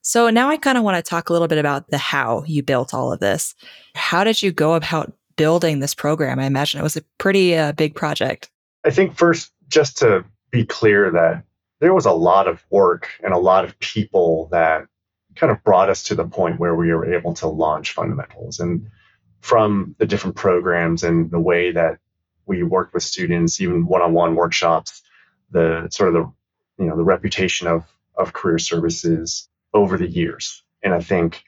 So 0.02 0.30
now 0.30 0.50
I 0.50 0.58
kind 0.58 0.78
of 0.78 0.84
want 0.84 1.04
to 1.04 1.08
talk 1.08 1.30
a 1.30 1.34
little 1.34 1.48
bit 1.48 1.58
about 1.58 1.90
the 1.90 1.98
how 1.98 2.44
you 2.48 2.64
built 2.64 2.94
all 2.94 3.12
of 3.12 3.20
this. 3.20 3.56
How 3.96 4.24
did 4.24 4.42
you 4.42 4.52
go 4.52 4.74
about 4.74 5.14
building 5.36 5.80
this 5.80 5.94
program? 5.94 6.40
I 6.40 6.46
imagine 6.46 6.80
it 6.80 6.84
was 6.84 6.98
a 6.98 7.04
pretty 7.18 7.56
uh, 7.56 7.74
big 7.74 7.96
project. 7.96 8.50
I 8.86 8.92
think 8.92 9.18
first, 9.18 9.52
just 9.68 9.98
to 10.00 10.24
be 10.52 10.66
clear 10.66 11.12
that 11.12 11.44
there 11.80 11.94
was 11.94 12.06
a 12.06 12.12
lot 12.12 12.48
of 12.48 12.64
work 12.70 13.10
and 13.24 13.34
a 13.34 13.38
lot 13.38 13.66
of 13.66 13.78
people 13.80 14.50
that 14.52 14.88
kind 15.36 15.52
of 15.52 15.64
brought 15.64 15.90
us 15.90 16.04
to 16.04 16.16
the 16.16 16.26
point 16.26 16.60
where 16.60 16.76
we 16.76 16.94
were 16.94 17.14
able 17.14 17.34
to 17.36 17.48
launch 17.48 17.94
fundamentals. 17.94 18.60
And 18.60 18.90
from 19.42 19.96
the 19.98 20.06
different 20.06 20.36
programs 20.36 21.04
and 21.04 21.32
the 21.32 21.40
way 21.40 21.72
that 21.72 22.00
we 22.46 22.64
worked 22.64 22.94
with 22.94 23.04
students, 23.04 23.62
even 23.62 23.86
one-on-one 23.86 24.36
workshops, 24.36 25.02
the 25.52 25.88
sort 25.92 26.10
of 26.10 26.14
the 26.16 26.84
you 26.84 26.90
know 26.90 26.98
the 26.98 27.04
reputation 27.04 27.68
of 27.68 27.86
of 28.16 28.34
career 28.34 28.60
services 28.60 29.48
over 29.74 29.98
the 29.98 30.08
years. 30.08 30.64
And 30.84 30.94
I 30.94 31.02
think 31.02 31.44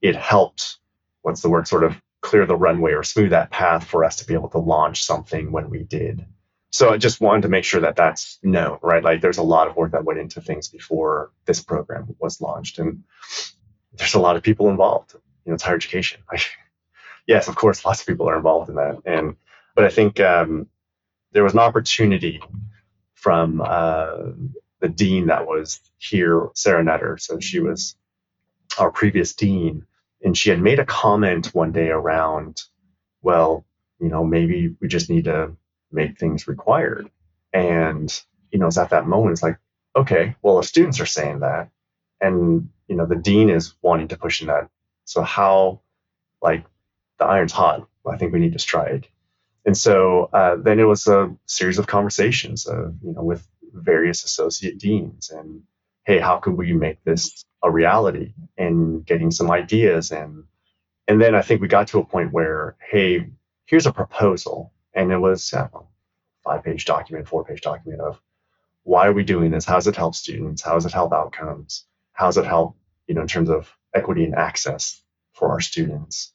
it 0.00 0.16
helped, 0.16 0.78
what's 1.22 1.42
the 1.42 1.50
word, 1.50 1.68
sort 1.68 1.84
of 1.84 2.00
clear 2.20 2.46
the 2.46 2.56
runway 2.56 2.92
or 2.92 3.02
smooth 3.02 3.30
that 3.30 3.50
path 3.50 3.84
for 3.84 4.04
us 4.04 4.16
to 4.16 4.26
be 4.26 4.34
able 4.34 4.50
to 4.50 4.58
launch 4.58 5.04
something 5.04 5.52
when 5.52 5.70
we 5.70 5.82
did. 5.82 6.26
So 6.72 6.90
I 6.90 6.98
just 6.98 7.20
wanted 7.20 7.42
to 7.42 7.48
make 7.48 7.64
sure 7.64 7.80
that 7.80 7.96
that's 7.96 8.38
known, 8.42 8.78
right? 8.82 9.02
Like 9.02 9.20
there's 9.20 9.38
a 9.38 9.42
lot 9.42 9.68
of 9.68 9.76
work 9.76 9.92
that 9.92 10.04
went 10.04 10.20
into 10.20 10.40
things 10.40 10.68
before 10.68 11.32
this 11.44 11.62
program 11.62 12.14
was 12.20 12.40
launched. 12.40 12.78
And 12.78 13.02
there's 13.94 14.14
a 14.14 14.20
lot 14.20 14.36
of 14.36 14.42
people 14.42 14.68
involved. 14.70 15.14
You 15.14 15.50
know, 15.50 15.54
it's 15.54 15.62
higher 15.62 15.76
education. 15.76 16.22
Yes, 17.26 17.46
of 17.46 17.54
course, 17.54 17.84
lots 17.84 18.00
of 18.00 18.06
people 18.08 18.28
are 18.28 18.36
involved 18.36 18.70
in 18.70 18.76
that. 18.76 19.02
And 19.04 19.36
but 19.76 19.84
I 19.84 19.88
think 19.88 20.18
um, 20.18 20.66
there 21.30 21.44
was 21.44 21.52
an 21.52 21.60
opportunity 21.60 22.42
from 23.14 23.62
uh, 23.64 24.32
the 24.80 24.88
dean 24.88 25.26
that 25.26 25.46
was 25.46 25.80
here, 25.98 26.48
Sarah 26.54 26.84
Nutter. 26.84 27.18
So 27.18 27.40
she 27.40 27.60
was 27.60 27.96
our 28.78 28.90
previous 28.90 29.34
dean, 29.34 29.86
and 30.22 30.36
she 30.36 30.50
had 30.50 30.60
made 30.60 30.78
a 30.78 30.84
comment 30.84 31.54
one 31.54 31.72
day 31.72 31.88
around, 31.88 32.62
well, 33.22 33.64
you 34.00 34.08
know, 34.08 34.24
maybe 34.24 34.74
we 34.80 34.88
just 34.88 35.10
need 35.10 35.24
to 35.24 35.56
make 35.92 36.18
things 36.18 36.48
required. 36.48 37.10
And 37.52 38.10
you 38.50 38.58
know, 38.58 38.66
it's 38.66 38.78
at 38.78 38.90
that 38.90 39.06
moment, 39.06 39.32
it's 39.32 39.42
like, 39.42 39.58
okay, 39.94 40.34
well, 40.42 40.56
the 40.56 40.62
students 40.62 41.00
are 41.00 41.06
saying 41.06 41.40
that, 41.40 41.70
and 42.20 42.68
you 42.88 42.96
know, 42.96 43.06
the 43.06 43.16
dean 43.16 43.50
is 43.50 43.74
wanting 43.82 44.08
to 44.08 44.18
push 44.18 44.40
in 44.40 44.48
that. 44.48 44.68
So 45.04 45.22
how, 45.22 45.80
like, 46.42 46.64
the 47.18 47.26
iron's 47.26 47.52
hot. 47.52 47.86
I 48.10 48.16
think 48.16 48.32
we 48.32 48.40
need 48.40 48.54
to 48.54 48.58
strike. 48.58 49.12
And 49.64 49.76
so 49.76 50.30
uh, 50.32 50.56
then 50.56 50.80
it 50.80 50.84
was 50.84 51.06
a 51.06 51.34
series 51.46 51.78
of 51.78 51.86
conversations, 51.86 52.66
uh, 52.66 52.90
you 53.04 53.12
know, 53.12 53.22
with 53.22 53.46
various 53.72 54.24
associate 54.24 54.78
deans, 54.78 55.30
and 55.30 55.62
hey, 56.04 56.18
how 56.18 56.38
could 56.38 56.54
we 56.54 56.72
make 56.72 57.02
this 57.04 57.44
a 57.62 57.70
reality? 57.70 58.34
And 58.56 59.04
getting 59.04 59.30
some 59.30 59.50
ideas, 59.50 60.10
and 60.10 60.44
and 61.08 61.20
then 61.20 61.34
I 61.34 61.42
think 61.42 61.60
we 61.60 61.68
got 61.68 61.88
to 61.88 61.98
a 61.98 62.04
point 62.04 62.32
where, 62.32 62.76
hey, 62.90 63.30
here's 63.66 63.86
a 63.86 63.92
proposal, 63.92 64.72
and 64.94 65.10
it 65.12 65.18
was 65.18 65.52
a 65.52 65.70
five-page 66.44 66.84
document, 66.84 67.28
four-page 67.28 67.60
document 67.60 68.00
of 68.00 68.20
why 68.84 69.06
are 69.06 69.12
we 69.12 69.24
doing 69.24 69.50
this? 69.50 69.64
How 69.64 69.74
does 69.74 69.86
it 69.86 69.96
help 69.96 70.14
students? 70.14 70.62
How 70.62 70.74
does 70.74 70.86
it 70.86 70.92
help 70.92 71.12
outcomes? 71.12 71.84
How 72.12 72.26
does 72.26 72.38
it 72.38 72.46
help, 72.46 72.76
you 73.06 73.14
know, 73.14 73.22
in 73.22 73.28
terms 73.28 73.50
of 73.50 73.70
equity 73.94 74.24
and 74.24 74.34
access 74.34 75.02
for 75.32 75.50
our 75.50 75.60
students? 75.60 76.32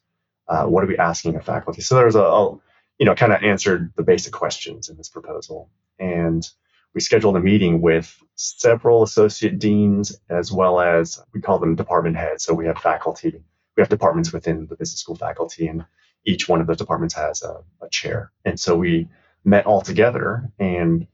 Uh, 0.48 0.66
what 0.66 0.84
are 0.84 0.88
we 0.88 0.98
asking 0.98 1.36
of 1.36 1.44
faculty? 1.46 1.82
So 1.82 1.96
there 1.96 2.06
was 2.06 2.16
a, 2.16 2.22
a 2.22 2.58
you 3.00 3.06
know, 3.06 3.16
kind 3.16 3.34
of 3.34 3.44
answered 3.44 3.92
the 3.96 4.04
basic 4.04 4.32
questions 4.32 4.90
in 4.90 4.98
this 4.98 5.10
proposal. 5.10 5.70
And 6.00 6.48
we 6.96 7.02
scheduled 7.02 7.36
a 7.36 7.42
meeting 7.42 7.82
with 7.82 8.18
several 8.36 9.04
associate 9.04 9.60
deans 9.60 10.18
as 10.30 10.52
well 10.52 10.80
as 10.80 11.22
we 11.34 11.42
call 11.42 11.60
them 11.60 11.76
department 11.76 12.16
heads. 12.16 12.46
So 12.46 12.54
we 12.54 12.66
have 12.68 12.78
faculty, 12.78 13.44
we 13.76 13.82
have 13.82 13.90
departments 13.90 14.32
within 14.32 14.66
the 14.68 14.78
business 14.78 15.02
school 15.02 15.16
faculty, 15.16 15.68
and 15.68 15.86
each 16.26 16.48
one 16.48 16.62
of 16.62 16.68
those 16.68 16.78
departments 16.78 17.14
has 17.14 17.44
a, 17.44 17.62
a 17.82 17.90
chair. 17.90 18.32
And 18.46 18.58
so 18.58 18.78
we 18.78 19.10
met 19.44 19.66
all 19.66 19.82
together 19.82 20.50
and 20.58 21.06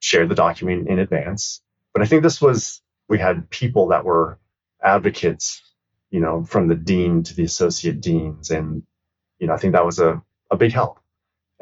shared 0.00 0.28
the 0.28 0.34
document 0.34 0.88
in 0.88 0.98
advance. 0.98 1.62
But 1.94 2.02
I 2.02 2.06
think 2.06 2.22
this 2.22 2.40
was, 2.40 2.82
we 3.08 3.18
had 3.18 3.48
people 3.48 3.88
that 3.88 4.04
were 4.04 4.38
advocates, 4.82 5.62
you 6.10 6.20
know, 6.20 6.44
from 6.44 6.68
the 6.68 6.74
dean 6.74 7.22
to 7.22 7.34
the 7.34 7.44
associate 7.44 8.00
deans. 8.02 8.50
And, 8.50 8.82
you 9.38 9.46
know, 9.46 9.54
I 9.54 9.56
think 9.56 9.72
that 9.72 9.86
was 9.86 9.98
a, 9.98 10.22
a 10.50 10.56
big 10.56 10.72
help. 10.72 11.01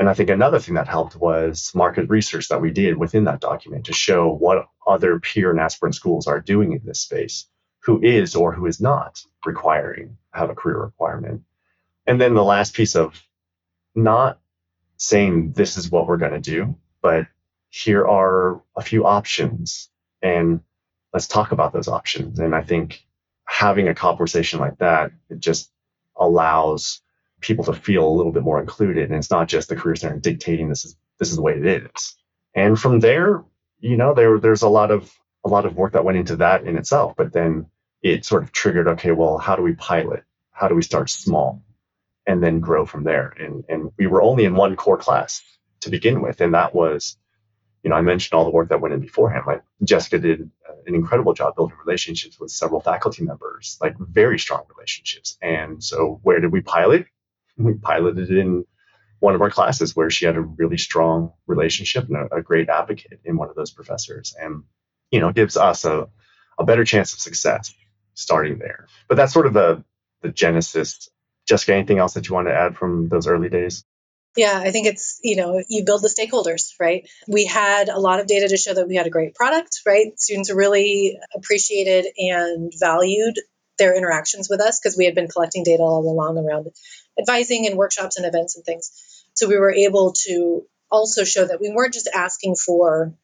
And 0.00 0.08
I 0.08 0.14
think 0.14 0.30
another 0.30 0.58
thing 0.58 0.76
that 0.76 0.88
helped 0.88 1.14
was 1.14 1.72
market 1.74 2.08
research 2.08 2.48
that 2.48 2.62
we 2.62 2.70
did 2.70 2.96
within 2.96 3.24
that 3.24 3.40
document 3.40 3.84
to 3.84 3.92
show 3.92 4.32
what 4.32 4.66
other 4.86 5.20
peer 5.20 5.50
and 5.50 5.60
aspirant 5.60 5.94
schools 5.94 6.26
are 6.26 6.40
doing 6.40 6.72
in 6.72 6.80
this 6.86 7.00
space, 7.00 7.46
who 7.80 8.02
is 8.02 8.34
or 8.34 8.50
who 8.54 8.64
is 8.64 8.80
not 8.80 9.22
requiring 9.44 10.16
have 10.32 10.48
a 10.48 10.54
career 10.54 10.78
requirement. 10.78 11.42
And 12.06 12.18
then 12.18 12.32
the 12.32 12.42
last 12.42 12.72
piece 12.72 12.96
of 12.96 13.22
not 13.94 14.40
saying 14.96 15.52
this 15.52 15.76
is 15.76 15.90
what 15.90 16.06
we're 16.06 16.16
going 16.16 16.32
to 16.32 16.40
do, 16.40 16.76
but 17.02 17.26
here 17.68 18.06
are 18.06 18.62
a 18.74 18.82
few 18.82 19.04
options 19.04 19.90
and 20.22 20.60
let's 21.12 21.26
talk 21.26 21.52
about 21.52 21.74
those 21.74 21.88
options. 21.88 22.38
And 22.38 22.54
I 22.54 22.62
think 22.62 23.04
having 23.44 23.86
a 23.86 23.94
conversation 23.94 24.60
like 24.60 24.78
that, 24.78 25.12
it 25.28 25.40
just 25.40 25.70
allows 26.16 27.02
people 27.40 27.64
to 27.64 27.72
feel 27.72 28.06
a 28.06 28.16
little 28.16 28.32
bit 28.32 28.42
more 28.42 28.60
included. 28.60 29.08
And 29.10 29.14
it's 29.14 29.30
not 29.30 29.48
just 29.48 29.68
the 29.68 29.76
career 29.76 29.96
center 29.96 30.18
dictating 30.18 30.68
this 30.68 30.84
is 30.84 30.96
this 31.18 31.30
is 31.30 31.36
the 31.36 31.42
way 31.42 31.54
it 31.54 31.66
is. 31.66 32.16
And 32.54 32.78
from 32.78 33.00
there, 33.00 33.44
you 33.78 33.96
know, 33.96 34.14
there 34.14 34.38
there's 34.38 34.62
a 34.62 34.68
lot 34.68 34.90
of 34.90 35.12
a 35.44 35.48
lot 35.48 35.66
of 35.66 35.76
work 35.76 35.92
that 35.92 36.04
went 36.04 36.18
into 36.18 36.36
that 36.36 36.64
in 36.64 36.76
itself. 36.76 37.14
But 37.16 37.32
then 37.32 37.66
it 38.02 38.24
sort 38.24 38.42
of 38.42 38.52
triggered, 38.52 38.88
okay, 38.88 39.12
well, 39.12 39.38
how 39.38 39.56
do 39.56 39.62
we 39.62 39.74
pilot? 39.74 40.24
How 40.50 40.68
do 40.68 40.74
we 40.74 40.82
start 40.82 41.10
small 41.10 41.62
and 42.26 42.42
then 42.42 42.60
grow 42.60 42.84
from 42.86 43.04
there? 43.04 43.34
And 43.38 43.64
and 43.68 43.92
we 43.98 44.06
were 44.06 44.22
only 44.22 44.44
in 44.44 44.54
one 44.54 44.76
core 44.76 44.98
class 44.98 45.42
to 45.80 45.90
begin 45.90 46.20
with, 46.20 46.40
and 46.40 46.54
that 46.54 46.74
was, 46.74 47.16
you 47.82 47.90
know, 47.90 47.96
I 47.96 48.02
mentioned 48.02 48.36
all 48.36 48.44
the 48.44 48.50
work 48.50 48.68
that 48.68 48.80
went 48.80 48.94
in 48.94 49.00
beforehand. 49.00 49.44
Like 49.46 49.62
Jessica 49.82 50.18
did 50.18 50.50
uh, 50.68 50.74
an 50.86 50.94
incredible 50.94 51.32
job 51.32 51.56
building 51.56 51.76
relationships 51.84 52.38
with 52.38 52.50
several 52.50 52.80
faculty 52.80 53.22
members, 53.24 53.78
like 53.80 53.96
very 53.98 54.38
strong 54.38 54.64
relationships. 54.76 55.38
And 55.40 55.82
so, 55.82 56.20
where 56.22 56.40
did 56.40 56.52
we 56.52 56.60
pilot? 56.60 57.06
We 57.64 57.74
piloted 57.74 58.30
in 58.30 58.64
one 59.20 59.34
of 59.34 59.42
our 59.42 59.50
classes 59.50 59.94
where 59.94 60.10
she 60.10 60.24
had 60.24 60.36
a 60.36 60.40
really 60.40 60.78
strong 60.78 61.32
relationship 61.46 62.08
and 62.08 62.16
a, 62.16 62.36
a, 62.36 62.42
great 62.42 62.68
advocate 62.68 63.20
in 63.24 63.36
one 63.36 63.50
of 63.50 63.54
those 63.54 63.70
professors 63.70 64.34
and 64.40 64.64
you 65.10 65.20
know 65.20 65.32
gives 65.32 65.56
us 65.56 65.84
a, 65.84 66.08
a 66.58 66.64
better 66.64 66.84
chance 66.84 67.12
of 67.12 67.20
success 67.20 67.74
starting 68.14 68.58
there 68.58 68.86
but 69.08 69.16
that's 69.16 69.32
sort 69.32 69.46
of 69.46 69.52
the 69.52 69.84
the 70.22 70.30
genesis 70.30 71.08
jessica 71.46 71.74
anything 71.74 71.98
else 71.98 72.14
that 72.14 72.28
you 72.28 72.34
want 72.34 72.48
to 72.48 72.54
add 72.54 72.76
from 72.76 73.08
those 73.08 73.26
early 73.26 73.48
days 73.48 73.84
yeah, 74.36 74.56
I 74.58 74.70
think 74.70 74.86
it's, 74.86 75.18
you 75.24 75.34
know, 75.34 75.60
you 75.68 75.84
build 75.84 76.02
the 76.02 76.08
stakeholders, 76.08 76.74
right? 76.78 77.08
We 77.26 77.46
had 77.46 77.88
a 77.88 77.98
lot 77.98 78.20
of 78.20 78.28
data 78.28 78.46
to 78.48 78.56
show 78.56 78.72
that 78.72 78.86
we 78.86 78.94
had 78.94 79.06
a 79.06 79.10
great 79.10 79.34
product, 79.34 79.80
right? 79.84 80.18
Students 80.18 80.52
really 80.52 81.18
appreciated 81.34 82.06
and 82.16 82.72
valued 82.78 83.34
their 83.76 83.96
interactions 83.96 84.48
with 84.48 84.60
us 84.60 84.78
because 84.78 84.96
we 84.96 85.06
had 85.06 85.16
been 85.16 85.26
collecting 85.26 85.64
data 85.64 85.82
all 85.82 86.08
along 86.08 86.38
around 86.38 86.68
advising 87.20 87.66
and 87.66 87.76
workshops 87.76 88.16
and 88.16 88.26
events 88.26 88.56
and 88.56 88.64
things. 88.64 88.90
So 89.34 89.48
we 89.48 89.58
were 89.58 89.72
able 89.72 90.14
to 90.26 90.66
also 90.90 91.24
show 91.24 91.46
that 91.46 91.60
we 91.60 91.70
weren't 91.70 91.94
just 91.94 92.08
asking 92.12 92.56
for 92.56 93.14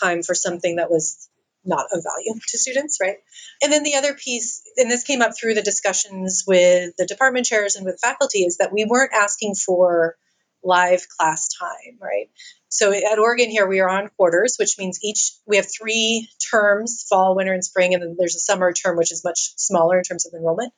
time 0.00 0.22
for 0.22 0.34
something 0.34 0.76
that 0.76 0.90
was 0.90 1.28
not 1.64 1.86
of 1.92 2.02
value 2.02 2.40
to 2.48 2.58
students, 2.58 2.98
right? 3.00 3.18
And 3.62 3.72
then 3.72 3.82
the 3.82 3.94
other 3.94 4.14
piece, 4.14 4.62
and 4.76 4.90
this 4.90 5.04
came 5.04 5.22
up 5.22 5.32
through 5.38 5.54
the 5.54 5.62
discussions 5.62 6.44
with 6.46 6.94
the 6.96 7.06
department 7.06 7.46
chairs 7.46 7.76
and 7.76 7.84
with 7.84 8.00
faculty, 8.00 8.40
is 8.40 8.56
that 8.56 8.72
we 8.72 8.84
weren't 8.84 9.12
asking 9.14 9.54
for 9.54 10.16
live 10.64 11.06
class 11.08 11.48
time, 11.48 11.98
right? 12.00 12.30
So 12.68 12.92
at 12.92 13.18
Oregon 13.18 13.50
here, 13.50 13.66
we 13.68 13.80
are 13.80 13.88
on 13.88 14.08
quarters, 14.16 14.56
which 14.58 14.76
means 14.78 14.98
each 15.02 15.32
we 15.46 15.56
have 15.56 15.66
three 15.70 16.28
terms: 16.50 17.04
fall, 17.08 17.36
winter, 17.36 17.52
and 17.52 17.64
spring, 17.64 17.94
and 17.94 18.02
then 18.02 18.16
there's 18.18 18.36
a 18.36 18.40
summer 18.40 18.72
term, 18.72 18.96
which 18.96 19.12
is 19.12 19.24
much 19.24 19.52
smaller 19.56 19.98
in 19.98 20.04
terms 20.04 20.26
of 20.26 20.32
enrollment 20.32 20.72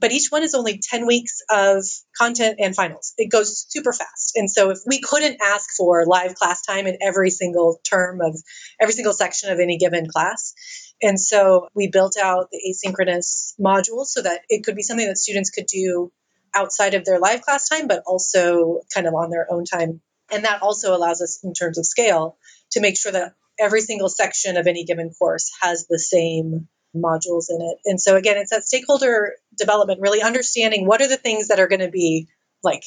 but 0.00 0.12
each 0.12 0.28
one 0.30 0.42
is 0.42 0.54
only 0.54 0.80
10 0.82 1.06
weeks 1.06 1.40
of 1.50 1.84
content 2.16 2.56
and 2.60 2.74
finals. 2.74 3.14
It 3.18 3.30
goes 3.30 3.66
super 3.68 3.92
fast. 3.92 4.32
And 4.36 4.50
so 4.50 4.70
if 4.70 4.78
we 4.86 5.00
couldn't 5.00 5.38
ask 5.42 5.70
for 5.76 6.06
live 6.06 6.34
class 6.34 6.62
time 6.62 6.86
in 6.86 6.98
every 7.00 7.30
single 7.30 7.80
term 7.88 8.20
of 8.20 8.40
every 8.80 8.94
single 8.94 9.12
section 9.12 9.50
of 9.50 9.58
any 9.58 9.78
given 9.78 10.08
class, 10.08 10.54
and 11.00 11.18
so 11.18 11.68
we 11.74 11.88
built 11.88 12.16
out 12.16 12.48
the 12.50 12.60
asynchronous 12.74 13.54
modules 13.60 14.06
so 14.06 14.22
that 14.22 14.40
it 14.48 14.64
could 14.64 14.74
be 14.74 14.82
something 14.82 15.06
that 15.06 15.18
students 15.18 15.50
could 15.50 15.66
do 15.66 16.12
outside 16.54 16.94
of 16.94 17.04
their 17.04 17.20
live 17.20 17.42
class 17.42 17.68
time, 17.68 17.86
but 17.86 18.02
also 18.06 18.80
kind 18.92 19.06
of 19.06 19.14
on 19.14 19.30
their 19.30 19.46
own 19.50 19.64
time. 19.64 20.00
And 20.30 20.44
that 20.44 20.62
also 20.62 20.94
allows 20.96 21.22
us, 21.22 21.40
in 21.42 21.54
terms 21.54 21.78
of 21.78 21.86
scale, 21.86 22.36
to 22.72 22.80
make 22.80 22.98
sure 22.98 23.12
that 23.12 23.34
every 23.58 23.80
single 23.80 24.08
section 24.08 24.56
of 24.56 24.66
any 24.66 24.84
given 24.84 25.10
course 25.10 25.50
has 25.60 25.86
the 25.86 25.98
same 25.98 26.68
modules 26.94 27.46
in 27.50 27.60
it. 27.60 27.78
And 27.84 28.00
so 28.00 28.16
again, 28.16 28.36
it's 28.36 28.50
that 28.50 28.64
stakeholder 28.64 29.34
development, 29.56 30.00
really 30.00 30.22
understanding 30.22 30.86
what 30.86 31.02
are 31.02 31.08
the 31.08 31.16
things 31.16 31.48
that 31.48 31.60
are 31.60 31.68
going 31.68 31.80
to 31.80 31.90
be 31.90 32.28
like 32.62 32.82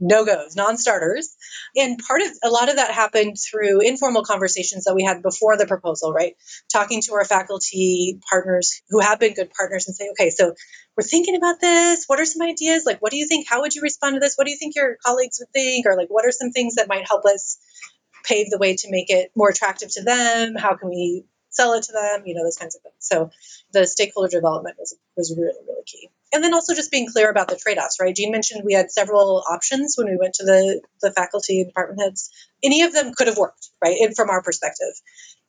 no 0.00 0.24
goes, 0.24 0.56
non 0.56 0.76
starters. 0.76 1.36
And 1.76 1.98
part 1.98 2.22
of 2.22 2.28
a 2.42 2.48
lot 2.48 2.68
of 2.68 2.76
that 2.76 2.90
happened 2.90 3.36
through 3.38 3.80
informal 3.80 4.24
conversations 4.24 4.84
that 4.84 4.94
we 4.94 5.04
had 5.04 5.22
before 5.22 5.56
the 5.56 5.66
proposal, 5.66 6.12
right? 6.12 6.34
Talking 6.72 7.02
to 7.02 7.14
our 7.14 7.24
faculty 7.24 8.18
partners 8.28 8.82
who 8.88 9.00
have 9.00 9.20
been 9.20 9.34
good 9.34 9.50
partners 9.50 9.86
and 9.86 9.94
say, 9.94 10.08
okay, 10.12 10.30
so 10.30 10.54
we're 10.96 11.04
thinking 11.04 11.36
about 11.36 11.60
this. 11.60 12.04
What 12.06 12.20
are 12.20 12.24
some 12.24 12.42
ideas? 12.42 12.84
Like, 12.84 13.00
what 13.00 13.12
do 13.12 13.18
you 13.18 13.26
think? 13.26 13.46
How 13.48 13.60
would 13.60 13.74
you 13.74 13.82
respond 13.82 14.14
to 14.14 14.20
this? 14.20 14.34
What 14.36 14.46
do 14.46 14.50
you 14.50 14.58
think 14.58 14.74
your 14.74 14.96
colleagues 15.04 15.38
would 15.40 15.52
think? 15.52 15.86
Or 15.86 15.96
like, 15.96 16.08
what 16.08 16.26
are 16.26 16.32
some 16.32 16.50
things 16.50 16.76
that 16.76 16.88
might 16.88 17.06
help 17.06 17.24
us 17.24 17.58
pave 18.24 18.50
the 18.50 18.58
way 18.58 18.76
to 18.76 18.90
make 18.90 19.10
it 19.10 19.30
more 19.36 19.50
attractive 19.50 19.90
to 19.92 20.02
them? 20.02 20.54
How 20.56 20.74
can 20.76 20.88
we 20.88 21.24
sell 21.52 21.74
it 21.74 21.84
to 21.84 21.92
them, 21.92 22.24
you 22.26 22.34
know, 22.34 22.42
those 22.42 22.56
kinds 22.56 22.74
of 22.74 22.82
things. 22.82 22.96
So 22.98 23.30
the 23.72 23.86
stakeholder 23.86 24.28
development 24.28 24.76
was, 24.78 24.96
was 25.16 25.34
really, 25.36 25.52
really 25.66 25.84
key. 25.86 26.10
And 26.32 26.42
then 26.42 26.54
also 26.54 26.74
just 26.74 26.90
being 26.90 27.08
clear 27.08 27.30
about 27.30 27.48
the 27.48 27.56
trade-offs, 27.56 27.98
right? 28.00 28.16
Gene 28.16 28.32
mentioned 28.32 28.62
we 28.64 28.72
had 28.72 28.90
several 28.90 29.44
options 29.48 29.96
when 29.96 30.08
we 30.08 30.16
went 30.16 30.34
to 30.34 30.44
the, 30.44 30.80
the 31.02 31.12
faculty 31.12 31.60
and 31.60 31.68
department 31.68 32.00
heads. 32.00 32.30
Any 32.62 32.82
of 32.82 32.92
them 32.92 33.12
could 33.14 33.26
have 33.26 33.36
worked, 33.36 33.68
right? 33.84 33.96
And 34.00 34.16
from 34.16 34.30
our 34.30 34.42
perspective, 34.42 34.94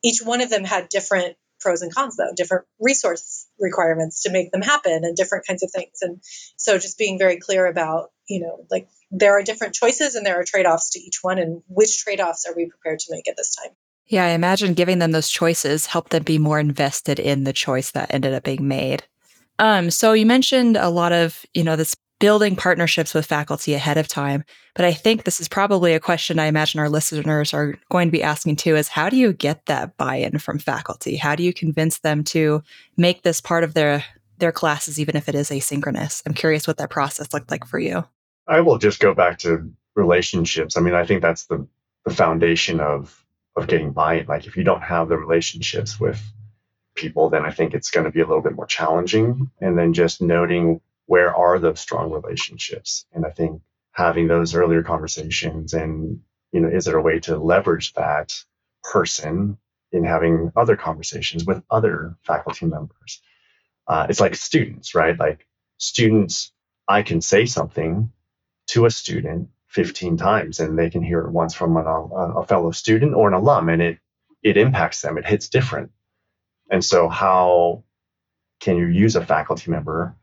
each 0.04 0.22
one 0.22 0.42
of 0.42 0.50
them 0.50 0.66
had 0.66 0.90
different 0.90 1.38
pros 1.62 1.82
and 1.82 1.96
cons 1.96 2.18
though, 2.18 2.34
different 2.36 2.66
resource 2.80 3.48
requirements 3.58 4.24
to 4.24 4.32
make 4.32 4.52
them 4.52 4.62
happen 4.62 5.06
and 5.06 5.16
different 5.16 5.48
kinds 5.48 5.64
of 5.64 5.72
things. 5.72 6.00
And 6.02 6.20
so 6.58 6.78
just 6.78 6.98
being 6.98 7.18
very 7.18 7.40
clear 7.40 7.66
about, 7.66 8.12
you 8.28 8.42
know, 8.42 8.66
like 8.70 8.90
there 9.12 9.38
are 9.38 9.44
different 9.44 9.74
choices 9.74 10.16
and 10.16 10.26
there 10.26 10.40
are 10.40 10.44
trade-offs 10.44 10.92
to 10.92 11.00
each 11.00 11.20
one 11.22 11.40
and 11.40 11.62
which 11.68 12.04
trade-offs 12.04 12.46
are 12.46 12.54
we 12.54 12.70
prepared 12.70 13.00
to 13.00 13.12
make 13.12 13.30
at 13.30 13.38
this 13.38 13.56
time? 13.56 13.72
Yeah, 14.08 14.26
I 14.26 14.30
imagine 14.30 14.74
giving 14.74 15.00
them 15.00 15.12
those 15.12 15.30
choices 15.30 15.86
helped 15.86 16.12
them 16.12 16.24
be 16.24 16.38
more 16.38 16.60
invested 16.60 17.20
in 17.20 17.46
the 17.46 17.54
choice 17.54 17.92
that 17.92 18.14
ended 18.14 18.34
up 18.34 18.44
being 18.44 18.68
made. 18.68 19.04
Um, 19.60 19.90
so 19.92 20.14
you 20.14 20.26
mentioned 20.26 20.78
a 20.78 20.90
lot 20.90 21.14
of, 21.14 21.46
you 21.54 21.64
know, 21.64 21.76
this 21.76 21.96
building 22.20 22.56
partnerships 22.56 23.14
with 23.14 23.26
faculty 23.26 23.74
ahead 23.74 23.98
of 23.98 24.08
time. 24.08 24.46
But 24.76 24.86
I 24.86 24.94
think 24.94 25.24
this 25.24 25.42
is 25.42 25.50
probably 25.50 25.94
a 25.94 26.00
question 26.00 26.40
I 26.40 26.46
imagine 26.46 26.80
our 26.80 26.90
listeners 26.90 27.54
are 27.54 27.76
going 27.92 28.08
to 28.08 28.14
be 28.14 28.24
asking 28.24 28.56
too 28.56 28.76
is 28.76 28.88
how 28.88 29.10
do 29.10 29.18
you 29.18 29.34
get 29.34 29.66
that 29.66 29.98
buy-in 29.98 30.40
from 30.40 30.58
faculty? 30.58 31.18
How 31.18 31.36
do 31.36 31.44
you 31.44 31.54
convince 31.54 32.00
them 32.00 32.24
to 32.26 32.64
make 32.96 33.24
this 33.24 33.42
part 33.42 33.64
of 33.64 33.74
their 33.74 34.06
their 34.38 34.52
classes 34.52 35.00
even 35.00 35.16
if 35.16 35.28
it 35.28 35.36
is 35.36 35.50
asynchronous? 35.50 36.24
I'm 36.26 36.34
curious 36.34 36.66
what 36.66 36.78
that 36.78 36.90
process 36.90 37.34
looked 37.34 37.52
like 37.52 37.66
for 37.66 37.78
you. 37.78 38.06
I 38.48 38.62
will 38.62 38.78
just 38.78 39.00
go 39.00 39.14
back 39.14 39.40
to 39.40 39.70
relationships. 39.96 40.78
I 40.78 40.82
mean, 40.82 40.94
I 40.94 41.06
think 41.06 41.22
that's 41.22 41.46
the 41.48 41.68
the 42.06 42.14
foundation 42.14 42.80
of 42.80 43.23
of 43.56 43.68
getting 43.68 43.92
buy-in. 43.92 44.26
Like 44.26 44.48
if 44.48 44.58
you 44.58 44.64
don't 44.64 44.82
have 44.82 45.10
the 45.10 45.18
relationships 45.18 46.00
with 46.00 46.22
people, 46.96 47.30
then 47.30 47.46
I 47.46 47.52
think 47.52 47.74
it's 47.74 47.92
going 47.92 48.06
to 48.06 48.12
be 48.12 48.22
a 48.22 48.28
little 48.28 48.42
bit 48.42 48.56
more 48.56 48.66
challenging. 48.66 49.52
And 49.62 49.78
then 49.78 49.94
just 49.94 50.22
noting 50.22 50.82
where 51.06 51.36
are 51.36 51.60
those 51.60 51.80
strong 51.80 52.12
relationships? 52.12 53.06
And 53.14 53.26
I 53.26 53.30
think 53.30 53.62
having 53.92 54.28
those 54.28 54.56
earlier 54.56 54.84
conversations 54.84 55.74
and, 55.74 56.22
you 56.52 56.62
know, 56.62 56.70
is 56.70 56.86
there 56.86 56.98
a 56.98 57.02
way 57.02 57.20
to 57.22 57.38
leverage 57.38 57.94
that 57.94 58.34
person 58.84 59.58
in 59.92 60.04
having 60.04 60.52
other 60.56 60.76
conversations 60.76 61.46
with 61.46 61.62
other 61.70 62.16
faculty 62.24 62.66
members? 62.66 63.22
Uh, 63.88 64.08
it's 64.10 64.20
like 64.20 64.36
students, 64.36 64.96
right? 64.96 65.20
Like 65.20 65.46
students, 65.78 66.52
I 66.88 67.04
can 67.04 67.22
say 67.22 67.46
something 67.46 68.12
to 68.68 68.86
a 68.86 68.92
student 68.92 69.50
15 69.74 70.18
times 70.18 70.60
and 70.60 70.78
they 70.78 70.90
can 70.90 71.02
hear 71.02 71.22
it 71.22 71.32
once 71.32 71.54
from 71.54 71.78
an, 71.78 71.86
a, 71.86 72.40
a 72.40 72.46
fellow 72.46 72.72
student 72.72 73.16
or 73.16 73.28
an 73.28 73.34
alum 73.34 73.70
and 73.70 73.82
it, 73.82 74.00
it 74.44 74.58
impacts 74.58 75.02
them. 75.02 75.18
It 75.18 75.26
hits 75.26 75.50
different. 75.50 75.92
And 76.70 76.84
so, 76.84 77.10
how 77.10 77.84
can 78.60 78.78
you 78.78 78.88
use 78.88 79.16
a 79.16 79.26
faculty 79.26 79.70
member 79.70 80.16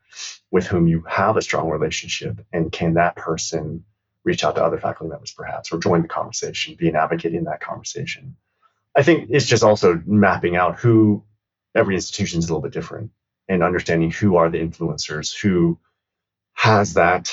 with 0.50 0.66
whom 0.66 0.86
you 0.86 1.04
have 1.08 1.36
a 1.36 1.42
strong 1.42 1.68
relationship? 1.68 2.44
And 2.52 2.72
can 2.72 2.94
that 2.94 3.16
person 3.16 3.84
reach 4.24 4.44
out 4.44 4.56
to 4.56 4.64
other 4.64 4.78
faculty 4.78 5.10
members 5.10 5.32
perhaps 5.32 5.72
or 5.72 5.78
join 5.78 6.02
the 6.02 6.08
conversation, 6.08 6.76
be 6.78 6.88
an 6.88 6.96
advocate 6.96 7.34
in 7.34 7.44
that 7.44 7.60
conversation? 7.60 8.36
I 8.96 9.02
think 9.02 9.28
it's 9.30 9.46
just 9.46 9.62
also 9.62 10.02
mapping 10.06 10.56
out 10.56 10.78
who 10.78 11.24
every 11.74 11.94
institution 11.94 12.38
is 12.38 12.48
a 12.48 12.48
little 12.52 12.62
bit 12.62 12.72
different 12.72 13.10
and 13.48 13.62
understanding 13.62 14.10
who 14.10 14.36
are 14.36 14.50
the 14.50 14.58
influencers, 14.58 15.36
who 15.36 15.78
has 16.54 16.94
that, 16.94 17.32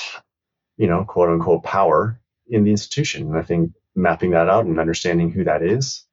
you 0.78 0.86
know, 0.86 1.04
quote 1.04 1.28
unquote 1.28 1.64
power 1.64 2.18
in 2.46 2.64
the 2.64 2.70
institution. 2.70 3.28
And 3.28 3.36
I 3.36 3.42
think 3.42 3.72
mapping 3.94 4.30
that 4.30 4.48
out 4.48 4.64
and 4.64 4.80
understanding 4.80 5.30
who 5.30 5.44
that 5.44 5.62
is. 5.62 6.04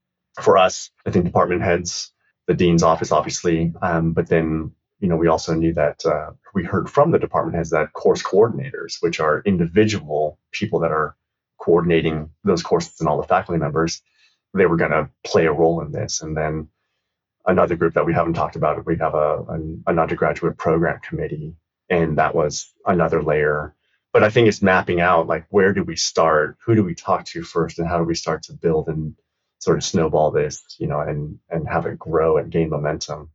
For 0.42 0.58
us, 0.58 0.92
I 1.06 1.12
think 1.12 1.24
department 1.24 1.62
heads, 1.62 2.12
the 2.48 2.54
dean's 2.54 2.84
office, 2.84 3.14
obviously, 3.14 3.74
um, 3.82 4.12
but 4.12 4.28
then 4.28 4.74
you 5.00 5.10
know, 5.10 5.18
we 5.18 5.28
also 5.28 5.54
knew 5.54 5.74
that 5.74 6.06
uh, 6.06 6.32
we 6.54 6.64
heard 6.64 6.90
from 6.90 7.12
the 7.12 7.20
department 7.20 7.56
heads 7.56 7.70
that 7.70 7.94
course 7.94 8.24
coordinators, 8.24 8.96
which 9.02 9.20
are 9.20 9.42
individual 9.46 10.40
people 10.52 10.80
that 10.80 10.92
are 10.92 11.16
coordinating 11.60 12.30
those 12.44 12.64
courses 12.64 13.00
and 13.00 13.10
all 13.10 13.22
the 13.22 13.28
faculty 13.28 13.60
members, 13.60 14.02
they 14.54 14.66
were 14.66 14.78
going 14.78 14.92
to 14.92 15.10
play 15.24 15.46
a 15.46 15.52
role 15.52 15.82
in 15.82 15.92
this. 15.92 16.22
And 16.22 16.36
then 16.36 16.70
another 17.46 17.76
group 17.76 17.94
that 17.96 18.06
we 18.06 18.14
haven't 18.14 18.34
talked 18.34 18.56
about, 18.56 18.86
we 18.86 18.98
have 18.98 19.16
a, 19.16 19.44
an, 19.50 19.84
an 19.88 20.00
undergraduate 20.00 20.58
program 20.58 21.00
committee, 21.00 21.56
and 21.90 22.18
that 22.18 22.34
was 22.34 22.74
another 22.86 23.22
layer. 23.22 23.76
But 24.16 24.24
I 24.24 24.30
think 24.30 24.48
it's 24.48 24.62
mapping 24.62 25.02
out 25.02 25.28
like 25.28 25.46
where 25.50 25.74
do 25.74 25.84
we 25.84 25.98
start, 25.98 26.58
who 26.64 26.74
do 26.74 26.86
we 26.86 26.96
talk 26.96 27.26
to 27.26 27.44
first, 27.44 27.80
and 27.80 27.86
how 27.86 27.98
do 27.98 28.06
we 28.06 28.16
start 28.16 28.44
to 28.44 28.54
build 28.54 28.88
and 28.88 29.14
sort 29.60 29.78
of 29.78 29.84
snowball 29.84 30.32
this, 30.32 30.64
you 30.80 30.88
know, 30.88 31.02
and 31.02 31.38
and 31.50 31.68
have 31.68 31.86
it 31.86 32.00
grow 32.00 32.38
and 32.38 32.50
gain 32.50 32.70
momentum. 32.70 33.30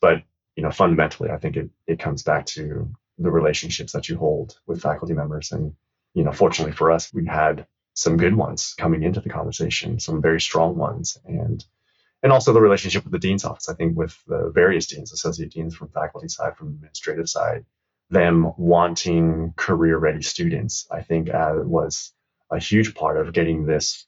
But 0.00 0.22
you 0.54 0.62
know, 0.62 0.70
fundamentally, 0.70 1.30
I 1.30 1.38
think 1.38 1.56
it, 1.56 1.68
it 1.88 1.98
comes 1.98 2.22
back 2.22 2.46
to 2.54 2.88
the 3.18 3.32
relationships 3.32 3.90
that 3.90 4.08
you 4.08 4.16
hold 4.16 4.56
with 4.68 4.82
faculty 4.82 5.14
members. 5.14 5.50
And, 5.50 5.74
you 6.14 6.22
know, 6.22 6.30
fortunately 6.30 6.76
for 6.76 6.92
us, 6.92 7.12
we 7.12 7.26
had 7.26 7.66
some 7.94 8.16
good 8.16 8.36
ones 8.36 8.74
coming 8.78 9.02
into 9.02 9.20
the 9.20 9.30
conversation, 9.30 9.98
some 9.98 10.22
very 10.22 10.40
strong 10.40 10.76
ones. 10.76 11.18
And 11.24 11.64
and 12.22 12.30
also 12.30 12.52
the 12.52 12.60
relationship 12.60 13.02
with 13.02 13.12
the 13.12 13.18
dean's 13.18 13.44
office. 13.44 13.68
I 13.68 13.74
think 13.74 13.96
with 13.96 14.16
the 14.28 14.52
various 14.54 14.86
deans, 14.86 15.12
associate 15.12 15.50
deans 15.50 15.74
from 15.74 15.88
faculty 15.88 16.28
side, 16.28 16.56
from 16.56 16.68
administrative 16.68 17.28
side, 17.28 17.64
them 18.10 18.52
wanting 18.56 19.54
career 19.56 19.98
ready 19.98 20.22
students, 20.22 20.86
I 20.90 21.02
think 21.02 21.30
uh, 21.30 21.54
was 21.56 22.12
a 22.50 22.58
huge 22.58 22.94
part 22.94 23.16
of 23.16 23.32
getting 23.32 23.66
this, 23.66 24.06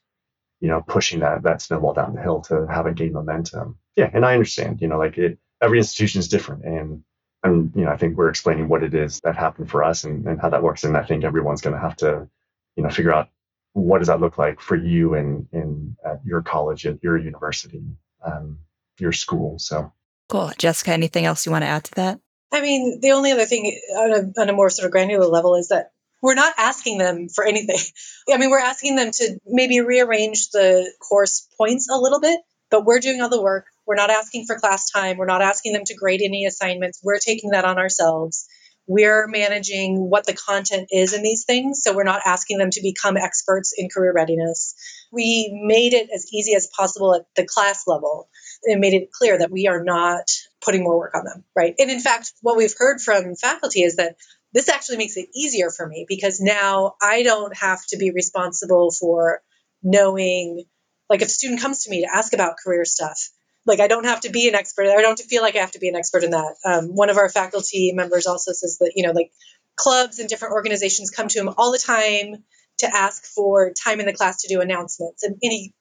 you 0.60 0.68
know, 0.68 0.82
pushing 0.86 1.20
that 1.20 1.42
that 1.42 1.62
snowball 1.62 1.94
down 1.94 2.14
the 2.14 2.22
hill 2.22 2.42
to 2.42 2.66
have 2.66 2.86
it 2.86 2.96
gain 2.96 3.12
momentum. 3.12 3.78
Yeah, 3.96 4.10
and 4.12 4.24
I 4.24 4.34
understand, 4.34 4.80
you 4.80 4.88
know, 4.88 4.98
like 4.98 5.18
it 5.18 5.38
every 5.60 5.78
institution 5.78 6.20
is 6.20 6.28
different 6.28 6.64
and 6.64 7.02
and 7.42 7.72
you 7.74 7.84
know 7.84 7.90
i 7.90 7.96
think 7.96 8.16
we're 8.16 8.28
explaining 8.28 8.68
what 8.68 8.82
it 8.82 8.94
is 8.94 9.20
that 9.20 9.36
happened 9.36 9.70
for 9.70 9.82
us 9.82 10.04
and, 10.04 10.26
and 10.26 10.40
how 10.40 10.48
that 10.48 10.62
works 10.62 10.84
and 10.84 10.96
i 10.96 11.02
think 11.02 11.24
everyone's 11.24 11.60
going 11.60 11.74
to 11.74 11.80
have 11.80 11.96
to 11.96 12.28
you 12.76 12.82
know 12.82 12.90
figure 12.90 13.14
out 13.14 13.28
what 13.72 13.98
does 13.98 14.08
that 14.08 14.20
look 14.20 14.38
like 14.38 14.60
for 14.60 14.76
you 14.76 15.14
and 15.14 15.46
in 15.52 15.96
at 16.04 16.20
your 16.24 16.42
college 16.42 16.86
at 16.86 17.02
your 17.02 17.18
university 17.18 17.82
um, 18.24 18.58
your 18.98 19.12
school 19.12 19.58
so. 19.58 19.92
Cool. 20.28 20.50
Jessica 20.58 20.90
anything 20.90 21.24
else 21.24 21.46
you 21.46 21.52
want 21.52 21.62
to 21.62 21.68
add 21.68 21.84
to 21.84 21.94
that 21.94 22.18
i 22.56 22.60
mean 22.60 23.00
the 23.00 23.12
only 23.12 23.32
other 23.32 23.46
thing 23.46 23.78
on 23.96 24.12
a, 24.12 24.40
on 24.40 24.48
a 24.48 24.52
more 24.52 24.70
sort 24.70 24.86
of 24.86 24.92
granular 24.92 25.26
level 25.26 25.54
is 25.54 25.68
that 25.68 25.92
we're 26.22 26.34
not 26.34 26.54
asking 26.56 26.98
them 26.98 27.28
for 27.28 27.44
anything 27.44 27.78
i 28.32 28.36
mean 28.38 28.50
we're 28.50 28.58
asking 28.58 28.96
them 28.96 29.10
to 29.12 29.38
maybe 29.46 29.80
rearrange 29.80 30.50
the 30.50 30.90
course 31.00 31.48
points 31.58 31.88
a 31.90 31.96
little 31.96 32.20
bit 32.20 32.40
but 32.70 32.84
we're 32.84 33.00
doing 33.00 33.20
all 33.20 33.28
the 33.28 33.42
work 33.42 33.66
we're 33.86 33.94
not 33.94 34.10
asking 34.10 34.46
for 34.46 34.58
class 34.58 34.90
time. 34.90 35.16
We're 35.16 35.26
not 35.26 35.42
asking 35.42 35.72
them 35.72 35.84
to 35.86 35.94
grade 35.94 36.20
any 36.22 36.44
assignments. 36.44 37.00
We're 37.02 37.18
taking 37.18 37.50
that 37.50 37.64
on 37.64 37.78
ourselves. 37.78 38.46
We're 38.86 39.26
managing 39.26 40.08
what 40.10 40.26
the 40.26 40.34
content 40.34 40.88
is 40.90 41.12
in 41.12 41.22
these 41.22 41.44
things. 41.44 41.80
So 41.82 41.94
we're 41.94 42.04
not 42.04 42.22
asking 42.24 42.58
them 42.58 42.70
to 42.70 42.82
become 42.82 43.16
experts 43.16 43.72
in 43.76 43.88
career 43.88 44.12
readiness. 44.12 44.74
We 45.12 45.60
made 45.64 45.92
it 45.92 46.08
as 46.14 46.32
easy 46.32 46.54
as 46.54 46.68
possible 46.76 47.14
at 47.14 47.26
the 47.34 47.46
class 47.46 47.84
level 47.86 48.28
and 48.64 48.80
made 48.80 48.94
it 48.94 49.10
clear 49.12 49.38
that 49.38 49.50
we 49.50 49.66
are 49.66 49.82
not 49.82 50.30
putting 50.64 50.84
more 50.84 50.98
work 50.98 51.14
on 51.14 51.24
them, 51.24 51.44
right? 51.54 51.74
And 51.78 51.90
in 51.90 52.00
fact, 52.00 52.32
what 52.42 52.56
we've 52.56 52.74
heard 52.76 53.00
from 53.00 53.34
faculty 53.34 53.82
is 53.82 53.96
that 53.96 54.16
this 54.52 54.68
actually 54.68 54.98
makes 54.98 55.16
it 55.16 55.28
easier 55.34 55.70
for 55.70 55.86
me 55.86 56.06
because 56.08 56.40
now 56.40 56.94
I 57.02 57.22
don't 57.22 57.56
have 57.56 57.84
to 57.88 57.96
be 57.98 58.10
responsible 58.10 58.90
for 58.90 59.42
knowing 59.82 60.64
like 61.08 61.22
if 61.22 61.28
a 61.28 61.30
student 61.30 61.60
comes 61.60 61.84
to 61.84 61.90
me 61.90 62.02
to 62.02 62.08
ask 62.12 62.32
about 62.32 62.56
career 62.62 62.84
stuff 62.84 63.30
like 63.66 63.80
I 63.80 63.88
don't 63.88 64.04
have 64.04 64.20
to 64.20 64.30
be 64.30 64.48
an 64.48 64.54
expert. 64.54 64.86
I 64.86 65.02
don't 65.02 65.18
feel 65.18 65.42
like 65.42 65.56
I 65.56 65.60
have 65.60 65.72
to 65.72 65.78
be 65.78 65.88
an 65.88 65.96
expert 65.96 66.24
in 66.24 66.30
that. 66.30 66.54
Um, 66.64 66.94
one 66.94 67.10
of 67.10 67.16
our 67.18 67.28
faculty 67.28 67.92
members 67.92 68.26
also 68.26 68.52
says 68.52 68.78
that 68.80 68.92
you 68.94 69.06
know 69.06 69.12
like 69.12 69.32
clubs 69.74 70.18
and 70.18 70.28
different 70.28 70.54
organizations 70.54 71.10
come 71.10 71.28
to 71.28 71.38
him 71.38 71.50
all 71.56 71.72
the 71.72 71.78
time 71.78 72.44
to 72.78 72.86
ask 72.86 73.24
for 73.24 73.72
time 73.72 74.00
in 74.00 74.06
the 74.06 74.12
class 74.12 74.42
to 74.42 74.48
do 74.48 74.60
announcements, 74.60 75.22
and, 75.22 75.36
and 75.42 75.52
he 75.52 75.74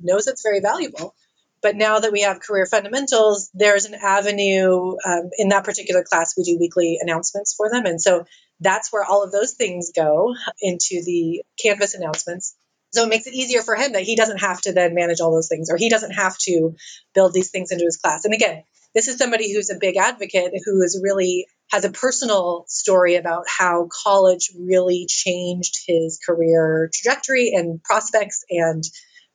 knows 0.00 0.26
it's 0.26 0.42
very 0.42 0.60
valuable. 0.60 1.14
But 1.62 1.74
now 1.74 1.98
that 1.98 2.12
we 2.12 2.20
have 2.22 2.40
career 2.40 2.66
fundamentals, 2.66 3.50
there's 3.54 3.86
an 3.86 3.94
avenue 3.94 4.94
um, 5.04 5.30
in 5.38 5.48
that 5.48 5.64
particular 5.64 6.04
class. 6.04 6.36
We 6.36 6.44
do 6.44 6.58
weekly 6.60 6.98
announcements 7.00 7.54
for 7.54 7.70
them, 7.70 7.86
and 7.86 8.00
so 8.00 8.24
that's 8.60 8.92
where 8.92 9.04
all 9.04 9.24
of 9.24 9.32
those 9.32 9.54
things 9.54 9.90
go 9.94 10.34
into 10.60 11.02
the 11.04 11.42
Canvas 11.60 11.94
announcements. 11.94 12.56
So 12.92 13.04
it 13.04 13.08
makes 13.08 13.26
it 13.26 13.34
easier 13.34 13.62
for 13.62 13.74
him 13.74 13.92
that 13.92 14.02
he 14.02 14.16
doesn't 14.16 14.38
have 14.38 14.60
to 14.62 14.72
then 14.72 14.94
manage 14.94 15.20
all 15.20 15.32
those 15.32 15.48
things 15.48 15.68
or 15.70 15.76
he 15.76 15.88
doesn't 15.88 16.12
have 16.12 16.36
to 16.38 16.74
build 17.14 17.32
these 17.34 17.50
things 17.50 17.70
into 17.70 17.84
his 17.84 17.96
class. 17.96 18.24
And 18.24 18.34
again, 18.34 18.62
this 18.94 19.08
is 19.08 19.18
somebody 19.18 19.52
who's 19.52 19.70
a 19.70 19.78
big 19.78 19.96
advocate 19.96 20.52
who 20.64 20.82
is 20.82 21.00
really 21.02 21.46
has 21.70 21.84
a 21.84 21.90
personal 21.90 22.64
story 22.68 23.16
about 23.16 23.44
how 23.46 23.88
college 24.04 24.50
really 24.58 25.06
changed 25.06 25.80
his 25.86 26.18
career 26.24 26.88
trajectory 26.94 27.52
and 27.54 27.82
prospects 27.82 28.44
and 28.48 28.82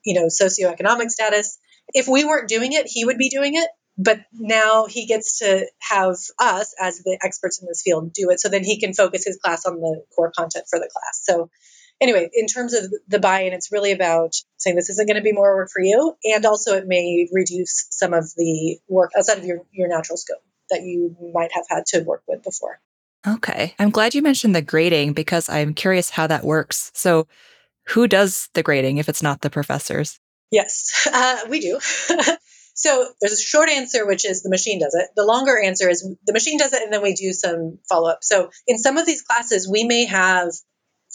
you 0.04 0.20
know 0.20 0.28
socioeconomic 0.28 1.10
status. 1.10 1.60
If 1.94 2.08
we 2.08 2.24
weren't 2.24 2.50
doing 2.50 2.74
it, 2.74 2.88
he 2.88 3.06
would 3.06 3.18
be 3.18 3.30
doing 3.30 3.56
it. 3.56 3.70
But 3.98 4.22
now 4.34 4.88
he 4.88 5.06
gets 5.06 5.40
to 5.40 5.68
have 5.80 6.16
us 6.40 6.74
as 6.80 7.00
the 7.00 7.20
experts 7.22 7.62
in 7.62 7.68
this 7.68 7.84
field 7.84 8.14
do 8.14 8.30
it 8.32 8.40
so 8.40 8.50
then 8.50 8.64
he 8.64 8.80
can 8.80 8.94
focus 8.94 9.26
his 9.26 9.38
class 9.38 9.66
on 9.66 9.76
the 9.76 10.04
core 10.16 10.32
content 10.36 10.66
for 10.70 10.80
the 10.80 10.90
class. 10.92 11.22
So 11.22 11.52
anyway, 12.02 12.30
in 12.34 12.48
terms 12.48 12.74
of 12.74 12.92
the 13.08 13.20
buy 13.20 13.42
in, 13.42 13.54
it's 13.54 13.72
really 13.72 13.92
about 13.92 14.34
saying 14.58 14.76
this 14.76 14.90
isn't 14.90 15.08
going 15.08 15.16
to 15.16 15.24
be 15.24 15.32
more 15.32 15.56
work 15.56 15.70
for 15.72 15.82
you. 15.82 16.18
And 16.24 16.46
also, 16.46 16.76
it 16.76 16.88
may 16.88 17.30
reduce 17.32 17.88
some 17.92 18.14
of 18.14 18.26
the 18.36 18.80
work 18.90 19.12
outside 19.18 19.38
of 19.38 19.46
your, 19.46 19.62
your 19.72 19.88
natural 19.88 20.18
scope 20.18 20.44
that 20.70 20.82
you 20.82 21.16
might 21.34 21.52
have 21.54 21.66
had 21.70 21.86
to 21.88 22.02
work 22.02 22.24
with 22.28 22.44
before. 22.44 22.80
Okay. 23.28 23.76
I'm 23.78 23.92
glad 23.92 24.16
you 24.16 24.22
mentioned 24.22 24.56
the 24.56 24.62
grading 24.62 25.14
because 25.14 25.48
I'm 25.48 25.74
curious 25.74 26.10
how 26.10 26.28
that 26.28 26.44
works. 26.44 26.92
So, 26.96 27.28
who 27.90 28.08
does 28.08 28.50
the 28.54 28.64
grading 28.64 28.98
if 28.98 29.10
it's 29.10 29.24
not 29.24 29.42
the 29.42 29.50
professors? 29.50 30.20
Yes, 30.50 31.08
uh, 31.14 31.40
we 31.50 31.60
do. 31.60 31.80
so, 32.74 33.08
there's 33.22 33.34
a 33.34 33.42
short 33.42 33.70
answer, 33.70 34.08
which 34.08 34.26
is 34.26 34.42
the 34.42 34.50
machine 34.50 34.80
does 34.80 34.96
it. 34.96 35.10
The 35.16 35.26
longer 35.26 35.60
answer 35.62 35.88
is 35.88 36.08
the 36.26 36.34
machine 36.34 36.58
does 36.58 36.74
it, 36.74 36.82
and 36.82 36.92
then 36.92 37.04
we 37.04 37.14
do 37.14 37.32
some 37.32 37.78
follow 37.88 38.10
up. 38.10 38.20
So, 38.24 38.50
in 38.66 38.80
some 38.80 38.98
of 38.98 39.06
these 39.06 39.22
classes, 39.22 39.70
we 39.70 39.84
may 39.84 40.06
have 40.06 40.52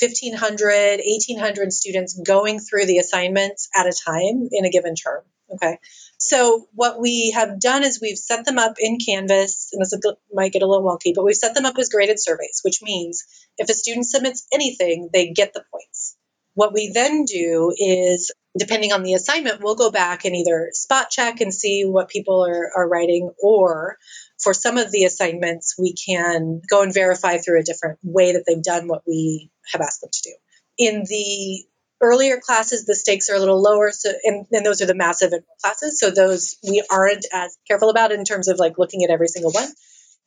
1500 0.01 1.01
1800 1.05 1.73
students 1.73 2.19
going 2.21 2.61
through 2.61 2.87
the 2.87 2.99
assignments 2.99 3.69
at 3.75 3.87
a 3.87 3.93
time 3.93 4.49
in 4.53 4.65
a 4.65 4.71
given 4.71 4.95
term 4.95 5.23
okay? 5.55 5.79
So 6.19 6.67
what 6.73 7.01
we 7.01 7.33
have 7.35 7.61
done 7.61 7.85
is 7.85 8.01
we've 8.01 8.19
set 8.19 8.45
them 8.45 8.59
up 8.59 8.75
in 8.79 8.99
canvas 8.99 9.71
and 9.73 9.81
this 9.81 9.95
might 10.33 10.53
get 10.53 10.63
a 10.63 10.67
little 10.67 10.85
wonky 10.85 11.15
but 11.15 11.25
we've 11.25 11.37
set 11.37 11.55
them 11.55 11.67
up 11.67 11.79
as 11.79 11.89
graded 11.89 12.21
surveys 12.21 12.61
which 12.65 12.83
means 12.83 13.25
if 13.59 13.69
a 13.69 13.75
student 13.75 14.07
submits 14.07 14.47
anything 14.53 15.11
they 15.13 15.29
get 15.29 15.53
the 15.53 15.65
points. 15.73 16.17
What 16.55 16.73
we 16.73 16.91
then 16.93 17.25
do 17.25 17.73
is 17.77 18.33
depending 18.57 18.93
on 18.93 19.03
the 19.03 19.15
assignment 19.15 19.61
we'll 19.61 19.75
go 19.75 19.91
back 19.91 20.25
and 20.25 20.35
either 20.35 20.71
spot 20.73 21.11
check 21.11 21.41
and 21.41 21.53
see 21.53 21.85
what 21.85 22.09
people 22.09 22.47
are, 22.47 22.71
are 22.77 22.89
writing 22.89 23.31
or 23.39 23.97
for 24.43 24.53
some 24.53 24.79
of 24.79 24.93
the 24.93 25.05
assignments, 25.05 25.75
we 25.79 25.95
can 25.95 26.61
go 26.69 26.83
and 26.83 26.93
verify 26.93 27.39
through 27.39 27.61
a 27.61 27.65
different 27.65 27.99
way 28.03 28.33
that 28.33 28.45
they've 28.47 28.63
done 28.63 28.87
what 28.87 29.03
we 29.07 29.51
have 29.73 29.81
asked 29.81 30.03
them 30.03 30.11
to 30.13 30.23
do. 30.31 30.35
In 30.79 31.05
the 31.09 31.65
earlier 32.01 32.39
classes, 32.39 32.85
the 32.85 32.95
stakes 32.95 33.31
are 33.31 33.37
a 33.37 33.39
little 33.39 33.63
lower, 33.63 33.91
so 33.91 34.13
and, 34.23 34.47
and 34.53 34.67
those 34.67 34.83
are 34.83 34.87
the 34.87 34.95
massive 34.95 35.33
classes. 35.63 35.99
So 35.99 36.11
those 36.11 36.57
we 36.63 36.83
aren't 36.91 37.25
as 37.33 37.57
careful 37.67 37.89
about 37.89 38.13
in 38.13 38.25
terms 38.25 38.49
of 38.49 38.59
like 38.59 38.79
looking 38.79 39.05
at 39.05 39.11
every 39.11 39.29
single 39.29 39.53
one. 39.53 39.69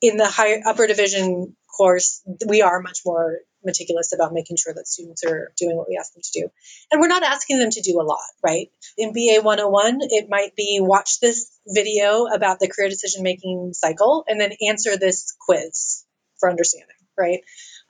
In 0.02 0.16
the 0.16 0.26
higher 0.26 0.60
upper 0.66 0.86
division 0.86 1.56
course, 1.76 2.22
we 2.46 2.62
are 2.62 2.80
much 2.80 3.00
more 3.04 3.38
meticulous 3.64 4.12
about 4.14 4.32
making 4.32 4.56
sure 4.56 4.72
that 4.74 4.86
students 4.86 5.24
are 5.24 5.52
doing 5.56 5.76
what 5.76 5.88
we 5.88 5.96
ask 5.98 6.12
them 6.12 6.22
to 6.22 6.40
do. 6.40 6.48
And 6.90 7.00
we're 7.00 7.08
not 7.08 7.22
asking 7.22 7.58
them 7.58 7.70
to 7.70 7.82
do 7.82 8.00
a 8.00 8.04
lot, 8.04 8.18
right? 8.44 8.70
In 8.96 9.12
BA 9.12 9.42
101, 9.42 9.98
it 10.02 10.26
might 10.28 10.54
be 10.56 10.78
watch 10.80 11.20
this 11.20 11.50
video 11.66 12.26
about 12.26 12.60
the 12.60 12.68
career 12.68 12.88
decision 12.88 13.22
making 13.22 13.72
cycle 13.74 14.24
and 14.28 14.40
then 14.40 14.52
answer 14.68 14.96
this 14.96 15.34
quiz 15.40 16.04
for 16.38 16.50
understanding, 16.50 16.96
right? 17.18 17.40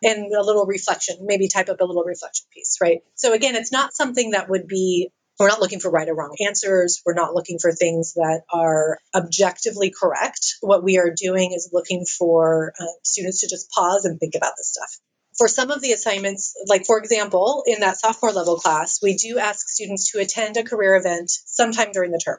And 0.02 0.32
a 0.32 0.42
little 0.42 0.66
reflection, 0.66 1.16
maybe 1.22 1.48
type 1.48 1.68
up 1.68 1.80
a 1.80 1.84
little 1.84 2.04
reflection 2.04 2.46
piece, 2.52 2.78
right? 2.82 3.00
So 3.14 3.32
again, 3.32 3.54
it's 3.54 3.72
not 3.72 3.94
something 3.94 4.30
that 4.30 4.48
would 4.48 4.66
be 4.66 5.10
we're 5.38 5.48
not 5.48 5.60
looking 5.60 5.80
for 5.80 5.90
right 5.90 6.06
or 6.06 6.14
wrong 6.14 6.36
answers. 6.46 7.00
We're 7.06 7.14
not 7.14 7.34
looking 7.34 7.58
for 7.58 7.72
things 7.72 8.12
that 8.12 8.42
are 8.52 8.98
objectively 9.14 9.90
correct. 9.90 10.56
What 10.60 10.84
we 10.84 10.98
are 10.98 11.14
doing 11.16 11.52
is 11.54 11.70
looking 11.72 12.04
for 12.04 12.74
uh, 12.78 12.84
students 13.04 13.40
to 13.40 13.48
just 13.48 13.70
pause 13.70 14.04
and 14.04 14.20
think 14.20 14.34
about 14.34 14.52
this 14.58 14.68
stuff 14.68 15.00
for 15.40 15.48
some 15.48 15.70
of 15.70 15.80
the 15.80 15.92
assignments, 15.92 16.54
like 16.66 16.84
for 16.84 16.98
example, 16.98 17.64
in 17.66 17.80
that 17.80 17.98
sophomore 17.98 18.30
level 18.30 18.56
class, 18.56 19.00
we 19.02 19.16
do 19.16 19.38
ask 19.38 19.70
students 19.70 20.12
to 20.12 20.18
attend 20.18 20.58
a 20.58 20.62
career 20.62 20.96
event 20.96 21.30
sometime 21.30 21.92
during 21.92 22.10
the 22.10 22.20
term. 22.22 22.36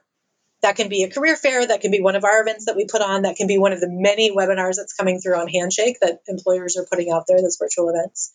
That 0.61 0.75
can 0.75 0.87
be 0.87 1.01
a 1.01 1.09
career 1.09 1.35
fair, 1.35 1.65
that 1.65 1.81
can 1.81 1.89
be 1.89 1.99
one 1.99 2.15
of 2.15 2.23
our 2.23 2.43
events 2.43 2.65
that 2.65 2.75
we 2.75 2.85
put 2.85 3.01
on, 3.01 3.23
that 3.23 3.37
can 3.37 3.47
be 3.47 3.57
one 3.57 3.73
of 3.73 3.79
the 3.79 3.89
many 3.89 4.29
webinars 4.29 4.75
that's 4.75 4.93
coming 4.93 5.19
through 5.19 5.33
on 5.33 5.47
Handshake 5.47 5.97
that 6.01 6.19
employers 6.27 6.77
are 6.77 6.85
putting 6.85 7.09
out 7.09 7.23
there, 7.27 7.41
those 7.41 7.57
virtual 7.59 7.89
events. 7.89 8.31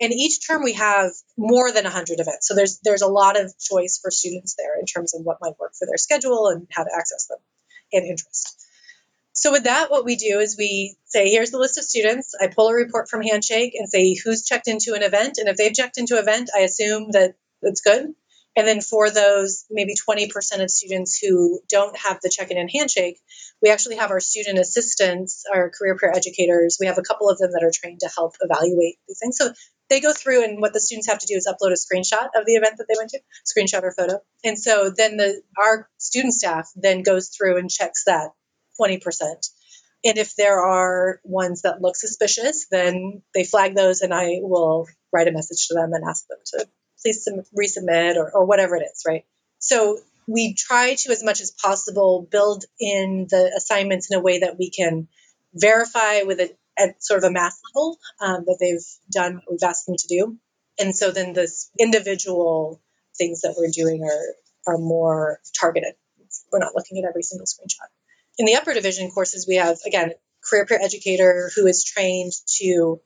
And 0.00 0.12
each 0.12 0.44
term 0.44 0.64
we 0.64 0.72
have 0.72 1.12
more 1.36 1.70
than 1.70 1.84
100 1.84 2.18
events. 2.18 2.48
So 2.48 2.56
there's 2.56 2.80
there's 2.80 3.02
a 3.02 3.06
lot 3.06 3.40
of 3.40 3.54
choice 3.60 4.00
for 4.02 4.10
students 4.10 4.56
there 4.58 4.80
in 4.80 4.86
terms 4.86 5.14
of 5.14 5.20
what 5.22 5.38
might 5.40 5.60
work 5.60 5.74
for 5.78 5.86
their 5.86 5.96
schedule 5.96 6.48
and 6.48 6.66
how 6.72 6.82
to 6.82 6.90
access 6.92 7.28
them 7.28 7.38
and 7.92 8.04
interest. 8.04 8.67
So 9.38 9.52
with 9.52 9.64
that, 9.64 9.88
what 9.88 10.04
we 10.04 10.16
do 10.16 10.40
is 10.40 10.56
we 10.58 10.96
say, 11.04 11.30
here's 11.30 11.52
the 11.52 11.58
list 11.58 11.78
of 11.78 11.84
students. 11.84 12.34
I 12.40 12.48
pull 12.48 12.70
a 12.70 12.74
report 12.74 13.08
from 13.08 13.22
Handshake 13.22 13.74
and 13.76 13.88
say 13.88 14.16
who's 14.16 14.44
checked 14.44 14.66
into 14.66 14.94
an 14.94 15.04
event. 15.04 15.38
And 15.38 15.48
if 15.48 15.56
they've 15.56 15.72
checked 15.72 15.96
into 15.96 16.14
an 16.14 16.22
event, 16.22 16.50
I 16.52 16.62
assume 16.62 17.12
that 17.12 17.36
it's 17.62 17.80
good. 17.80 18.14
And 18.56 18.66
then 18.66 18.80
for 18.80 19.10
those 19.10 19.64
maybe 19.70 19.94
20% 19.94 20.28
of 20.60 20.70
students 20.72 21.20
who 21.22 21.60
don't 21.70 21.96
have 21.96 22.18
the 22.20 22.34
check-in 22.34 22.58
and 22.58 22.68
handshake, 22.68 23.20
we 23.62 23.70
actually 23.70 23.98
have 23.98 24.10
our 24.10 24.18
student 24.18 24.58
assistants, 24.58 25.44
our 25.54 25.70
career 25.70 25.96
peer 25.96 26.10
educators. 26.12 26.78
We 26.80 26.86
have 26.86 26.98
a 26.98 27.02
couple 27.02 27.30
of 27.30 27.38
them 27.38 27.52
that 27.52 27.62
are 27.62 27.70
trained 27.72 28.00
to 28.00 28.10
help 28.12 28.34
evaluate 28.40 28.96
these 29.06 29.20
things. 29.22 29.36
So 29.38 29.52
they 29.88 30.00
go 30.00 30.12
through 30.12 30.42
and 30.42 30.60
what 30.60 30.72
the 30.72 30.80
students 30.80 31.06
have 31.06 31.20
to 31.20 31.26
do 31.26 31.36
is 31.36 31.46
upload 31.46 31.70
a 31.70 31.74
screenshot 31.74 32.30
of 32.34 32.44
the 32.44 32.54
event 32.54 32.78
that 32.78 32.86
they 32.88 32.96
went 32.98 33.10
to, 33.10 33.20
screenshot 33.46 33.84
or 33.84 33.92
photo. 33.92 34.18
And 34.42 34.58
so 34.58 34.90
then 34.90 35.16
the 35.16 35.40
our 35.56 35.88
student 35.98 36.34
staff 36.34 36.68
then 36.74 37.04
goes 37.04 37.28
through 37.28 37.58
and 37.58 37.70
checks 37.70 38.02
that 38.06 38.32
20%. 38.80 39.50
And 40.04 40.16
if 40.16 40.36
there 40.36 40.62
are 40.62 41.20
ones 41.24 41.62
that 41.62 41.82
look 41.82 41.96
suspicious, 41.96 42.66
then 42.70 43.22
they 43.34 43.44
flag 43.44 43.74
those 43.74 44.00
and 44.00 44.14
I 44.14 44.38
will 44.40 44.86
write 45.12 45.28
a 45.28 45.32
message 45.32 45.68
to 45.68 45.74
them 45.74 45.92
and 45.92 46.04
ask 46.04 46.26
them 46.28 46.38
to 46.46 46.66
please 47.02 47.28
resubmit 47.56 48.16
or, 48.16 48.30
or 48.30 48.44
whatever 48.44 48.76
it 48.76 48.82
is, 48.82 49.02
right? 49.06 49.24
So 49.58 49.98
we 50.28 50.54
try 50.54 50.94
to, 50.94 51.10
as 51.10 51.24
much 51.24 51.40
as 51.40 51.50
possible, 51.50 52.26
build 52.30 52.64
in 52.78 53.26
the 53.28 53.52
assignments 53.56 54.10
in 54.10 54.18
a 54.18 54.22
way 54.22 54.40
that 54.40 54.58
we 54.58 54.70
can 54.70 55.08
verify 55.54 56.22
with 56.22 56.40
a 56.40 56.50
at 56.78 57.02
sort 57.02 57.18
of 57.18 57.28
a 57.28 57.32
mass 57.32 57.60
level 57.74 57.98
um, 58.20 58.44
that 58.46 58.58
they've 58.60 58.86
done 59.10 59.34
what 59.34 59.50
we've 59.50 59.68
asked 59.68 59.86
them 59.86 59.96
to 59.98 60.06
do. 60.06 60.38
And 60.78 60.94
so 60.94 61.10
then 61.10 61.32
the 61.32 61.50
individual 61.76 62.80
things 63.16 63.40
that 63.40 63.56
we're 63.58 63.72
doing 63.72 64.04
are 64.04 64.74
are 64.74 64.78
more 64.78 65.40
targeted. 65.58 65.94
We're 66.52 66.60
not 66.60 66.76
looking 66.76 66.98
at 66.98 67.08
every 67.08 67.24
single 67.24 67.46
screenshot 67.46 67.88
in 68.38 68.46
the 68.46 68.54
upper 68.54 68.72
division 68.72 69.10
courses, 69.10 69.46
we 69.48 69.56
have, 69.56 69.78
again, 69.86 70.12
career 70.48 70.64
peer 70.66 70.80
educator 70.80 71.50
who 71.54 71.66
is 71.66 71.84
trained 71.84 72.32
to 72.58 73.00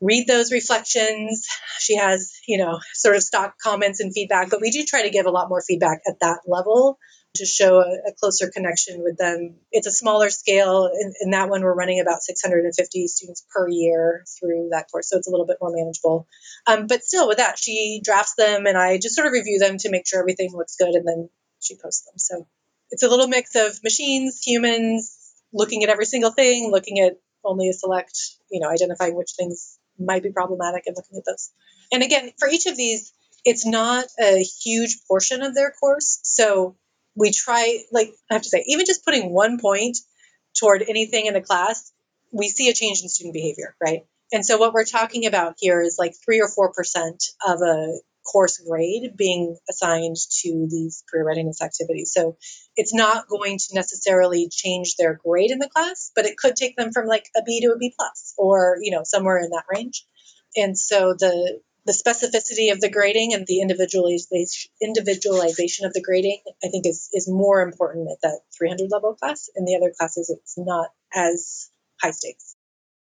read 0.00 0.26
those 0.26 0.50
reflections. 0.50 1.46
She 1.78 1.96
has, 1.96 2.32
you 2.48 2.58
know, 2.58 2.80
sort 2.94 3.16
of 3.16 3.22
stock 3.22 3.54
comments 3.62 4.00
and 4.00 4.12
feedback, 4.12 4.50
but 4.50 4.60
we 4.60 4.70
do 4.70 4.84
try 4.84 5.02
to 5.02 5.10
give 5.10 5.26
a 5.26 5.30
lot 5.30 5.48
more 5.48 5.62
feedback 5.62 6.00
at 6.08 6.20
that 6.20 6.40
level 6.46 6.98
to 7.36 7.46
show 7.46 7.80
a, 7.80 8.08
a 8.08 8.12
closer 8.18 8.50
connection 8.50 9.02
with 9.04 9.16
them. 9.16 9.56
It's 9.70 9.86
a 9.86 9.92
smaller 9.92 10.30
scale. 10.30 10.90
In, 10.92 11.12
in, 11.20 11.30
that 11.30 11.48
one, 11.48 11.62
we're 11.62 11.74
running 11.74 12.00
about 12.00 12.22
650 12.22 13.06
students 13.06 13.46
per 13.54 13.68
year 13.68 14.24
through 14.38 14.70
that 14.72 14.86
course, 14.90 15.10
so 15.10 15.18
it's 15.18 15.28
a 15.28 15.30
little 15.30 15.46
bit 15.46 15.58
more 15.60 15.70
manageable. 15.72 16.26
Um, 16.66 16.86
but 16.86 17.04
still, 17.04 17.28
with 17.28 17.36
that, 17.36 17.58
she 17.58 18.00
drafts 18.02 18.34
them 18.34 18.66
and 18.66 18.76
I 18.76 18.98
just 18.98 19.14
sort 19.14 19.26
of 19.26 19.32
review 19.32 19.58
them 19.58 19.76
to 19.78 19.90
make 19.90 20.08
sure 20.08 20.20
everything 20.20 20.50
looks 20.52 20.76
good, 20.76 20.94
and 20.94 21.06
then 21.06 21.28
she 21.60 21.76
posts 21.76 22.04
them. 22.06 22.18
So 22.18 22.46
it's 22.90 23.02
a 23.02 23.08
little 23.08 23.28
mix 23.28 23.54
of 23.54 23.82
machines, 23.82 24.42
humans, 24.44 25.16
looking 25.52 25.82
at 25.82 25.90
every 25.90 26.06
single 26.06 26.30
thing, 26.30 26.70
looking 26.70 27.00
at 27.00 27.18
only 27.44 27.68
a 27.68 27.72
select, 27.72 28.18
you 28.50 28.60
know, 28.60 28.68
identifying 28.68 29.16
which 29.16 29.32
things 29.36 29.78
might 29.98 30.22
be 30.22 30.30
problematic 30.30 30.84
and 30.86 30.96
looking 30.96 31.18
at 31.18 31.24
those. 31.24 31.50
And 31.92 32.02
again, 32.02 32.30
for 32.38 32.48
each 32.48 32.66
of 32.66 32.76
these, 32.76 33.12
it's 33.44 33.66
not 33.66 34.04
a 34.20 34.42
huge 34.42 34.98
portion 35.08 35.42
of 35.42 35.54
their 35.54 35.70
course. 35.72 36.20
So 36.22 36.76
we 37.14 37.32
try, 37.32 37.80
like 37.92 38.12
I 38.30 38.34
have 38.34 38.42
to 38.42 38.48
say, 38.48 38.64
even 38.66 38.86
just 38.86 39.04
putting 39.04 39.32
one 39.32 39.58
point 39.58 39.98
toward 40.58 40.82
anything 40.82 41.26
in 41.26 41.34
the 41.34 41.40
class, 41.40 41.92
we 42.32 42.48
see 42.48 42.68
a 42.68 42.74
change 42.74 43.02
in 43.02 43.08
student 43.08 43.34
behavior, 43.34 43.74
right? 43.80 44.06
And 44.32 44.44
so 44.44 44.58
what 44.58 44.72
we're 44.72 44.84
talking 44.84 45.26
about 45.26 45.54
here 45.58 45.80
is 45.80 45.96
like 45.98 46.14
three 46.24 46.40
or 46.40 46.48
four 46.48 46.72
percent 46.72 47.24
of 47.46 47.60
a 47.62 47.98
course 48.24 48.58
grade 48.58 49.16
being 49.16 49.56
assigned 49.68 50.16
to 50.42 50.68
these 50.70 51.02
career 51.10 51.26
readiness 51.26 51.62
activities. 51.62 52.12
So 52.14 52.36
it's 52.76 52.94
not 52.94 53.28
going 53.28 53.58
to 53.58 53.74
necessarily 53.74 54.48
change 54.50 54.96
their 54.96 55.14
grade 55.14 55.50
in 55.50 55.58
the 55.58 55.68
class, 55.68 56.12
but 56.14 56.26
it 56.26 56.36
could 56.36 56.56
take 56.56 56.76
them 56.76 56.92
from 56.92 57.06
like 57.06 57.26
a 57.36 57.42
B 57.44 57.60
to 57.62 57.72
a 57.72 57.78
B 57.78 57.92
plus 57.96 58.34
or, 58.38 58.76
you 58.80 58.90
know, 58.90 59.02
somewhere 59.04 59.38
in 59.38 59.50
that 59.50 59.64
range. 59.72 60.04
And 60.56 60.78
so 60.78 61.14
the 61.18 61.60
the 61.86 61.92
specificity 61.92 62.72
of 62.72 62.80
the 62.80 62.90
grading 62.90 63.32
and 63.32 63.46
the 63.46 63.60
individualization 63.60 65.86
of 65.86 65.92
the 65.92 66.02
grading, 66.02 66.40
I 66.62 66.68
think, 66.68 66.86
is 66.86 67.08
is 67.12 67.28
more 67.28 67.62
important 67.62 68.08
at 68.10 68.20
that 68.22 68.40
300 68.56 68.90
level 68.90 69.14
class. 69.14 69.48
In 69.56 69.64
the 69.64 69.76
other 69.76 69.92
classes, 69.96 70.30
it's 70.30 70.58
not 70.58 70.88
as 71.14 71.70
high 72.00 72.10
stakes. 72.10 72.56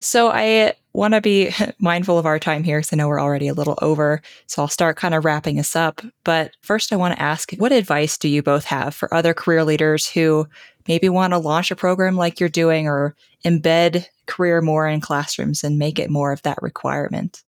So 0.00 0.30
I 0.30 0.74
want 0.92 1.14
to 1.14 1.20
be 1.20 1.50
mindful 1.78 2.18
of 2.18 2.26
our 2.26 2.38
time 2.38 2.64
here 2.64 2.78
because 2.78 2.92
I 2.92 2.96
know 2.96 3.08
we're 3.08 3.20
already 3.20 3.48
a 3.48 3.54
little 3.54 3.78
over. 3.82 4.22
So 4.46 4.62
I'll 4.62 4.68
start 4.68 4.96
kind 4.96 5.14
of 5.14 5.24
wrapping 5.24 5.58
us 5.58 5.76
up. 5.76 6.02
But 6.24 6.52
first, 6.62 6.92
I 6.92 6.96
want 6.96 7.14
to 7.14 7.22
ask 7.22 7.52
what 7.54 7.72
advice 7.72 8.18
do 8.18 8.28
you 8.28 8.42
both 8.42 8.64
have 8.64 8.94
for 8.94 9.12
other 9.14 9.34
career 9.34 9.64
leaders 9.64 10.08
who 10.08 10.48
maybe 10.88 11.08
want 11.08 11.32
to 11.32 11.38
launch 11.38 11.70
a 11.70 11.76
program 11.76 12.16
like 12.16 12.40
you're 12.40 12.48
doing 12.48 12.86
or 12.88 13.14
embed 13.44 14.06
career 14.26 14.60
more 14.60 14.88
in 14.88 15.00
classrooms 15.00 15.62
and 15.62 15.78
make 15.78 15.98
it 15.98 16.10
more 16.10 16.32
of 16.32 16.42
that 16.42 16.62
requirement? 16.62 17.42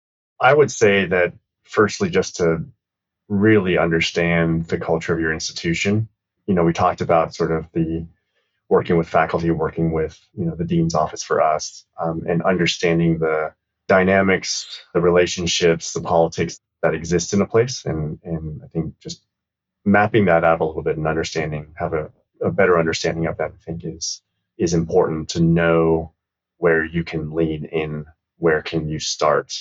I 0.40 0.54
would 0.54 0.70
say 0.70 1.04
that, 1.06 1.34
firstly, 1.64 2.10
just 2.10 2.36
to 2.36 2.64
really 3.28 3.76
understand 3.76 4.66
the 4.66 4.78
culture 4.78 5.12
of 5.12 5.20
your 5.20 5.32
institution. 5.32 6.08
You 6.46 6.54
know, 6.54 6.64
we 6.64 6.72
talked 6.72 7.00
about 7.00 7.34
sort 7.34 7.52
of 7.52 7.66
the 7.72 8.06
working 8.68 8.96
with 8.98 9.08
faculty, 9.08 9.50
working 9.50 9.92
with 9.92 10.18
you 10.34 10.44
know 10.44 10.54
the 10.54 10.64
dean's 10.64 10.94
office 10.94 11.22
for 11.22 11.40
us, 11.40 11.84
um, 12.00 12.24
and 12.28 12.42
understanding 12.42 13.18
the 13.18 13.52
dynamics, 13.88 14.82
the 14.94 15.00
relationships, 15.00 15.92
the 15.92 16.00
politics 16.00 16.60
that 16.82 16.94
exist 16.94 17.32
in 17.32 17.40
a 17.40 17.46
place, 17.46 17.84
and 17.84 18.18
and 18.24 18.60
I 18.64 18.68
think 18.68 18.98
just 19.00 19.24
mapping 19.84 20.26
that 20.26 20.44
out 20.44 20.60
a 20.60 20.64
little 20.64 20.82
bit 20.82 20.96
and 20.96 21.06
understanding, 21.06 21.74
have 21.76 21.94
a, 21.94 22.10
a 22.42 22.50
better 22.50 22.78
understanding 22.78 23.26
of 23.26 23.38
that, 23.38 23.52
I 23.52 23.64
think 23.64 23.84
is 23.84 24.22
is 24.58 24.74
important 24.74 25.30
to 25.30 25.40
know 25.40 26.12
where 26.58 26.84
you 26.84 27.04
can 27.04 27.32
lean 27.32 27.64
in, 27.66 28.04
where 28.38 28.60
can 28.60 28.88
you 28.88 28.98
start, 28.98 29.54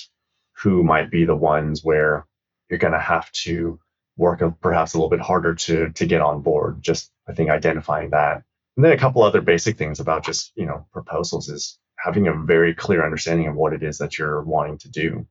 who 0.52 0.82
might 0.82 1.10
be 1.10 1.24
the 1.24 1.36
ones 1.36 1.84
where 1.84 2.26
you're 2.68 2.78
going 2.78 2.92
to 2.92 2.98
have 2.98 3.30
to 3.32 3.78
work 4.16 4.42
perhaps 4.60 4.94
a 4.94 4.98
little 4.98 5.08
bit 5.08 5.20
harder 5.20 5.54
to 5.54 5.90
to 5.90 6.06
get 6.06 6.20
on 6.20 6.42
board. 6.42 6.82
Just 6.82 7.10
I 7.26 7.32
think 7.32 7.50
identifying 7.50 8.10
that 8.10 8.42
and 8.78 8.84
then 8.86 8.92
a 8.92 8.98
couple 8.98 9.24
other 9.24 9.42
basic 9.42 9.76
things 9.76 10.00
about 10.00 10.24
just, 10.24 10.52
you 10.56 10.64
know, 10.64 10.86
proposals 10.92 11.48
is 11.50 11.80
having 11.98 12.28
a 12.28 12.34
very 12.34 12.72
clear 12.74 13.04
understanding 13.04 13.48
of 13.48 13.56
what 13.56 13.74
it 13.74 13.82
is 13.82 13.98
that 13.98 14.18
you're 14.18 14.42
wanting 14.44 14.78
to 14.78 14.88
do. 14.88 15.26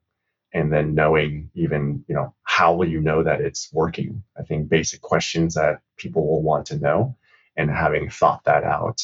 and 0.52 0.72
then 0.72 0.94
knowing 0.94 1.50
even 1.54 2.04
you 2.08 2.14
know 2.14 2.34
how 2.44 2.74
will 2.74 2.88
you 2.88 3.00
know 3.00 3.22
that 3.22 3.40
it's 3.40 3.70
working 3.72 4.22
i 4.38 4.42
think 4.42 4.68
basic 4.68 5.00
questions 5.00 5.54
that 5.54 5.80
people 5.96 6.26
will 6.26 6.42
want 6.42 6.66
to 6.66 6.78
know 6.78 7.16
and 7.56 7.70
having 7.70 8.10
thought 8.10 8.44
that 8.44 8.64
out 8.64 9.02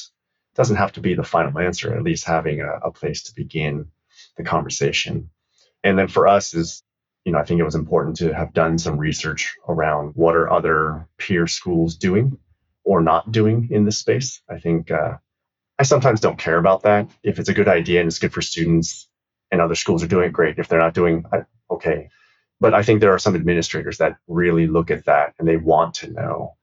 doesn't 0.54 0.76
have 0.76 0.92
to 0.92 1.00
be 1.00 1.14
the 1.14 1.22
final 1.22 1.58
answer 1.58 1.94
at 1.94 2.02
least 2.02 2.24
having 2.24 2.60
a, 2.60 2.72
a 2.88 2.90
place 2.90 3.24
to 3.24 3.34
begin 3.34 3.86
the 4.36 4.44
conversation 4.44 5.30
and 5.82 5.98
then 5.98 6.08
for 6.08 6.26
us 6.28 6.54
is 6.54 6.82
you 7.24 7.32
know 7.32 7.38
i 7.38 7.44
think 7.44 7.60
it 7.60 7.64
was 7.64 7.74
important 7.74 8.16
to 8.16 8.32
have 8.32 8.54
done 8.54 8.78
some 8.78 8.98
research 8.98 9.56
around 9.68 10.12
what 10.14 10.36
are 10.36 10.50
other 10.50 11.08
peer 11.18 11.46
schools 11.46 11.96
doing 11.96 12.38
or 12.84 13.00
not 13.00 13.32
doing 13.32 13.68
in 13.70 13.84
this 13.84 13.98
space 13.98 14.42
i 14.48 14.58
think 14.58 14.90
uh, 14.90 15.14
i 15.78 15.82
sometimes 15.82 16.20
don't 16.20 16.38
care 16.38 16.58
about 16.58 16.82
that 16.82 17.10
if 17.22 17.38
it's 17.38 17.48
a 17.48 17.54
good 17.54 17.68
idea 17.68 18.00
and 18.00 18.06
it's 18.06 18.18
good 18.18 18.32
for 18.32 18.42
students 18.42 19.08
and 19.54 19.62
other 19.62 19.76
schools 19.76 20.02
are 20.02 20.08
doing 20.08 20.26
it 20.26 20.32
great. 20.32 20.58
If 20.58 20.68
they're 20.68 20.80
not 20.80 20.94
doing 20.94 21.24
okay, 21.70 22.08
but 22.60 22.74
I 22.74 22.82
think 22.82 23.00
there 23.00 23.14
are 23.14 23.18
some 23.18 23.36
administrators 23.36 23.98
that 23.98 24.16
really 24.26 24.66
look 24.66 24.90
at 24.90 25.04
that 25.04 25.34
and 25.38 25.46
they 25.46 25.56
want 25.56 25.94
to 25.96 26.10
know 26.10 26.56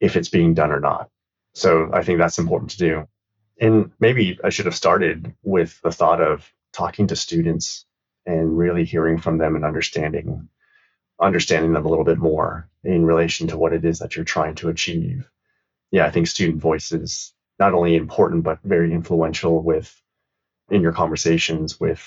if 0.00 0.16
it's 0.16 0.28
being 0.28 0.54
done 0.54 0.72
or 0.72 0.80
not. 0.80 1.08
So 1.54 1.88
I 1.92 2.02
think 2.02 2.18
that's 2.18 2.38
important 2.38 2.72
to 2.72 2.78
do. 2.78 3.08
And 3.60 3.92
maybe 4.00 4.38
I 4.42 4.50
should 4.50 4.66
have 4.66 4.74
started 4.74 5.34
with 5.42 5.80
the 5.82 5.92
thought 5.92 6.20
of 6.20 6.50
talking 6.72 7.06
to 7.08 7.16
students 7.16 7.84
and 8.26 8.56
really 8.56 8.84
hearing 8.84 9.18
from 9.18 9.38
them 9.38 9.54
and 9.54 9.64
understanding 9.64 10.48
understanding 11.20 11.72
them 11.72 11.84
a 11.84 11.88
little 11.88 12.04
bit 12.04 12.18
more 12.18 12.68
in 12.84 13.04
relation 13.04 13.48
to 13.48 13.58
what 13.58 13.72
it 13.72 13.84
is 13.84 13.98
that 13.98 14.16
you're 14.16 14.24
trying 14.24 14.54
to 14.56 14.68
achieve. 14.68 15.28
Yeah, 15.90 16.06
I 16.06 16.10
think 16.10 16.26
student 16.26 16.60
voice 16.60 16.92
is 16.92 17.34
not 17.58 17.74
only 17.74 17.96
important 17.96 18.42
but 18.42 18.58
very 18.62 18.92
influential 18.92 19.62
with 19.62 19.94
in 20.70 20.82
your 20.82 20.92
conversations 20.92 21.78
with 21.78 22.00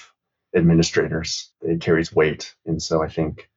administrators. 0.55 1.51
It 1.61 1.81
carries 1.81 2.13
weight. 2.13 2.55
And 2.65 2.81
so 2.81 3.03
I 3.03 3.09
think 3.09 3.49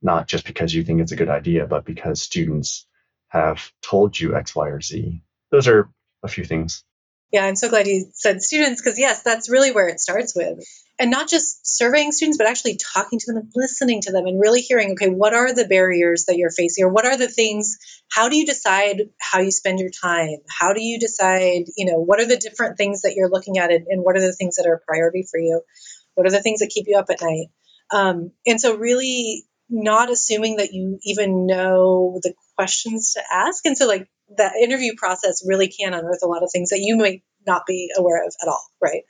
not 0.00 0.28
just 0.28 0.46
because 0.46 0.74
you 0.74 0.84
think 0.84 1.00
it's 1.00 1.12
a 1.12 1.16
good 1.16 1.28
idea, 1.28 1.66
but 1.66 1.84
because 1.84 2.22
students 2.22 2.86
have 3.28 3.70
told 3.82 4.18
you 4.18 4.36
X, 4.36 4.54
Y, 4.54 4.68
or 4.68 4.80
Z. 4.80 5.22
Those 5.50 5.68
are 5.68 5.88
a 6.22 6.28
few 6.28 6.44
things. 6.44 6.84
Yeah, 7.32 7.46
I'm 7.46 7.56
so 7.56 7.70
glad 7.70 7.86
you 7.86 8.10
said 8.12 8.42
students 8.42 8.82
because, 8.82 8.98
yes, 8.98 9.22
that's 9.22 9.48
really 9.48 9.72
where 9.72 9.88
it 9.88 10.00
starts 10.00 10.36
with. 10.36 10.58
And 10.98 11.10
not 11.10 11.30
just 11.30 11.66
surveying 11.66 12.12
students, 12.12 12.36
but 12.36 12.46
actually 12.46 12.76
talking 12.76 13.18
to 13.18 13.24
them 13.26 13.38
and 13.38 13.50
listening 13.56 14.02
to 14.02 14.12
them 14.12 14.26
and 14.26 14.38
really 14.38 14.60
hearing, 14.60 14.92
okay, 14.92 15.08
what 15.08 15.32
are 15.32 15.54
the 15.54 15.66
barriers 15.66 16.26
that 16.26 16.36
you're 16.36 16.50
facing 16.50 16.84
or 16.84 16.90
what 16.90 17.06
are 17.06 17.16
the 17.16 17.28
things? 17.28 17.78
How 18.12 18.28
do 18.28 18.36
you 18.36 18.44
decide 18.44 19.08
how 19.18 19.40
you 19.40 19.50
spend 19.50 19.80
your 19.80 19.88
time? 19.88 20.36
How 20.46 20.74
do 20.74 20.82
you 20.82 21.00
decide, 21.00 21.64
you 21.74 21.86
know, 21.86 21.98
what 21.98 22.20
are 22.20 22.26
the 22.26 22.36
different 22.36 22.76
things 22.76 23.00
that 23.02 23.14
you're 23.16 23.30
looking 23.30 23.56
at 23.56 23.72
and, 23.72 23.86
and 23.88 24.04
what 24.04 24.16
are 24.16 24.20
the 24.20 24.34
things 24.34 24.56
that 24.56 24.66
are 24.66 24.74
a 24.74 24.86
priority 24.86 25.26
for 25.28 25.40
you? 25.40 25.62
What 26.14 26.26
are 26.26 26.30
the 26.30 26.42
things 26.42 26.60
that 26.60 26.68
keep 26.68 26.84
you 26.86 26.98
up 26.98 27.06
at 27.08 27.22
night? 27.22 27.46
Um, 27.90 28.32
and 28.46 28.60
so, 28.60 28.76
really, 28.76 29.46
not 29.70 30.10
assuming 30.10 30.56
that 30.56 30.74
you 30.74 30.98
even 31.02 31.46
know 31.46 32.20
the 32.22 32.34
questions 32.56 33.14
to 33.14 33.22
ask. 33.32 33.64
And 33.64 33.76
so, 33.76 33.86
like, 33.86 34.06
that 34.36 34.56
interview 34.56 34.92
process 34.96 35.42
really 35.46 35.68
can 35.68 35.94
unearth 35.94 36.22
a 36.22 36.26
lot 36.26 36.42
of 36.42 36.50
things 36.52 36.70
that 36.70 36.80
you 36.80 36.96
might 36.96 37.22
not 37.46 37.66
be 37.66 37.90
aware 37.96 38.24
of 38.24 38.34
at 38.40 38.48
all, 38.48 38.64
right? 38.80 39.02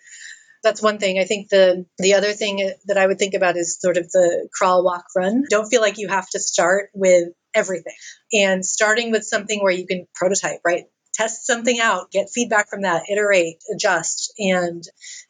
That's 0.63 0.83
one 0.83 0.99
thing. 0.99 1.19
I 1.19 1.25
think 1.25 1.49
the 1.49 1.87
the 1.99 2.15
other 2.15 2.33
thing 2.33 2.73
that 2.87 2.97
I 2.97 3.07
would 3.07 3.19
think 3.19 3.35
about 3.35 3.57
is 3.57 3.81
sort 3.81 3.97
of 3.97 4.11
the 4.11 4.49
crawl, 4.53 4.85
walk, 4.85 5.05
run. 5.17 5.43
Don't 5.51 5.69
feel 5.69 5.81
like 5.81 5.99
you 5.99 6.09
have 6.09 6.29
to 6.31 6.41
start 6.41 6.91
with 6.95 7.31
everything. 7.53 7.95
And 8.33 8.65
starting 8.65 9.11
with 9.11 9.25
something 9.25 9.61
where 9.61 9.73
you 9.73 9.87
can 9.87 10.07
prototype, 10.15 10.61
right? 10.65 10.85
Test 11.15 11.47
something 11.47 11.79
out, 11.81 12.11
get 12.11 12.31
feedback 12.33 12.71
from 12.71 12.83
that, 12.83 13.11
iterate, 13.11 13.57
adjust, 13.75 14.33
and 14.39 14.83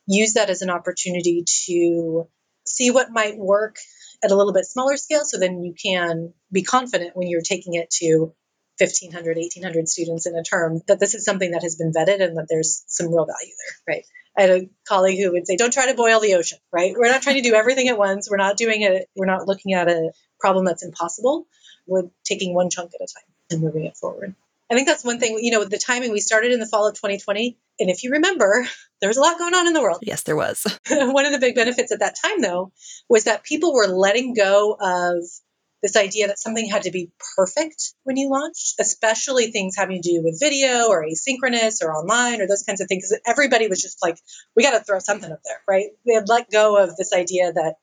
use 0.07 0.35
that 0.35 0.51
as 0.51 0.63
an 0.63 0.71
opportunity 0.71 1.45
to 1.67 2.29
see 2.67 2.91
what 2.91 3.11
might 3.11 3.37
work 3.37 3.77
at 4.23 4.31
a 4.31 4.37
little 4.37 4.53
bit 4.53 4.65
smaller 4.65 4.97
scale 4.97 5.25
so 5.25 5.39
then 5.39 5.63
you 5.63 5.75
can 5.75 6.33
be 6.53 6.63
confident 6.63 7.17
when 7.17 7.29
you're 7.29 7.43
taking 7.43 7.75
it 7.75 7.91
to 7.91 8.33
1500 8.79 9.37
1800 9.37 9.89
students 9.89 10.27
in 10.27 10.37
a 10.37 10.43
term 10.43 10.81
that 10.87 10.99
this 10.99 11.15
is 11.15 11.25
something 11.25 11.53
that 11.53 11.63
has 11.63 11.77
been 11.77 11.93
vetted 11.93 12.23
and 12.23 12.37
that 12.37 12.47
there's 12.49 12.85
some 12.87 13.09
real 13.09 13.27
value 13.27 13.55
there 13.59 13.95
right 13.95 14.07
i 14.37 14.43
had 14.43 14.51
a 14.51 14.69
colleague 14.89 15.19
who 15.19 15.33
would 15.33 15.47
say 15.47 15.57
don't 15.57 15.73
try 15.73 15.87
to 15.87 15.95
boil 15.95 16.21
the 16.21 16.35
ocean 16.35 16.59
right 16.73 16.95
we're 16.97 17.11
not 17.11 17.23
trying 17.23 17.37
to 17.37 17.49
do 17.49 17.55
everything 17.55 17.89
at 17.89 17.99
once 17.99 18.31
we're 18.31 18.37
not 18.37 18.57
doing 18.57 18.83
it 18.83 19.09
we're 19.15 19.27
not 19.27 19.47
looking 19.47 19.75
at 19.75 19.89
a 19.89 20.11
problem 20.41 20.65
that's 20.65 20.85
impossible 20.85 21.47
we're 21.87 22.09
taking 22.25 22.55
one 22.55 22.71
chunk 22.71 22.93
at 22.95 23.01
a 23.01 23.13
time 23.13 23.29
and 23.51 23.61
moving 23.61 23.85
it 23.85 23.97
forward 23.97 24.35
I 24.73 24.75
think 24.75 24.89
that's 24.89 25.05
one 25.05 25.19
thing, 25.19 25.39
you 25.43 25.51
know, 25.53 25.65
the 25.65 25.77
timing 25.79 26.13
we 26.13 26.21
started 26.21 26.51
in 26.51 26.59
the 26.59 26.67
fall 26.67 26.89
of 26.89 26.95
2020. 26.95 27.59
And 27.79 27.91
if 27.91 28.05
you 28.05 28.13
remember, 28.13 28.67
there 29.03 29.09
was 29.09 29.19
a 29.19 29.21
lot 29.21 29.39
going 29.39 29.53
on 29.53 29.67
in 29.67 29.75
the 29.75 29.83
world. 29.83 29.99
Yes, 30.01 30.23
there 30.23 30.35
was. 30.35 30.67
one 30.89 31.27
of 31.27 31.33
the 31.33 31.39
big 31.39 31.55
benefits 31.55 31.93
at 31.93 31.99
that 31.99 32.17
time, 32.25 32.41
though, 32.41 32.73
was 33.07 33.25
that 33.25 33.45
people 33.45 33.75
were 33.75 33.87
letting 33.87 34.33
go 34.33 34.75
of 34.81 35.25
this 35.83 35.97
idea 35.97 36.29
that 36.29 36.39
something 36.39 36.69
had 36.69 36.83
to 36.83 36.91
be 36.91 37.11
perfect 37.37 37.95
when 38.05 38.17
you 38.17 38.31
launched, 38.31 38.77
especially 38.81 39.51
things 39.51 39.75
having 39.77 40.01
to 40.01 40.09
do 40.09 40.23
with 40.23 40.41
video 40.41 40.89
or 40.89 41.05
asynchronous 41.05 41.83
or 41.83 41.93
online 41.93 42.41
or 42.41 42.47
those 42.47 42.63
kinds 42.63 42.81
of 42.81 42.89
things. 42.89 43.13
Everybody 43.27 43.69
was 43.69 43.83
just 43.83 43.99
like, 44.03 44.17
we 44.57 44.63
got 44.63 44.79
to 44.79 44.85
throw 44.85 45.01
something 45.01 45.31
up 45.31 45.41
there, 45.45 45.61
right? 45.69 45.87
They 46.07 46.15
had 46.15 46.29
let 46.29 46.51
go 46.51 46.83
of 46.83 46.97
this 46.97 47.13
idea 47.13 47.53
that 47.53 47.75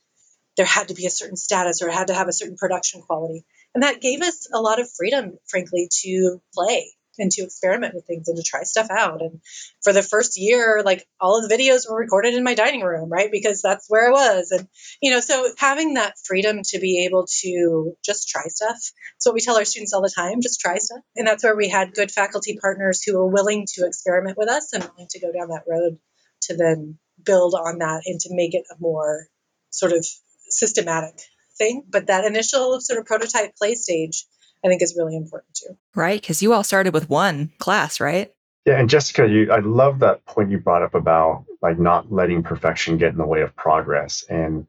there 0.56 0.66
had 0.66 0.88
to 0.88 0.94
be 0.94 1.06
a 1.06 1.12
certain 1.12 1.38
status 1.38 1.82
or 1.82 1.90
it 1.90 1.94
had 1.94 2.08
to 2.08 2.14
have 2.14 2.28
a 2.28 2.34
certain 2.34 2.58
production 2.58 3.02
quality. 3.02 3.46
And 3.74 3.84
that 3.84 4.02
gave 4.02 4.22
us 4.22 4.48
a 4.54 4.60
lot 4.60 4.80
of 4.80 4.90
freedom, 4.98 5.38
frankly, 5.48 5.90
to 6.04 6.42
play 6.54 6.92
and 7.20 7.32
to 7.32 7.44
experiment 7.44 7.94
with 7.94 8.06
things 8.06 8.28
and 8.28 8.38
to 8.38 8.44
try 8.44 8.64
stuff 8.64 8.88
out. 8.90 9.22
And 9.22 9.42
for 9.84 9.94
the 9.94 10.04
first 10.04 10.40
year, 10.40 10.82
like 10.84 11.06
all 11.20 11.38
of 11.38 11.48
the 11.48 11.56
videos 11.56 11.90
were 11.90 11.98
recorded 11.98 12.34
in 12.34 12.44
my 12.44 12.56
dining 12.56 12.82
room, 12.82 13.10
right? 13.10 13.30
Because 13.32 13.62
that's 13.62 13.86
where 13.90 14.08
I 14.08 14.12
was. 14.12 14.52
And, 14.52 14.68
you 15.02 15.12
know, 15.12 15.20
so 15.20 15.50
having 15.58 15.96
that 15.96 16.16
freedom 16.24 16.62
to 16.64 16.80
be 16.80 17.06
able 17.06 17.28
to 17.42 17.94
just 18.04 18.30
try 18.30 18.44
stuff. 18.48 18.78
It's 19.18 19.26
what 19.26 19.36
we 19.36 19.42
tell 19.42 19.58
our 19.58 19.66
students 19.66 19.94
all 19.94 20.02
the 20.02 20.14
time 20.14 20.42
just 20.42 20.60
try 20.60 20.78
stuff. 20.78 21.02
And 21.16 21.28
that's 21.28 21.44
where 21.44 21.56
we 21.56 21.70
had 21.70 21.94
good 21.94 22.12
faculty 22.12 22.58
partners 22.62 23.04
who 23.04 23.18
were 23.18 23.28
willing 23.28 23.66
to 23.76 23.86
experiment 23.86 24.38
with 24.38 24.50
us 24.50 24.74
and 24.74 24.84
willing 24.84 25.08
to 25.12 25.20
go 25.20 25.32
down 25.32 25.50
that 25.50 25.64
road 25.68 26.00
to 26.44 26.56
then 26.56 26.98
build 27.24 27.54
on 27.54 27.80
that 27.80 28.04
and 28.06 28.20
to 28.22 28.30
make 28.32 28.54
it 28.56 28.64
a 28.72 28.76
more 28.80 29.28
sort 29.72 29.92
of 29.92 30.06
systematic 30.50 31.20
thing. 31.58 31.84
But 31.90 32.08
that 32.08 32.26
initial 32.26 32.80
sort 32.82 33.00
of 33.00 33.06
prototype 33.06 33.56
play 33.56 33.76
stage, 33.76 34.26
I 34.64 34.68
think, 34.68 34.82
is 34.82 34.96
really 34.98 35.16
important 35.16 35.54
too. 35.54 35.78
Right. 35.96 36.20
Because 36.20 36.42
you 36.42 36.54
all 36.54 36.64
started 36.64 36.94
with 36.94 37.10
one 37.10 37.52
class, 37.60 38.00
right? 38.00 38.34
Yeah. 38.66 38.80
And 38.80 38.90
Jessica, 38.90 39.28
you, 39.28 39.52
I 39.52 39.60
love 39.60 40.00
that 40.00 40.26
point 40.26 40.52
you 40.52 40.60
brought 40.60 40.84
up 40.84 40.96
about 40.96 41.46
like 41.62 41.80
not 41.80 42.12
letting 42.12 42.44
perfection 42.44 42.98
get 42.98 43.12
in 43.12 43.18
the 43.18 43.26
way 43.26 43.42
of 43.42 43.56
progress. 43.56 44.24
And, 44.30 44.68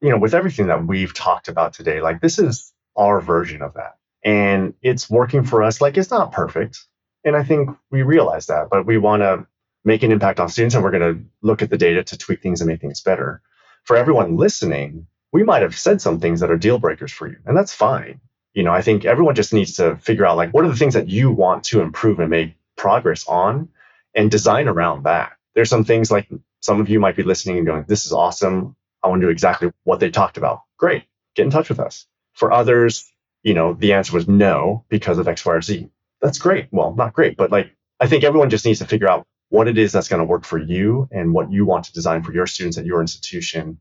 you 0.00 0.10
know, 0.10 0.18
with 0.18 0.34
everything 0.34 0.66
that 0.66 0.86
we've 0.86 1.14
talked 1.14 1.48
about 1.48 1.72
today, 1.72 2.00
like 2.00 2.20
this 2.20 2.38
is 2.38 2.72
our 2.96 3.20
version 3.20 3.62
of 3.62 3.74
that. 3.74 3.96
And 4.24 4.74
it's 4.82 5.08
working 5.08 5.44
for 5.44 5.62
us. 5.62 5.80
Like 5.80 5.96
it's 5.96 6.10
not 6.10 6.32
perfect. 6.32 6.84
And 7.24 7.36
I 7.36 7.44
think 7.44 7.70
we 7.90 8.02
realize 8.02 8.46
that, 8.46 8.68
but 8.70 8.86
we 8.86 8.98
want 8.98 9.22
to 9.22 9.46
make 9.84 10.02
an 10.02 10.12
impact 10.12 10.40
on 10.40 10.48
students 10.48 10.74
and 10.74 10.84
we're 10.84 10.90
going 10.90 11.14
to 11.14 11.24
look 11.42 11.62
at 11.62 11.70
the 11.70 11.78
data 11.78 12.02
to 12.04 12.18
tweak 12.18 12.42
things 12.42 12.60
and 12.60 12.68
make 12.68 12.80
things 12.80 13.00
better. 13.00 13.40
For 13.84 13.96
everyone 13.96 14.36
listening, 14.36 15.06
we 15.32 15.42
might 15.42 15.62
have 15.62 15.78
said 15.78 16.00
some 16.00 16.20
things 16.20 16.40
that 16.40 16.50
are 16.50 16.56
deal 16.56 16.78
breakers 16.78 17.12
for 17.12 17.28
you, 17.28 17.36
and 17.46 17.56
that's 17.56 17.72
fine. 17.72 18.20
You 18.54 18.64
know, 18.64 18.72
I 18.72 18.82
think 18.82 19.04
everyone 19.04 19.34
just 19.34 19.52
needs 19.52 19.76
to 19.76 19.96
figure 19.96 20.26
out 20.26 20.36
like 20.36 20.52
what 20.52 20.64
are 20.64 20.68
the 20.68 20.76
things 20.76 20.94
that 20.94 21.08
you 21.08 21.30
want 21.30 21.64
to 21.64 21.80
improve 21.80 22.20
and 22.20 22.30
make 22.30 22.56
progress 22.76 23.26
on 23.28 23.68
and 24.14 24.30
design 24.30 24.68
around 24.68 25.04
that. 25.04 25.32
There's 25.54 25.70
some 25.70 25.84
things 25.84 26.10
like 26.10 26.28
some 26.60 26.80
of 26.80 26.88
you 26.88 27.00
might 27.00 27.16
be 27.16 27.22
listening 27.22 27.58
and 27.58 27.66
going, 27.66 27.84
This 27.88 28.06
is 28.06 28.12
awesome. 28.12 28.76
I 29.02 29.08
want 29.08 29.20
to 29.22 29.26
do 29.26 29.30
exactly 29.30 29.72
what 29.84 30.00
they 30.00 30.10
talked 30.10 30.38
about. 30.38 30.62
Great. 30.78 31.04
Get 31.36 31.44
in 31.44 31.50
touch 31.50 31.68
with 31.68 31.80
us. 31.80 32.06
For 32.34 32.52
others, 32.52 33.12
you 33.42 33.54
know, 33.54 33.74
the 33.74 33.94
answer 33.94 34.14
was 34.14 34.28
no 34.28 34.84
because 34.88 35.18
of 35.18 35.28
X, 35.28 35.44
Y, 35.44 35.54
or 35.54 35.62
Z. 35.62 35.90
That's 36.20 36.38
great. 36.38 36.68
Well, 36.72 36.94
not 36.94 37.14
great, 37.14 37.36
but 37.36 37.52
like 37.52 37.72
I 38.00 38.08
think 38.08 38.24
everyone 38.24 38.50
just 38.50 38.64
needs 38.64 38.80
to 38.80 38.86
figure 38.86 39.10
out 39.10 39.26
what 39.50 39.68
it 39.68 39.78
is 39.78 39.92
that's 39.92 40.08
going 40.08 40.20
to 40.20 40.26
work 40.26 40.44
for 40.44 40.58
you 40.58 41.08
and 41.12 41.32
what 41.34 41.52
you 41.52 41.66
want 41.66 41.84
to 41.86 41.92
design 41.92 42.22
for 42.22 42.32
your 42.32 42.46
students 42.46 42.78
at 42.78 42.86
your 42.86 43.00
institution 43.00 43.78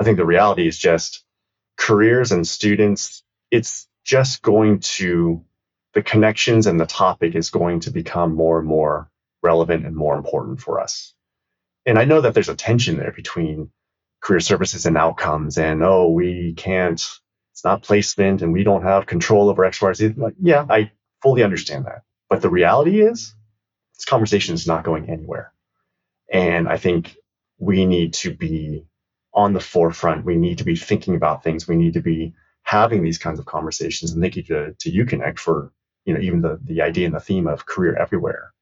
I 0.00 0.04
think 0.04 0.18
the 0.18 0.26
reality 0.26 0.68
is 0.68 0.78
just 0.78 1.24
careers 1.78 2.32
and 2.32 2.48
students, 2.48 3.24
it's 3.50 3.88
just 4.04 4.42
going 4.42 4.80
to, 4.80 5.44
the 5.94 6.02
connections 6.02 6.66
and 6.66 6.78
the 6.78 6.86
topic 6.86 7.34
is 7.34 7.50
going 7.50 7.80
to 7.80 7.90
become 7.90 8.34
more 8.34 8.58
and 8.58 8.68
more 8.68 9.10
relevant 9.42 9.86
and 9.86 9.96
more 9.96 10.16
important 10.16 10.60
for 10.60 10.80
us. 10.80 11.14
And 11.86 11.98
I 11.98 12.04
know 12.04 12.20
that 12.20 12.34
there's 12.34 12.48
a 12.48 12.54
tension 12.54 12.96
there 12.96 13.12
between 13.12 13.70
career 14.20 14.40
services 14.40 14.86
and 14.86 14.96
outcomes 14.96 15.58
and, 15.58 15.82
oh, 15.82 16.10
we 16.10 16.54
can't, 16.56 17.00
it's 17.52 17.64
not 17.64 17.82
placement 17.82 18.42
and 18.42 18.52
we 18.52 18.64
don't 18.64 18.82
have 18.82 19.06
control 19.06 19.48
over 19.48 19.64
X, 19.64 19.80
Y, 19.80 19.92
Z. 19.94 20.14
Like, 20.16 20.34
yeah, 20.40 20.66
I 20.68 20.92
fully 21.22 21.42
understand 21.42 21.86
that. 21.86 22.02
But 22.28 22.42
the 22.42 22.50
reality 22.50 23.00
is, 23.00 23.34
this 23.96 24.04
conversation 24.04 24.54
is 24.54 24.66
not 24.66 24.84
going 24.84 25.10
anywhere. 25.10 25.52
And 26.32 26.68
I 26.68 26.76
think 26.76 27.16
we 27.58 27.86
need 27.86 28.14
to 28.14 28.34
be 28.34 28.86
on 29.34 29.52
the 29.52 29.60
forefront. 29.60 30.24
We 30.24 30.36
need 30.36 30.58
to 30.58 30.64
be 30.64 30.76
thinking 30.76 31.16
about 31.16 31.42
things. 31.42 31.66
We 31.66 31.76
need 31.76 31.94
to 31.94 32.00
be 32.00 32.34
having 32.70 33.02
these 33.02 33.18
kinds 33.18 33.38
of 33.40 33.46
conversations. 33.46 34.12
And 34.12 34.22
thank 34.22 34.36
you 34.36 34.42
to, 34.44 34.74
to 34.78 34.92
UConnect 34.92 35.38
for, 35.38 35.72
you 36.04 36.14
know, 36.14 36.20
even 36.20 36.40
the, 36.42 36.58
the 36.64 36.82
idea 36.82 37.06
and 37.06 37.14
the 37.14 37.20
theme 37.20 37.46
of 37.46 37.66
career 37.66 37.96
everywhere. 37.96 38.52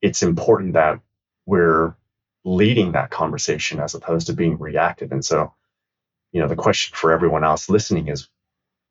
It's 0.00 0.22
important 0.22 0.74
that 0.74 1.00
we're 1.46 1.94
leading 2.44 2.92
that 2.92 3.10
conversation 3.10 3.80
as 3.80 3.94
opposed 3.94 4.26
to 4.28 4.32
being 4.32 4.58
reactive. 4.58 5.12
And 5.12 5.24
so 5.24 5.52
you 6.32 6.40
know, 6.40 6.48
the 6.48 6.56
question 6.56 6.96
for 6.96 7.12
everyone 7.12 7.44
else 7.44 7.68
listening 7.68 8.08
is 8.08 8.28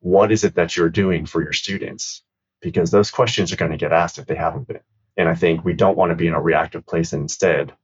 what 0.00 0.32
is 0.32 0.44
it 0.44 0.54
that 0.54 0.76
you're 0.76 0.88
doing 0.88 1.26
for 1.26 1.42
your 1.42 1.52
students? 1.52 2.22
Because 2.60 2.90
those 2.90 3.10
questions 3.10 3.52
are 3.52 3.56
going 3.56 3.72
to 3.72 3.76
get 3.76 3.92
asked 3.92 4.18
if 4.18 4.26
they 4.26 4.36
haven't 4.36 4.68
been. 4.68 4.80
And 5.16 5.28
I 5.28 5.34
think 5.34 5.64
we 5.64 5.74
don't 5.74 5.96
want 5.98 6.10
to 6.10 6.16
be 6.16 6.28
in 6.28 6.34
a 6.34 6.40
reactive 6.40 6.86
place 6.86 7.12
and 7.12 7.22
instead 7.22 7.74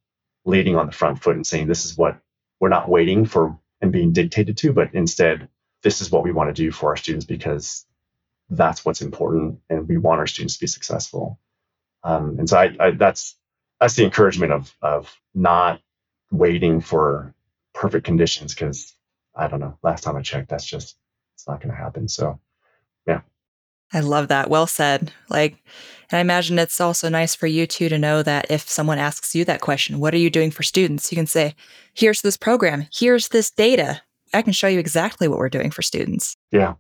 leading 0.45 0.77
on 0.77 0.87
the 0.87 0.93
front 0.93 1.23
foot 1.23 1.37
and 1.37 1.47
saying, 1.47 1.67
this 1.67 1.85
is 1.85 1.99
what 1.99 2.21
we're 2.61 2.69
not 2.69 2.89
waiting 2.89 3.27
for 3.27 3.59
and 3.81 3.93
being 3.93 4.13
dictated 4.13 4.57
to, 4.59 4.73
but 4.73 4.95
instead, 4.95 5.49
this 5.83 6.01
is 6.01 6.11
what 6.11 6.25
we 6.25 6.33
want 6.33 6.55
to 6.55 6.63
do 6.63 6.71
for 6.71 6.91
our 6.91 6.97
students 6.97 7.25
because 7.25 7.87
that's 8.51 8.85
what's 8.85 9.03
important 9.03 9.61
and 9.69 9.89
we 9.89 9.99
want 9.99 10.19
our 10.19 10.27
students 10.27 10.55
to 10.55 10.61
be 10.61 10.67
successful. 10.67 11.39
Um, 12.03 12.37
and 12.39 12.49
so 12.49 12.59
I, 12.59 12.77
I, 12.81 12.91
that's 12.93 13.37
that's 13.81 13.95
the 13.95 14.05
encouragement 14.05 14.53
of 14.53 14.75
of 14.83 15.15
not 15.35 15.81
waiting 16.31 16.81
for 16.81 17.35
perfect 17.75 18.05
conditions 18.05 18.55
because 18.55 18.95
I 19.35 19.49
don't 19.49 19.61
know. 19.61 19.79
Last 19.83 20.03
time 20.03 20.17
I 20.17 20.23
checked, 20.23 20.49
that's 20.49 20.65
just 20.67 20.97
it's 21.35 21.47
not 21.47 21.61
going 21.61 21.75
to 21.75 21.81
happen. 21.81 22.09
So, 22.09 22.41
yeah. 23.07 23.21
I 23.93 24.01
love 24.01 24.29
that. 24.29 24.51
Well 24.51 24.67
said. 24.67 25.13
Like, 25.31 25.63
and 26.11 26.19
I 26.19 26.21
imagine 26.21 26.59
it's 26.59 26.81
also 26.81 27.09
nice 27.09 27.35
for 27.35 27.47
you 27.47 27.67
too 27.67 27.89
to 27.89 27.99
know 27.99 28.23
that 28.23 28.51
if 28.51 28.69
someone 28.69 28.99
asks 28.99 29.35
you 29.35 29.45
that 29.45 29.61
question, 29.61 30.01
what 30.01 30.13
are 30.13 30.19
you 30.19 30.31
doing 30.31 30.51
for 30.51 30.65
students? 30.65 31.13
You 31.13 31.17
can 31.17 31.27
say, 31.27 31.55
here's 31.95 32.21
this 32.21 32.37
program, 32.37 32.89
here's 32.93 33.29
this 33.29 33.51
data. 33.51 34.03
I 34.33 34.43
can 34.43 34.53
show 34.53 34.69
you 34.69 34.79
exactly 34.79 35.29
what 35.29 35.39
we're 35.39 35.49
doing 35.49 35.71
for 35.71 35.83
students. 35.83 36.37
Yeah. 36.51 36.75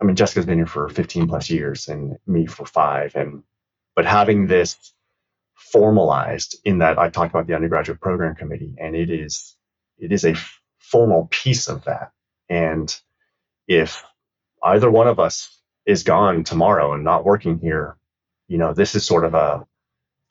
I 0.00 0.04
mean, 0.04 0.16
Jessica's 0.16 0.46
been 0.46 0.58
here 0.58 0.66
for 0.66 0.88
15 0.88 1.28
plus 1.28 1.50
years 1.50 1.88
and 1.88 2.16
me 2.26 2.46
for 2.46 2.64
five. 2.64 3.14
And, 3.14 3.42
but 3.94 4.06
having 4.06 4.46
this 4.46 4.76
formalized 5.54 6.56
in 6.64 6.78
that 6.78 6.98
I 6.98 7.10
talked 7.10 7.34
about 7.34 7.46
the 7.46 7.54
undergraduate 7.54 8.00
program 8.00 8.34
committee 8.34 8.74
and 8.78 8.96
it 8.96 9.10
is, 9.10 9.56
it 9.98 10.12
is 10.12 10.24
a 10.24 10.34
formal 10.78 11.28
piece 11.30 11.68
of 11.68 11.84
that. 11.84 12.12
And 12.48 12.94
if 13.68 14.02
either 14.62 14.90
one 14.90 15.06
of 15.06 15.20
us 15.20 15.60
is 15.86 16.02
gone 16.02 16.44
tomorrow 16.44 16.94
and 16.94 17.04
not 17.04 17.24
working 17.24 17.58
here, 17.58 17.96
you 18.48 18.58
know, 18.58 18.72
this 18.72 18.94
is 18.94 19.04
sort 19.04 19.24
of 19.24 19.34
a 19.34 19.66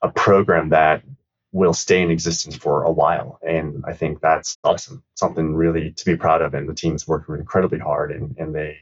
a 0.01 0.09
program 0.09 0.69
that 0.69 1.03
will 1.51 1.73
stay 1.73 2.01
in 2.01 2.11
existence 2.11 2.55
for 2.55 2.83
a 2.83 2.91
while. 2.91 3.39
And 3.41 3.83
I 3.87 3.93
think 3.93 4.21
that's 4.21 4.57
awesome. 4.63 5.03
Something 5.15 5.55
really 5.55 5.91
to 5.91 6.05
be 6.05 6.15
proud 6.15 6.41
of. 6.41 6.53
And 6.53 6.69
the 6.69 6.75
team's 6.75 7.07
worked 7.07 7.29
incredibly 7.29 7.79
hard 7.79 8.11
and, 8.11 8.37
and 8.37 8.53
they 8.53 8.77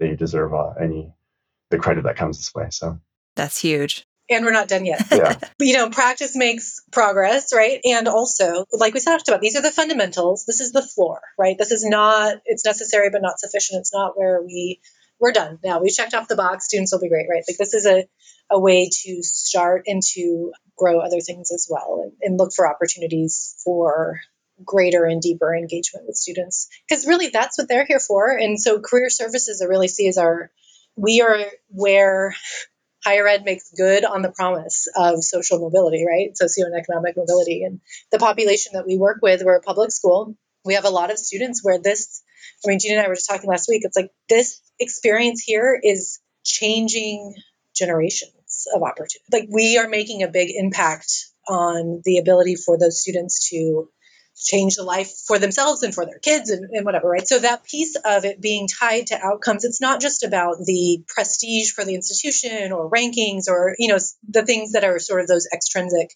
they 0.00 0.16
deserve 0.16 0.52
uh, 0.52 0.70
any 0.80 1.12
the 1.70 1.78
credit 1.78 2.04
that 2.04 2.16
comes 2.16 2.38
this 2.38 2.54
way. 2.54 2.66
So 2.70 2.98
that's 3.36 3.58
huge 3.60 4.04
and 4.32 4.44
we're 4.44 4.52
not 4.52 4.68
done 4.68 4.84
yet. 4.84 5.04
Yeah. 5.10 5.38
you 5.60 5.74
know, 5.74 5.90
practice 5.90 6.36
makes 6.36 6.80
progress, 6.90 7.52
right? 7.54 7.80
And 7.84 8.08
also, 8.08 8.66
like 8.72 8.94
we 8.94 9.00
talked 9.00 9.28
about, 9.28 9.40
these 9.40 9.56
are 9.56 9.62
the 9.62 9.70
fundamentals. 9.70 10.44
This 10.46 10.60
is 10.60 10.72
the 10.72 10.82
floor, 10.82 11.20
right? 11.38 11.56
This 11.58 11.70
is 11.70 11.84
not, 11.84 12.36
it's 12.44 12.64
necessary 12.64 13.10
but 13.10 13.22
not 13.22 13.38
sufficient. 13.38 13.80
It's 13.80 13.92
not 13.92 14.16
where 14.16 14.42
we, 14.42 14.80
we're 15.20 15.32
done. 15.32 15.58
Now 15.62 15.80
we 15.80 15.90
checked 15.90 16.14
off 16.14 16.28
the 16.28 16.36
box. 16.36 16.66
Students 16.66 16.92
will 16.92 17.00
be 17.00 17.08
great, 17.08 17.26
right? 17.30 17.44
Like 17.46 17.58
this 17.58 17.74
is 17.74 17.86
a, 17.86 18.04
a 18.50 18.58
way 18.58 18.88
to 18.90 19.22
start 19.22 19.84
and 19.86 20.02
to 20.14 20.52
grow 20.82 20.98
other 20.98 21.20
things 21.20 21.52
as 21.52 21.68
well 21.70 22.02
and, 22.02 22.12
and 22.20 22.38
look 22.38 22.52
for 22.52 22.66
opportunities 22.66 23.54
for 23.64 24.20
greater 24.64 25.04
and 25.04 25.22
deeper 25.22 25.54
engagement 25.54 26.06
with 26.06 26.16
students. 26.16 26.68
Because 26.88 27.06
really 27.06 27.28
that's 27.28 27.56
what 27.56 27.68
they're 27.68 27.86
here 27.86 28.00
for. 28.00 28.36
And 28.36 28.60
so 28.60 28.80
career 28.80 29.08
services 29.08 29.62
I 29.62 29.68
really 29.68 29.86
see 29.86 30.08
as 30.08 30.18
our, 30.18 30.50
we 30.96 31.20
are 31.20 31.38
where 31.68 32.34
higher 33.04 33.26
ed 33.28 33.44
makes 33.44 33.72
good 33.76 34.04
on 34.04 34.22
the 34.22 34.32
promise 34.32 34.88
of 34.96 35.22
social 35.22 35.60
mobility, 35.60 36.04
right? 36.06 36.30
Socioeconomic 36.34 37.16
mobility. 37.16 37.62
And 37.62 37.80
the 38.10 38.18
population 38.18 38.72
that 38.74 38.86
we 38.86 38.98
work 38.98 39.18
with, 39.22 39.42
we're 39.44 39.56
a 39.56 39.62
public 39.62 39.92
school. 39.92 40.36
We 40.64 40.74
have 40.74 40.84
a 40.84 40.90
lot 40.90 41.12
of 41.12 41.18
students 41.18 41.64
where 41.64 41.80
this, 41.80 42.22
I 42.64 42.68
mean, 42.68 42.80
Gene 42.80 42.98
and 42.98 43.04
I 43.04 43.08
were 43.08 43.14
just 43.14 43.28
talking 43.28 43.48
last 43.48 43.68
week, 43.68 43.82
it's 43.84 43.96
like 43.96 44.10
this 44.28 44.60
experience 44.80 45.42
here 45.42 45.78
is 45.80 46.20
changing 46.44 47.34
generations 47.74 48.32
of 48.74 48.82
opportunity. 48.82 49.24
Like 49.32 49.48
we 49.50 49.78
are 49.78 49.88
making 49.88 50.22
a 50.22 50.28
big 50.28 50.50
impact 50.54 51.10
on 51.48 52.02
the 52.04 52.18
ability 52.18 52.56
for 52.56 52.78
those 52.78 53.00
students 53.00 53.50
to 53.50 53.88
change 54.36 54.76
the 54.76 54.82
life 54.82 55.12
for 55.26 55.38
themselves 55.38 55.82
and 55.82 55.94
for 55.94 56.06
their 56.06 56.18
kids 56.18 56.50
and, 56.50 56.68
and, 56.70 56.84
whatever, 56.84 57.08
right? 57.08 57.26
So 57.26 57.38
that 57.38 57.64
piece 57.64 57.96
of 57.96 58.24
it 58.24 58.40
being 58.40 58.66
tied 58.66 59.08
to 59.08 59.18
outcomes, 59.18 59.64
it's 59.64 59.80
not 59.80 60.00
just 60.00 60.24
about 60.24 60.56
the 60.64 61.04
prestige 61.06 61.70
for 61.72 61.84
the 61.84 61.94
institution 61.94 62.72
or 62.72 62.90
rankings 62.90 63.48
or, 63.48 63.74
you 63.78 63.88
know, 63.88 63.98
the 64.28 64.44
things 64.44 64.72
that 64.72 64.84
are 64.84 64.98
sort 64.98 65.20
of 65.20 65.26
those 65.26 65.46
extrinsic 65.52 66.14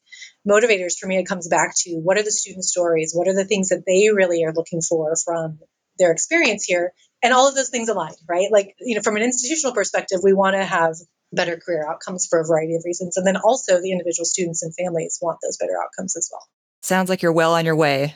motivators 0.48 0.98
for 0.98 1.06
me. 1.06 1.18
It 1.18 1.28
comes 1.28 1.48
back 1.48 1.74
to 1.82 1.96
what 1.96 2.16
are 2.16 2.22
the 2.22 2.30
student 2.30 2.64
stories? 2.64 3.12
What 3.14 3.28
are 3.28 3.34
the 3.34 3.44
things 3.44 3.68
that 3.68 3.84
they 3.86 4.10
really 4.10 4.44
are 4.44 4.54
looking 4.54 4.80
for 4.80 5.14
from 5.24 5.58
their 5.98 6.12
experience 6.12 6.64
here? 6.64 6.92
And 7.22 7.32
all 7.32 7.48
of 7.48 7.54
those 7.54 7.70
things 7.70 7.88
align, 7.88 8.12
right? 8.28 8.48
Like, 8.50 8.76
you 8.80 8.96
know, 8.96 9.02
from 9.02 9.16
an 9.16 9.22
institutional 9.22 9.74
perspective, 9.74 10.20
we 10.22 10.32
want 10.32 10.54
to 10.54 10.64
have 10.64 10.94
better 11.36 11.56
career 11.56 11.86
outcomes 11.88 12.26
for 12.26 12.40
a 12.40 12.44
variety 12.44 12.74
of 12.74 12.82
reasons. 12.84 13.16
And 13.16 13.26
then 13.26 13.36
also 13.36 13.80
the 13.80 13.92
individual 13.92 14.24
students 14.24 14.62
and 14.62 14.74
families 14.74 15.18
want 15.22 15.38
those 15.42 15.56
better 15.56 15.74
outcomes 15.80 16.16
as 16.16 16.28
well. 16.32 16.42
Sounds 16.82 17.08
like 17.08 17.22
you're 17.22 17.32
well 17.32 17.54
on 17.54 17.64
your 17.64 17.76
way 17.76 18.14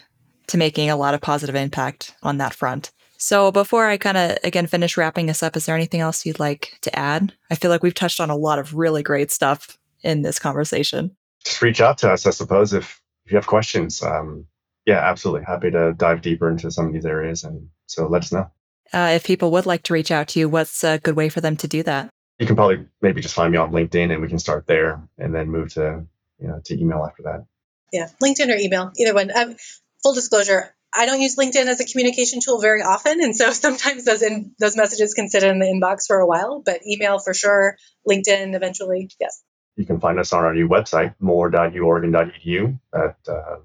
to 0.49 0.57
making 0.57 0.91
a 0.91 0.97
lot 0.97 1.15
of 1.15 1.21
positive 1.21 1.55
impact 1.55 2.15
on 2.23 2.39
that 2.39 2.55
front. 2.55 2.91
So 3.17 3.53
before 3.53 3.87
I 3.87 3.99
kind 3.99 4.17
of 4.17 4.39
again 4.43 4.67
finish 4.67 4.97
wrapping 4.97 5.27
this 5.27 5.43
up, 5.43 5.55
is 5.57 5.67
there 5.67 5.77
anything 5.77 6.01
else 6.01 6.25
you'd 6.25 6.41
like 6.41 6.79
to 6.83 6.99
add? 6.99 7.35
I 7.51 7.55
feel 7.55 7.71
like 7.71 7.83
we've 7.83 7.95
touched 7.95 8.19
on 8.19 8.31
a 8.31 8.37
lot 8.37 8.59
of 8.59 8.75
really 8.75 9.03
great 9.03 9.31
stuff 9.31 9.79
in 10.03 10.23
this 10.23 10.39
conversation. 10.39 11.17
Just 11.45 11.61
reach 11.61 11.81
out 11.81 11.99
to 11.99 12.11
us, 12.11 12.27
I 12.27 12.31
suppose, 12.31 12.73
if, 12.73 13.01
if 13.27 13.33
you 13.33 13.37
have 13.37 13.47
questions. 13.47 14.03
Um, 14.03 14.47
yeah, 14.87 14.99
absolutely. 14.99 15.45
Happy 15.47 15.71
to 15.71 15.93
dive 15.93 16.23
deeper 16.23 16.51
into 16.51 16.71
some 16.71 16.87
of 16.87 16.93
these 16.93 17.05
areas. 17.05 17.45
And 17.45 17.69
so 17.87 18.09
let 18.09 18.23
us 18.23 18.33
know. 18.33 18.51
Uh, 18.93 19.13
if 19.15 19.25
people 19.25 19.51
would 19.53 19.67
like 19.67 19.83
to 19.85 19.93
reach 19.93 20.11
out 20.11 20.29
to 20.29 20.41
you, 20.41 20.49
what's 20.49 20.83
a 20.83 20.99
good 20.99 21.15
way 21.15 21.29
for 21.29 21.41
them 21.41 21.57
to 21.59 21.69
do 21.69 21.83
that? 21.83 22.11
You 22.41 22.47
can 22.47 22.57
probably 22.57 22.87
maybe 23.03 23.21
just 23.21 23.35
find 23.35 23.53
me 23.53 23.59
on 23.59 23.71
LinkedIn 23.71 24.11
and 24.11 24.23
we 24.23 24.29
can 24.29 24.39
start 24.39 24.67
there 24.67 25.03
and 25.19 25.35
then 25.35 25.51
move 25.51 25.75
to, 25.75 26.07
you 26.41 26.49
know, 26.49 26.61
to 26.65 26.81
email 26.81 27.05
after 27.07 27.25
that. 27.25 27.45
Yeah, 27.93 28.09
LinkedIn 28.23 28.49
or 28.49 28.57
email, 28.57 28.93
either 28.99 29.15
one. 29.15 29.31
Um, 29.37 29.57
full 30.03 30.15
disclosure, 30.15 30.75
I 30.95 31.07
don't 31.07 31.21
use 31.21 31.37
LinkedIn 31.37 31.67
as 31.67 31.81
a 31.81 31.85
communication 31.85 32.41
tool 32.43 32.59
very 32.59 32.81
often, 32.83 33.23
and 33.23 33.37
so 33.37 33.51
sometimes 33.67 34.05
those 34.05 34.23
in, 34.23 34.53
those 34.59 34.75
messages 34.75 35.13
can 35.13 35.29
sit 35.29 35.43
in 35.43 35.59
the 35.59 35.67
inbox 35.67 36.07
for 36.07 36.19
a 36.19 36.27
while. 36.27 36.63
But 36.65 36.81
email 36.87 37.19
for 37.19 37.35
sure, 37.35 37.77
LinkedIn 38.09 38.55
eventually, 38.55 39.11
yes. 39.21 39.43
You 39.77 39.87
can 39.87 40.01
find 40.01 40.19
us 40.19 40.33
on 40.33 40.45
our 40.45 40.55
new 40.55 40.69
website, 40.69 41.15
more.uoregon.edu. 41.21 42.81
That 42.93 43.17
uh, 43.29 43.57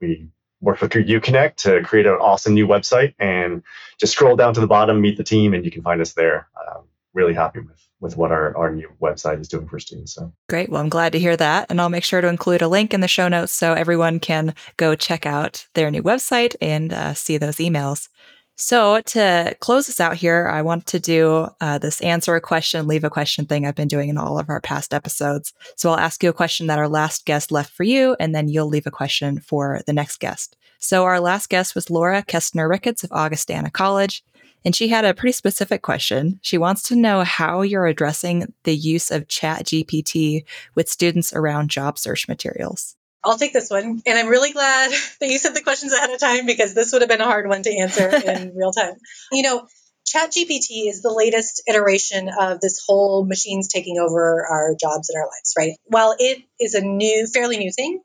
we 0.00 0.28
work 0.60 0.80
with 0.80 0.92
UConnect 0.92 1.56
to 1.56 1.82
create 1.82 2.06
an 2.06 2.14
awesome 2.14 2.54
new 2.54 2.66
website, 2.66 3.14
and 3.18 3.62
just 3.98 4.14
scroll 4.14 4.36
down 4.36 4.54
to 4.54 4.60
the 4.60 4.66
bottom, 4.66 5.00
meet 5.00 5.16
the 5.16 5.24
team, 5.24 5.54
and 5.54 5.64
you 5.64 5.70
can 5.70 5.82
find 5.82 6.00
us 6.00 6.14
there. 6.14 6.48
Um, 6.56 6.84
really 7.14 7.34
happy 7.34 7.60
with 7.60 7.88
with 8.00 8.16
what 8.16 8.32
our, 8.32 8.54
our 8.56 8.74
new 8.74 8.90
website 9.00 9.40
is 9.40 9.48
doing 9.48 9.68
for 9.68 9.78
students. 9.78 10.14
So 10.14 10.32
great. 10.48 10.68
Well, 10.68 10.82
I'm 10.82 10.88
glad 10.88 11.12
to 11.12 11.20
hear 11.20 11.36
that. 11.36 11.70
And 11.70 11.80
I'll 11.80 11.88
make 11.88 12.04
sure 12.04 12.20
to 12.20 12.26
include 12.26 12.60
a 12.60 12.68
link 12.68 12.92
in 12.92 13.00
the 13.00 13.08
show 13.08 13.28
notes 13.28 13.52
so 13.52 13.74
everyone 13.74 14.18
can 14.18 14.54
go 14.76 14.96
check 14.96 15.24
out 15.24 15.66
their 15.74 15.90
new 15.90 16.02
website 16.02 16.56
and 16.60 16.92
uh, 16.92 17.14
see 17.14 17.38
those 17.38 17.56
emails. 17.56 18.08
So, 18.56 19.00
to 19.00 19.56
close 19.60 19.86
this 19.86 19.98
out 19.98 20.16
here, 20.16 20.46
I 20.46 20.60
want 20.60 20.86
to 20.86 21.00
do 21.00 21.48
uh, 21.60 21.78
this 21.78 22.00
answer 22.02 22.36
a 22.36 22.40
question, 22.40 22.86
leave 22.86 23.02
a 23.02 23.10
question 23.10 23.46
thing 23.46 23.66
I've 23.66 23.74
been 23.74 23.88
doing 23.88 24.10
in 24.10 24.18
all 24.18 24.38
of 24.38 24.50
our 24.50 24.60
past 24.60 24.92
episodes. 24.92 25.54
So, 25.76 25.90
I'll 25.90 25.98
ask 25.98 26.22
you 26.22 26.28
a 26.28 26.34
question 26.34 26.66
that 26.66 26.78
our 26.78 26.88
last 26.88 27.24
guest 27.24 27.50
left 27.50 27.72
for 27.72 27.82
you, 27.82 28.14
and 28.20 28.34
then 28.34 28.48
you'll 28.48 28.68
leave 28.68 28.86
a 28.86 28.90
question 28.90 29.40
for 29.40 29.80
the 29.86 29.92
next 29.94 30.20
guest. 30.20 30.56
So, 30.78 31.04
our 31.04 31.18
last 31.18 31.48
guest 31.48 31.74
was 31.74 31.90
Laura 31.90 32.22
Kestner 32.22 32.68
Ricketts 32.68 33.02
of 33.02 33.10
Augustana 33.10 33.70
College. 33.70 34.22
And 34.64 34.74
she 34.74 34.88
had 34.88 35.04
a 35.04 35.14
pretty 35.14 35.32
specific 35.32 35.82
question. 35.82 36.38
She 36.42 36.58
wants 36.58 36.82
to 36.84 36.96
know 36.96 37.24
how 37.24 37.62
you're 37.62 37.86
addressing 37.86 38.52
the 38.64 38.76
use 38.76 39.10
of 39.10 39.28
Chat 39.28 39.66
GPT 39.66 40.44
with 40.74 40.88
students 40.88 41.32
around 41.32 41.70
job 41.70 41.98
search 41.98 42.28
materials. 42.28 42.96
I'll 43.24 43.38
take 43.38 43.52
this 43.52 43.70
one. 43.70 44.02
And 44.04 44.18
I'm 44.18 44.28
really 44.28 44.52
glad 44.52 44.90
that 45.20 45.28
you 45.28 45.38
sent 45.38 45.54
the 45.54 45.62
questions 45.62 45.92
ahead 45.92 46.10
of 46.10 46.18
time 46.18 46.46
because 46.46 46.74
this 46.74 46.92
would 46.92 47.02
have 47.02 47.08
been 47.08 47.20
a 47.20 47.26
hard 47.26 47.48
one 47.48 47.62
to 47.62 47.78
answer 47.78 48.08
in 48.26 48.52
real 48.56 48.72
time. 48.72 48.94
You 49.30 49.42
know, 49.42 49.66
ChatGPT 50.14 50.88
is 50.88 51.00
the 51.00 51.12
latest 51.14 51.62
iteration 51.68 52.28
of 52.28 52.60
this 52.60 52.82
whole 52.86 53.24
machines 53.24 53.68
taking 53.68 53.98
over 53.98 54.46
our 54.46 54.74
jobs 54.78 55.08
and 55.08 55.16
our 55.16 55.26
lives, 55.26 55.54
right? 55.56 55.72
While 55.84 56.14
it 56.18 56.42
is 56.60 56.74
a 56.74 56.82
new, 56.82 57.26
fairly 57.32 57.58
new 57.58 57.70
thing, 57.72 58.00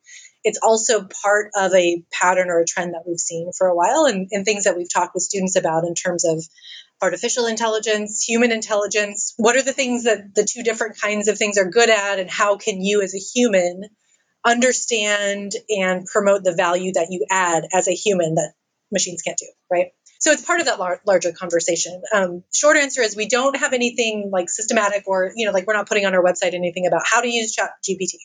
it's 0.47 0.59
also 0.63 1.05
part 1.23 1.51
of 1.55 1.73
a 1.73 2.03
pattern 2.09 2.49
or 2.49 2.61
a 2.61 2.65
trend 2.65 2.93
that 2.93 3.03
we've 3.05 3.19
seen 3.19 3.51
for 3.51 3.67
a 3.67 3.75
while 3.75 4.05
and, 4.05 4.29
and 4.31 4.45
things 4.45 4.63
that 4.63 4.77
we've 4.77 4.91
talked 4.91 5.13
with 5.13 5.23
students 5.23 5.57
about 5.57 5.83
in 5.83 5.93
terms 5.93 6.23
of 6.23 6.41
artificial 7.01 7.47
intelligence, 7.47 8.23
human 8.23 8.53
intelligence. 8.53 9.33
What 9.35 9.57
are 9.57 9.61
the 9.61 9.73
things 9.73 10.05
that 10.05 10.33
the 10.33 10.47
two 10.49 10.63
different 10.63 10.99
kinds 11.01 11.27
of 11.27 11.37
things 11.37 11.57
are 11.57 11.69
good 11.69 11.89
at, 11.89 12.19
and 12.19 12.29
how 12.29 12.55
can 12.55 12.81
you 12.81 13.01
as 13.01 13.13
a 13.13 13.19
human 13.19 13.83
understand 14.45 15.51
and 15.69 16.05
promote 16.05 16.45
the 16.45 16.55
value 16.55 16.93
that 16.93 17.07
you 17.09 17.25
add 17.29 17.67
as 17.73 17.89
a 17.89 17.93
human 17.93 18.35
that 18.35 18.53
machines 18.89 19.21
can't 19.21 19.37
do, 19.37 19.47
right? 19.69 19.87
So 20.19 20.31
it's 20.31 20.45
part 20.45 20.61
of 20.61 20.67
that 20.67 20.79
lar- 20.79 21.01
larger 21.05 21.33
conversation. 21.33 22.01
Um, 22.13 22.43
short 22.55 22.77
answer 22.77 23.01
is 23.01 23.17
we 23.17 23.27
don't 23.27 23.57
have 23.57 23.73
anything 23.73 24.29
like 24.31 24.49
systematic 24.49 25.03
or, 25.07 25.33
you 25.35 25.45
know, 25.45 25.51
like 25.51 25.67
we're 25.67 25.75
not 25.75 25.89
putting 25.89 26.05
on 26.05 26.15
our 26.15 26.23
website 26.23 26.53
anything 26.53 26.87
about 26.87 27.01
how 27.05 27.21
to 27.21 27.27
use 27.27 27.53
Chat 27.53 27.71
GPT. 27.87 28.15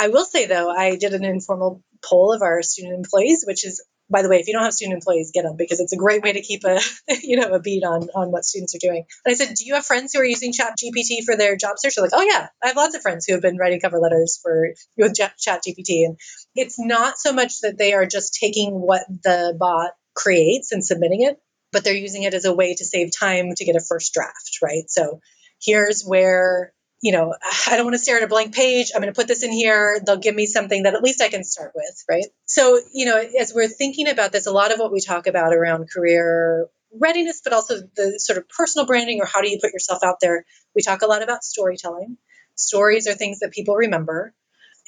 I 0.00 0.08
will 0.08 0.24
say 0.24 0.46
though, 0.46 0.70
I 0.70 0.96
did 0.96 1.12
an 1.12 1.24
informal 1.24 1.82
poll 2.02 2.32
of 2.32 2.40
our 2.40 2.62
student 2.62 2.94
employees, 2.94 3.44
which 3.46 3.66
is 3.66 3.84
by 4.10 4.22
the 4.22 4.28
way, 4.28 4.38
if 4.38 4.48
you 4.48 4.54
don't 4.54 4.64
have 4.64 4.72
student 4.72 4.96
employees, 4.96 5.30
get 5.32 5.44
them 5.44 5.56
because 5.56 5.78
it's 5.78 5.92
a 5.92 5.96
great 5.96 6.22
way 6.22 6.32
to 6.32 6.40
keep 6.40 6.64
a 6.64 6.80
you 7.22 7.38
know 7.38 7.54
a 7.54 7.60
beat 7.60 7.84
on 7.84 8.08
on 8.14 8.32
what 8.32 8.44
students 8.44 8.74
are 8.74 8.80
doing. 8.80 9.04
And 9.24 9.32
I 9.32 9.36
said, 9.36 9.54
do 9.54 9.64
you 9.64 9.74
have 9.74 9.86
friends 9.86 10.12
who 10.12 10.20
are 10.20 10.24
using 10.24 10.52
Chat 10.52 10.74
GPT 10.82 11.24
for 11.24 11.36
their 11.36 11.54
job 11.54 11.76
search? 11.78 11.94
They're 11.94 12.04
like, 12.04 12.14
oh 12.14 12.22
yeah, 12.22 12.48
I 12.62 12.68
have 12.68 12.76
lots 12.76 12.96
of 12.96 13.02
friends 13.02 13.26
who 13.26 13.34
have 13.34 13.42
been 13.42 13.58
writing 13.58 13.80
cover 13.80 13.98
letters 13.98 14.40
for 14.42 14.70
with 14.96 15.14
Chat 15.14 15.62
GPT, 15.66 16.06
and 16.06 16.18
it's 16.54 16.78
not 16.78 17.18
so 17.18 17.32
much 17.32 17.60
that 17.60 17.78
they 17.78 17.92
are 17.92 18.06
just 18.06 18.34
taking 18.40 18.72
what 18.72 19.02
the 19.08 19.54
bot 19.58 19.92
creates 20.14 20.72
and 20.72 20.84
submitting 20.84 21.22
it, 21.22 21.38
but 21.72 21.84
they're 21.84 21.94
using 21.94 22.24
it 22.24 22.34
as 22.34 22.46
a 22.46 22.54
way 22.54 22.74
to 22.74 22.84
save 22.84 23.10
time 23.16 23.54
to 23.54 23.64
get 23.64 23.76
a 23.76 23.84
first 23.86 24.12
draft, 24.12 24.58
right? 24.62 24.88
So 24.88 25.20
here's 25.62 26.02
where 26.02 26.72
you 27.00 27.12
know, 27.12 27.34
I 27.66 27.76
don't 27.76 27.84
want 27.84 27.94
to 27.94 27.98
stare 27.98 28.18
at 28.18 28.22
a 28.22 28.28
blank 28.28 28.54
page. 28.54 28.90
I'm 28.94 29.00
going 29.00 29.12
to 29.12 29.18
put 29.18 29.28
this 29.28 29.42
in 29.42 29.52
here. 29.52 30.00
They'll 30.04 30.18
give 30.18 30.34
me 30.34 30.46
something 30.46 30.82
that 30.84 30.94
at 30.94 31.02
least 31.02 31.22
I 31.22 31.28
can 31.28 31.44
start 31.44 31.72
with, 31.74 32.04
right? 32.08 32.26
So, 32.46 32.80
you 32.92 33.06
know, 33.06 33.22
as 33.38 33.52
we're 33.54 33.68
thinking 33.68 34.08
about 34.08 34.32
this, 34.32 34.46
a 34.46 34.52
lot 34.52 34.72
of 34.72 34.78
what 34.78 34.92
we 34.92 35.00
talk 35.00 35.26
about 35.26 35.54
around 35.54 35.90
career 35.90 36.68
readiness, 36.92 37.40
but 37.42 37.52
also 37.52 37.76
the 37.96 38.18
sort 38.18 38.38
of 38.38 38.48
personal 38.48 38.86
branding 38.86 39.20
or 39.20 39.26
how 39.26 39.40
do 39.40 39.50
you 39.50 39.58
put 39.60 39.72
yourself 39.72 40.02
out 40.02 40.16
there, 40.20 40.44
we 40.74 40.82
talk 40.82 41.02
a 41.02 41.06
lot 41.06 41.22
about 41.22 41.44
storytelling. 41.44 42.16
Stories 42.54 43.06
are 43.06 43.14
things 43.14 43.40
that 43.40 43.52
people 43.52 43.76
remember. 43.76 44.34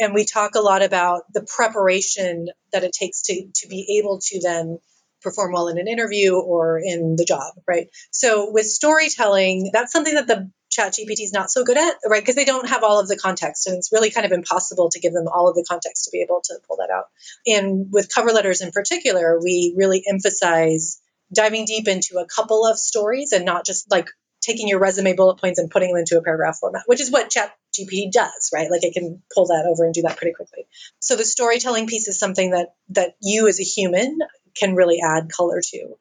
And 0.00 0.14
we 0.14 0.24
talk 0.24 0.54
a 0.54 0.60
lot 0.60 0.82
about 0.82 1.32
the 1.32 1.46
preparation 1.56 2.48
that 2.72 2.82
it 2.82 2.92
takes 2.92 3.22
to, 3.22 3.46
to 3.54 3.68
be 3.68 3.98
able 4.00 4.20
to 4.24 4.40
then 4.40 4.78
perform 5.22 5.52
well 5.52 5.68
in 5.68 5.78
an 5.78 5.86
interview 5.86 6.34
or 6.34 6.80
in 6.82 7.14
the 7.16 7.24
job, 7.24 7.54
right? 7.66 7.88
So 8.10 8.50
with 8.50 8.66
storytelling, 8.66 9.70
that's 9.72 9.92
something 9.92 10.14
that 10.14 10.26
the 10.26 10.50
chat 10.72 10.94
gpt 10.94 11.20
is 11.20 11.32
not 11.32 11.50
so 11.50 11.64
good 11.64 11.76
at 11.76 11.96
right? 12.08 12.22
Because 12.22 12.34
they 12.34 12.46
don't 12.46 12.68
have 12.68 12.82
all 12.82 12.98
of 12.98 13.06
the 13.06 13.16
context 13.16 13.66
and 13.66 13.76
it's 13.76 13.92
really 13.92 14.10
kind 14.10 14.26
of 14.26 14.32
impossible 14.32 14.88
to 14.90 15.00
give 15.00 15.12
them 15.12 15.28
all 15.28 15.48
of 15.48 15.54
the 15.54 15.64
context 15.68 16.04
to 16.04 16.10
be 16.10 16.22
able 16.22 16.40
to 16.44 16.54
pull 16.66 16.78
that 16.78 16.90
out. 16.90 17.04
And 17.46 17.88
with 17.92 18.12
cover 18.12 18.30
letters 18.30 18.62
in 18.62 18.72
particular 18.72 19.38
we 19.40 19.74
really 19.76 20.02
emphasize 20.08 21.00
diving 21.32 21.66
deep 21.66 21.86
into 21.88 22.18
a 22.18 22.26
couple 22.26 22.66
of 22.66 22.78
stories 22.78 23.32
and 23.32 23.44
not 23.44 23.66
just 23.66 23.90
like 23.90 24.08
taking 24.40 24.66
your 24.66 24.80
resume 24.80 25.14
bullet 25.14 25.38
points 25.38 25.58
and 25.58 25.70
putting 25.70 25.90
them 25.90 25.98
into 25.98 26.18
a 26.18 26.22
paragraph 26.22 26.58
format 26.58 26.82
which 26.86 27.00
is 27.00 27.12
what 27.12 27.30
chat 27.30 27.54
gpt 27.78 28.10
does 28.10 28.50
right? 28.54 28.70
Like 28.70 28.82
it 28.82 28.94
can 28.94 29.22
pull 29.34 29.46
that 29.46 29.66
over 29.70 29.84
and 29.84 29.92
do 29.92 30.02
that 30.02 30.16
pretty 30.16 30.32
quickly. 30.32 30.66
So 31.00 31.16
the 31.16 31.24
storytelling 31.24 31.86
piece 31.86 32.08
is 32.08 32.18
something 32.18 32.52
that 32.52 32.74
that 32.90 33.14
you 33.20 33.46
as 33.46 33.60
a 33.60 33.64
human 33.64 34.18
can 34.54 34.74
really 34.74 35.00
add 35.04 35.30
color 35.34 35.60
to 35.62 35.96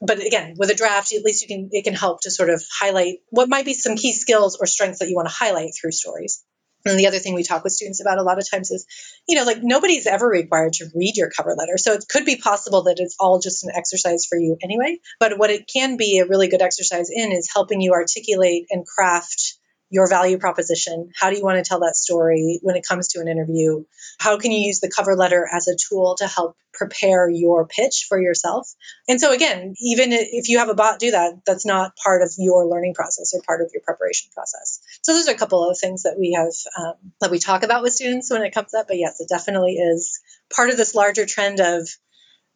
but 0.00 0.24
again, 0.24 0.54
with 0.56 0.70
a 0.70 0.74
draft, 0.74 1.12
at 1.12 1.24
least 1.24 1.42
you 1.42 1.48
can 1.48 1.68
it 1.72 1.84
can 1.84 1.94
help 1.94 2.22
to 2.22 2.30
sort 2.30 2.50
of 2.50 2.62
highlight 2.70 3.18
what 3.28 3.48
might 3.48 3.64
be 3.64 3.74
some 3.74 3.96
key 3.96 4.12
skills 4.12 4.56
or 4.58 4.66
strengths 4.66 5.00
that 5.00 5.08
you 5.08 5.16
want 5.16 5.28
to 5.28 5.34
highlight 5.34 5.72
through 5.78 5.92
stories. 5.92 6.42
And 6.86 6.98
the 6.98 7.06
other 7.06 7.18
thing 7.18 7.34
we 7.34 7.42
talk 7.42 7.62
with 7.62 7.74
students 7.74 8.00
about 8.00 8.16
a 8.16 8.22
lot 8.22 8.38
of 8.38 8.50
times 8.50 8.70
is, 8.70 8.86
you 9.28 9.36
know, 9.36 9.44
like 9.44 9.58
nobody's 9.62 10.06
ever 10.06 10.26
required 10.26 10.72
to 10.74 10.86
read 10.94 11.16
your 11.16 11.30
cover 11.30 11.54
letter. 11.54 11.76
So 11.76 11.92
it 11.92 12.06
could 12.08 12.24
be 12.24 12.36
possible 12.36 12.84
that 12.84 12.96
it's 12.98 13.16
all 13.20 13.38
just 13.38 13.64
an 13.64 13.72
exercise 13.74 14.24
for 14.26 14.38
you 14.38 14.56
anyway. 14.62 14.98
But 15.18 15.38
what 15.38 15.50
it 15.50 15.68
can 15.70 15.98
be 15.98 16.18
a 16.18 16.26
really 16.26 16.48
good 16.48 16.62
exercise 16.62 17.10
in 17.10 17.32
is 17.32 17.50
helping 17.52 17.82
you 17.82 17.92
articulate 17.92 18.66
and 18.70 18.86
craft 18.86 19.58
your 19.90 20.08
value 20.08 20.38
proposition. 20.38 21.10
How 21.18 21.30
do 21.30 21.36
you 21.36 21.42
want 21.42 21.62
to 21.62 21.68
tell 21.68 21.80
that 21.80 21.96
story 21.96 22.60
when 22.62 22.76
it 22.76 22.84
comes 22.88 23.08
to 23.08 23.20
an 23.20 23.28
interview? 23.28 23.84
How 24.18 24.38
can 24.38 24.52
you 24.52 24.60
use 24.60 24.78
the 24.78 24.90
cover 24.90 25.16
letter 25.16 25.46
as 25.52 25.66
a 25.66 25.76
tool 25.76 26.14
to 26.18 26.28
help 26.28 26.56
prepare 26.72 27.28
your 27.28 27.66
pitch 27.66 28.06
for 28.08 28.20
yourself? 28.20 28.68
And 29.08 29.20
so, 29.20 29.32
again, 29.32 29.74
even 29.80 30.12
if 30.12 30.48
you 30.48 30.58
have 30.58 30.68
a 30.68 30.74
bot 30.74 31.00
do 31.00 31.10
that, 31.10 31.40
that's 31.44 31.66
not 31.66 31.96
part 31.96 32.22
of 32.22 32.32
your 32.38 32.66
learning 32.66 32.94
process 32.94 33.34
or 33.34 33.42
part 33.42 33.60
of 33.60 33.70
your 33.74 33.82
preparation 33.82 34.30
process. 34.32 34.80
So, 35.02 35.12
those 35.12 35.28
are 35.28 35.34
a 35.34 35.38
couple 35.38 35.68
of 35.68 35.76
things 35.76 36.04
that 36.04 36.16
we 36.16 36.32
have 36.32 36.52
um, 36.78 37.12
that 37.20 37.32
we 37.32 37.40
talk 37.40 37.64
about 37.64 37.82
with 37.82 37.92
students 37.92 38.30
when 38.30 38.42
it 38.42 38.54
comes 38.54 38.72
up. 38.72 38.86
But 38.86 38.98
yes, 38.98 39.20
it 39.20 39.28
definitely 39.28 39.74
is 39.74 40.20
part 40.54 40.70
of 40.70 40.76
this 40.76 40.94
larger 40.94 41.26
trend 41.26 41.60
of 41.60 41.88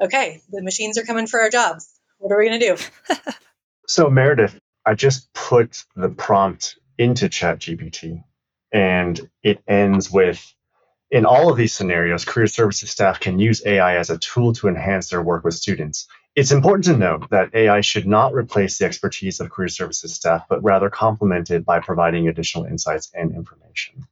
okay, 0.01 0.41
the 0.51 0.63
machines 0.63 0.99
are 0.99 1.05
coming 1.05 1.27
for 1.27 1.41
our 1.41 1.51
jobs. 1.51 1.89
What 2.19 2.33
are 2.33 2.39
we 2.39 2.49
going 2.49 2.61
to 2.61 2.77
do? 2.77 3.15
so, 3.89 4.09
Meredith, 4.09 4.59
I 4.87 4.95
just 4.95 5.33
put 5.33 5.85
the 5.97 6.09
prompt 6.09 6.79
into 6.99 7.29
ChatGPT. 7.29 8.25
And 8.73 9.21
it 9.43 9.63
ends 9.69 10.11
with 10.11 10.53
in 11.11 11.27
all 11.27 11.49
of 11.49 11.57
these 11.57 11.73
scenarios, 11.73 12.25
career 12.25 12.49
services 12.49 12.91
staff 12.91 13.21
can 13.21 13.39
use 13.39 13.65
AI 13.65 13.99
as 13.99 14.11
a 14.11 14.19
tool 14.19 14.53
to 14.55 14.67
enhance 14.67 15.11
their 15.11 15.23
work 15.23 15.45
with 15.45 15.55
students. 15.55 16.09
It's 16.35 16.51
important 16.51 16.87
to 16.87 16.97
note 16.97 17.31
that 17.31 17.55
AI 17.55 17.83
should 17.83 18.07
not 18.07 18.35
replace 18.35 18.79
the 18.79 18.87
expertise 18.87 19.39
of 19.39 19.51
career 19.51 19.69
services 19.69 20.13
staff, 20.13 20.47
but 20.49 20.65
rather 20.65 20.91
complement 20.91 21.51
it 21.51 21.65
by 21.65 21.79
providing 21.79 22.27
additional 22.27 22.65
insights 22.65 23.13
and 23.15 23.33
information. 23.33 24.09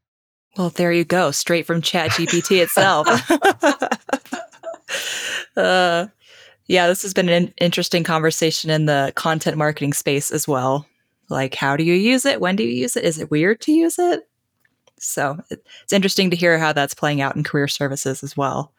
Well, 0.57 0.70
there 0.70 0.93
you 0.93 1.05
go, 1.05 1.33
straight 1.33 1.66
from 1.66 1.83
ChatGPT 1.83 2.62
itself. 2.62 3.09
uh, 5.57 6.07
yeah, 6.66 6.87
this 6.87 7.03
has 7.03 7.14
been 7.14 7.28
an 7.28 7.53
interesting 7.59 8.05
conversation 8.05 8.70
in 8.70 8.87
the 8.87 9.12
content 9.16 9.57
marketing 9.57 9.93
space 9.93 10.30
as 10.30 10.47
well. 10.47 10.87
Like, 11.33 11.55
how 11.55 11.76
do 11.76 11.83
you 11.83 11.95
use 11.95 12.24
it? 12.24 12.41
When 12.41 12.55
do 12.55 12.62
you 12.62 12.70
use 12.70 12.97
it? 12.97 13.05
Is 13.05 13.18
it 13.18 13.30
weird 13.30 13.61
to 13.62 13.72
use 13.72 13.99
it? 13.99 14.28
So 14.99 15.39
it's 15.51 15.93
interesting 15.93 16.30
to 16.30 16.37
hear 16.37 16.59
how 16.59 16.72
that's 16.72 16.95
playing 16.95 17.20
out 17.20 17.35
in 17.35 17.43
career 17.43 17.66
services 17.66 18.22
as 18.22 18.37
well. 18.37 18.72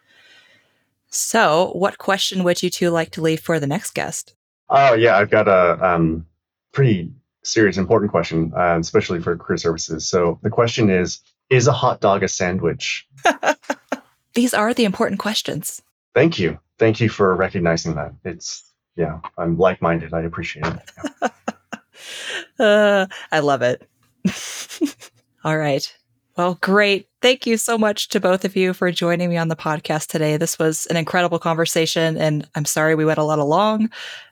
So, 1.09 1.71
what 1.73 1.99
question 1.99 2.43
would 2.43 2.63
you 2.63 2.71
two 2.71 2.89
like 2.89 3.11
to 3.11 3.21
leave 3.21 3.39
for 3.39 3.59
the 3.59 3.67
next 3.67 3.91
guest? 3.91 4.33
Oh, 4.69 4.95
yeah, 4.95 5.15
I've 5.15 5.29
got 5.29 5.47
a 5.47 5.77
um, 5.85 6.25
pretty 6.71 7.11
serious, 7.43 7.77
important 7.77 8.09
question, 8.09 8.51
uh, 8.57 8.79
especially 8.79 9.19
for 9.19 9.37
career 9.37 9.57
services. 9.57 10.09
So, 10.09 10.39
the 10.41 10.49
question 10.49 10.89
is 10.89 11.19
Is 11.51 11.67
a 11.67 11.71
hot 11.71 12.01
dog 12.01 12.23
a 12.23 12.27
sandwich? 12.27 13.07
These 14.33 14.55
are 14.55 14.73
the 14.73 14.85
important 14.85 15.19
questions. 15.19 15.83
Thank 16.15 16.39
you. 16.39 16.57
Thank 16.79 16.99
you 16.99 17.09
for 17.09 17.35
recognizing 17.35 17.93
that. 17.93 18.13
It's, 18.25 18.63
yeah, 18.95 19.19
I'm 19.37 19.57
like 19.59 19.83
minded. 19.83 20.15
I 20.15 20.21
appreciate 20.21 20.65
it. 20.65 20.91
Yeah. 21.21 21.29
Uh, 22.63 23.07
I 23.31 23.39
love 23.39 23.61
it. 23.61 23.87
All 25.43 25.57
right. 25.57 25.93
Well, 26.37 26.57
great. 26.61 27.09
Thank 27.21 27.45
you 27.45 27.57
so 27.57 27.77
much 27.77 28.07
to 28.09 28.19
both 28.19 28.45
of 28.45 28.55
you 28.55 28.73
for 28.73 28.89
joining 28.91 29.29
me 29.29 29.37
on 29.37 29.49
the 29.49 29.55
podcast 29.55 30.07
today. 30.07 30.37
This 30.37 30.57
was 30.57 30.85
an 30.87 30.95
incredible 30.95 31.39
conversation, 31.39 32.17
and 32.17 32.47
I'm 32.55 32.65
sorry 32.65 32.95
we 32.95 33.05
went 33.05 33.19
a 33.19 33.23
lot 33.23 33.39
along, 33.39 33.89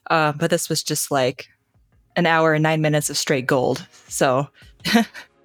uh, 0.10 0.32
but 0.32 0.50
this 0.50 0.70
was 0.70 0.82
just 0.82 1.12
like 1.12 1.50
an 2.16 2.26
hour 2.26 2.54
and 2.54 2.64
nine 2.64 2.82
minutes 2.82 3.10
of 3.10 3.18
straight 3.18 3.46
gold. 3.46 3.86
So, 4.08 4.48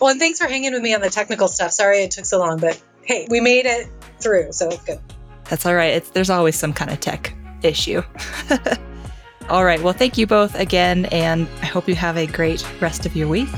well, 0.00 0.10
and 0.10 0.20
thanks 0.20 0.38
for 0.38 0.46
hanging 0.46 0.72
with 0.72 0.82
me 0.82 0.94
on 0.94 1.00
the 1.00 1.10
technical 1.10 1.48
stuff. 1.48 1.72
Sorry 1.72 1.98
it 2.04 2.12
took 2.12 2.24
so 2.24 2.38
long, 2.38 2.58
but 2.58 2.80
hey, 3.02 3.26
we 3.28 3.40
made 3.40 3.66
it 3.66 3.88
through, 4.20 4.52
so 4.52 4.68
it's 4.68 4.84
good. 4.84 5.00
That's 5.50 5.66
all 5.66 5.74
right. 5.74 5.94
It's, 5.94 6.10
there's 6.10 6.30
always 6.30 6.56
some 6.56 6.72
kind 6.72 6.90
of 6.90 7.00
tech 7.00 7.34
issue. 7.62 8.02
All 9.48 9.64
right. 9.64 9.80
Well, 9.80 9.92
thank 9.92 10.18
you 10.18 10.26
both 10.26 10.54
again, 10.54 11.06
and 11.06 11.48
I 11.62 11.66
hope 11.66 11.88
you 11.88 11.94
have 11.94 12.16
a 12.16 12.26
great 12.26 12.66
rest 12.80 13.06
of 13.06 13.14
your 13.14 13.28
week. 13.28 13.48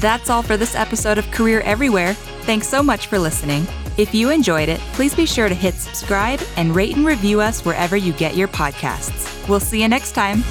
That's 0.00 0.30
all 0.30 0.42
for 0.42 0.56
this 0.56 0.74
episode 0.74 1.16
of 1.16 1.30
Career 1.30 1.60
Everywhere. 1.60 2.14
Thanks 2.42 2.66
so 2.66 2.82
much 2.82 3.06
for 3.06 3.20
listening. 3.20 3.64
If 3.96 4.12
you 4.12 4.30
enjoyed 4.30 4.68
it, 4.68 4.80
please 4.94 5.14
be 5.14 5.26
sure 5.26 5.48
to 5.48 5.54
hit 5.54 5.74
subscribe 5.74 6.40
and 6.56 6.74
rate 6.74 6.96
and 6.96 7.06
review 7.06 7.40
us 7.40 7.64
wherever 7.64 7.96
you 7.96 8.12
get 8.14 8.34
your 8.34 8.48
podcasts. 8.48 9.48
We'll 9.48 9.60
see 9.60 9.80
you 9.80 9.88
next 9.88 10.12
time. 10.12 10.42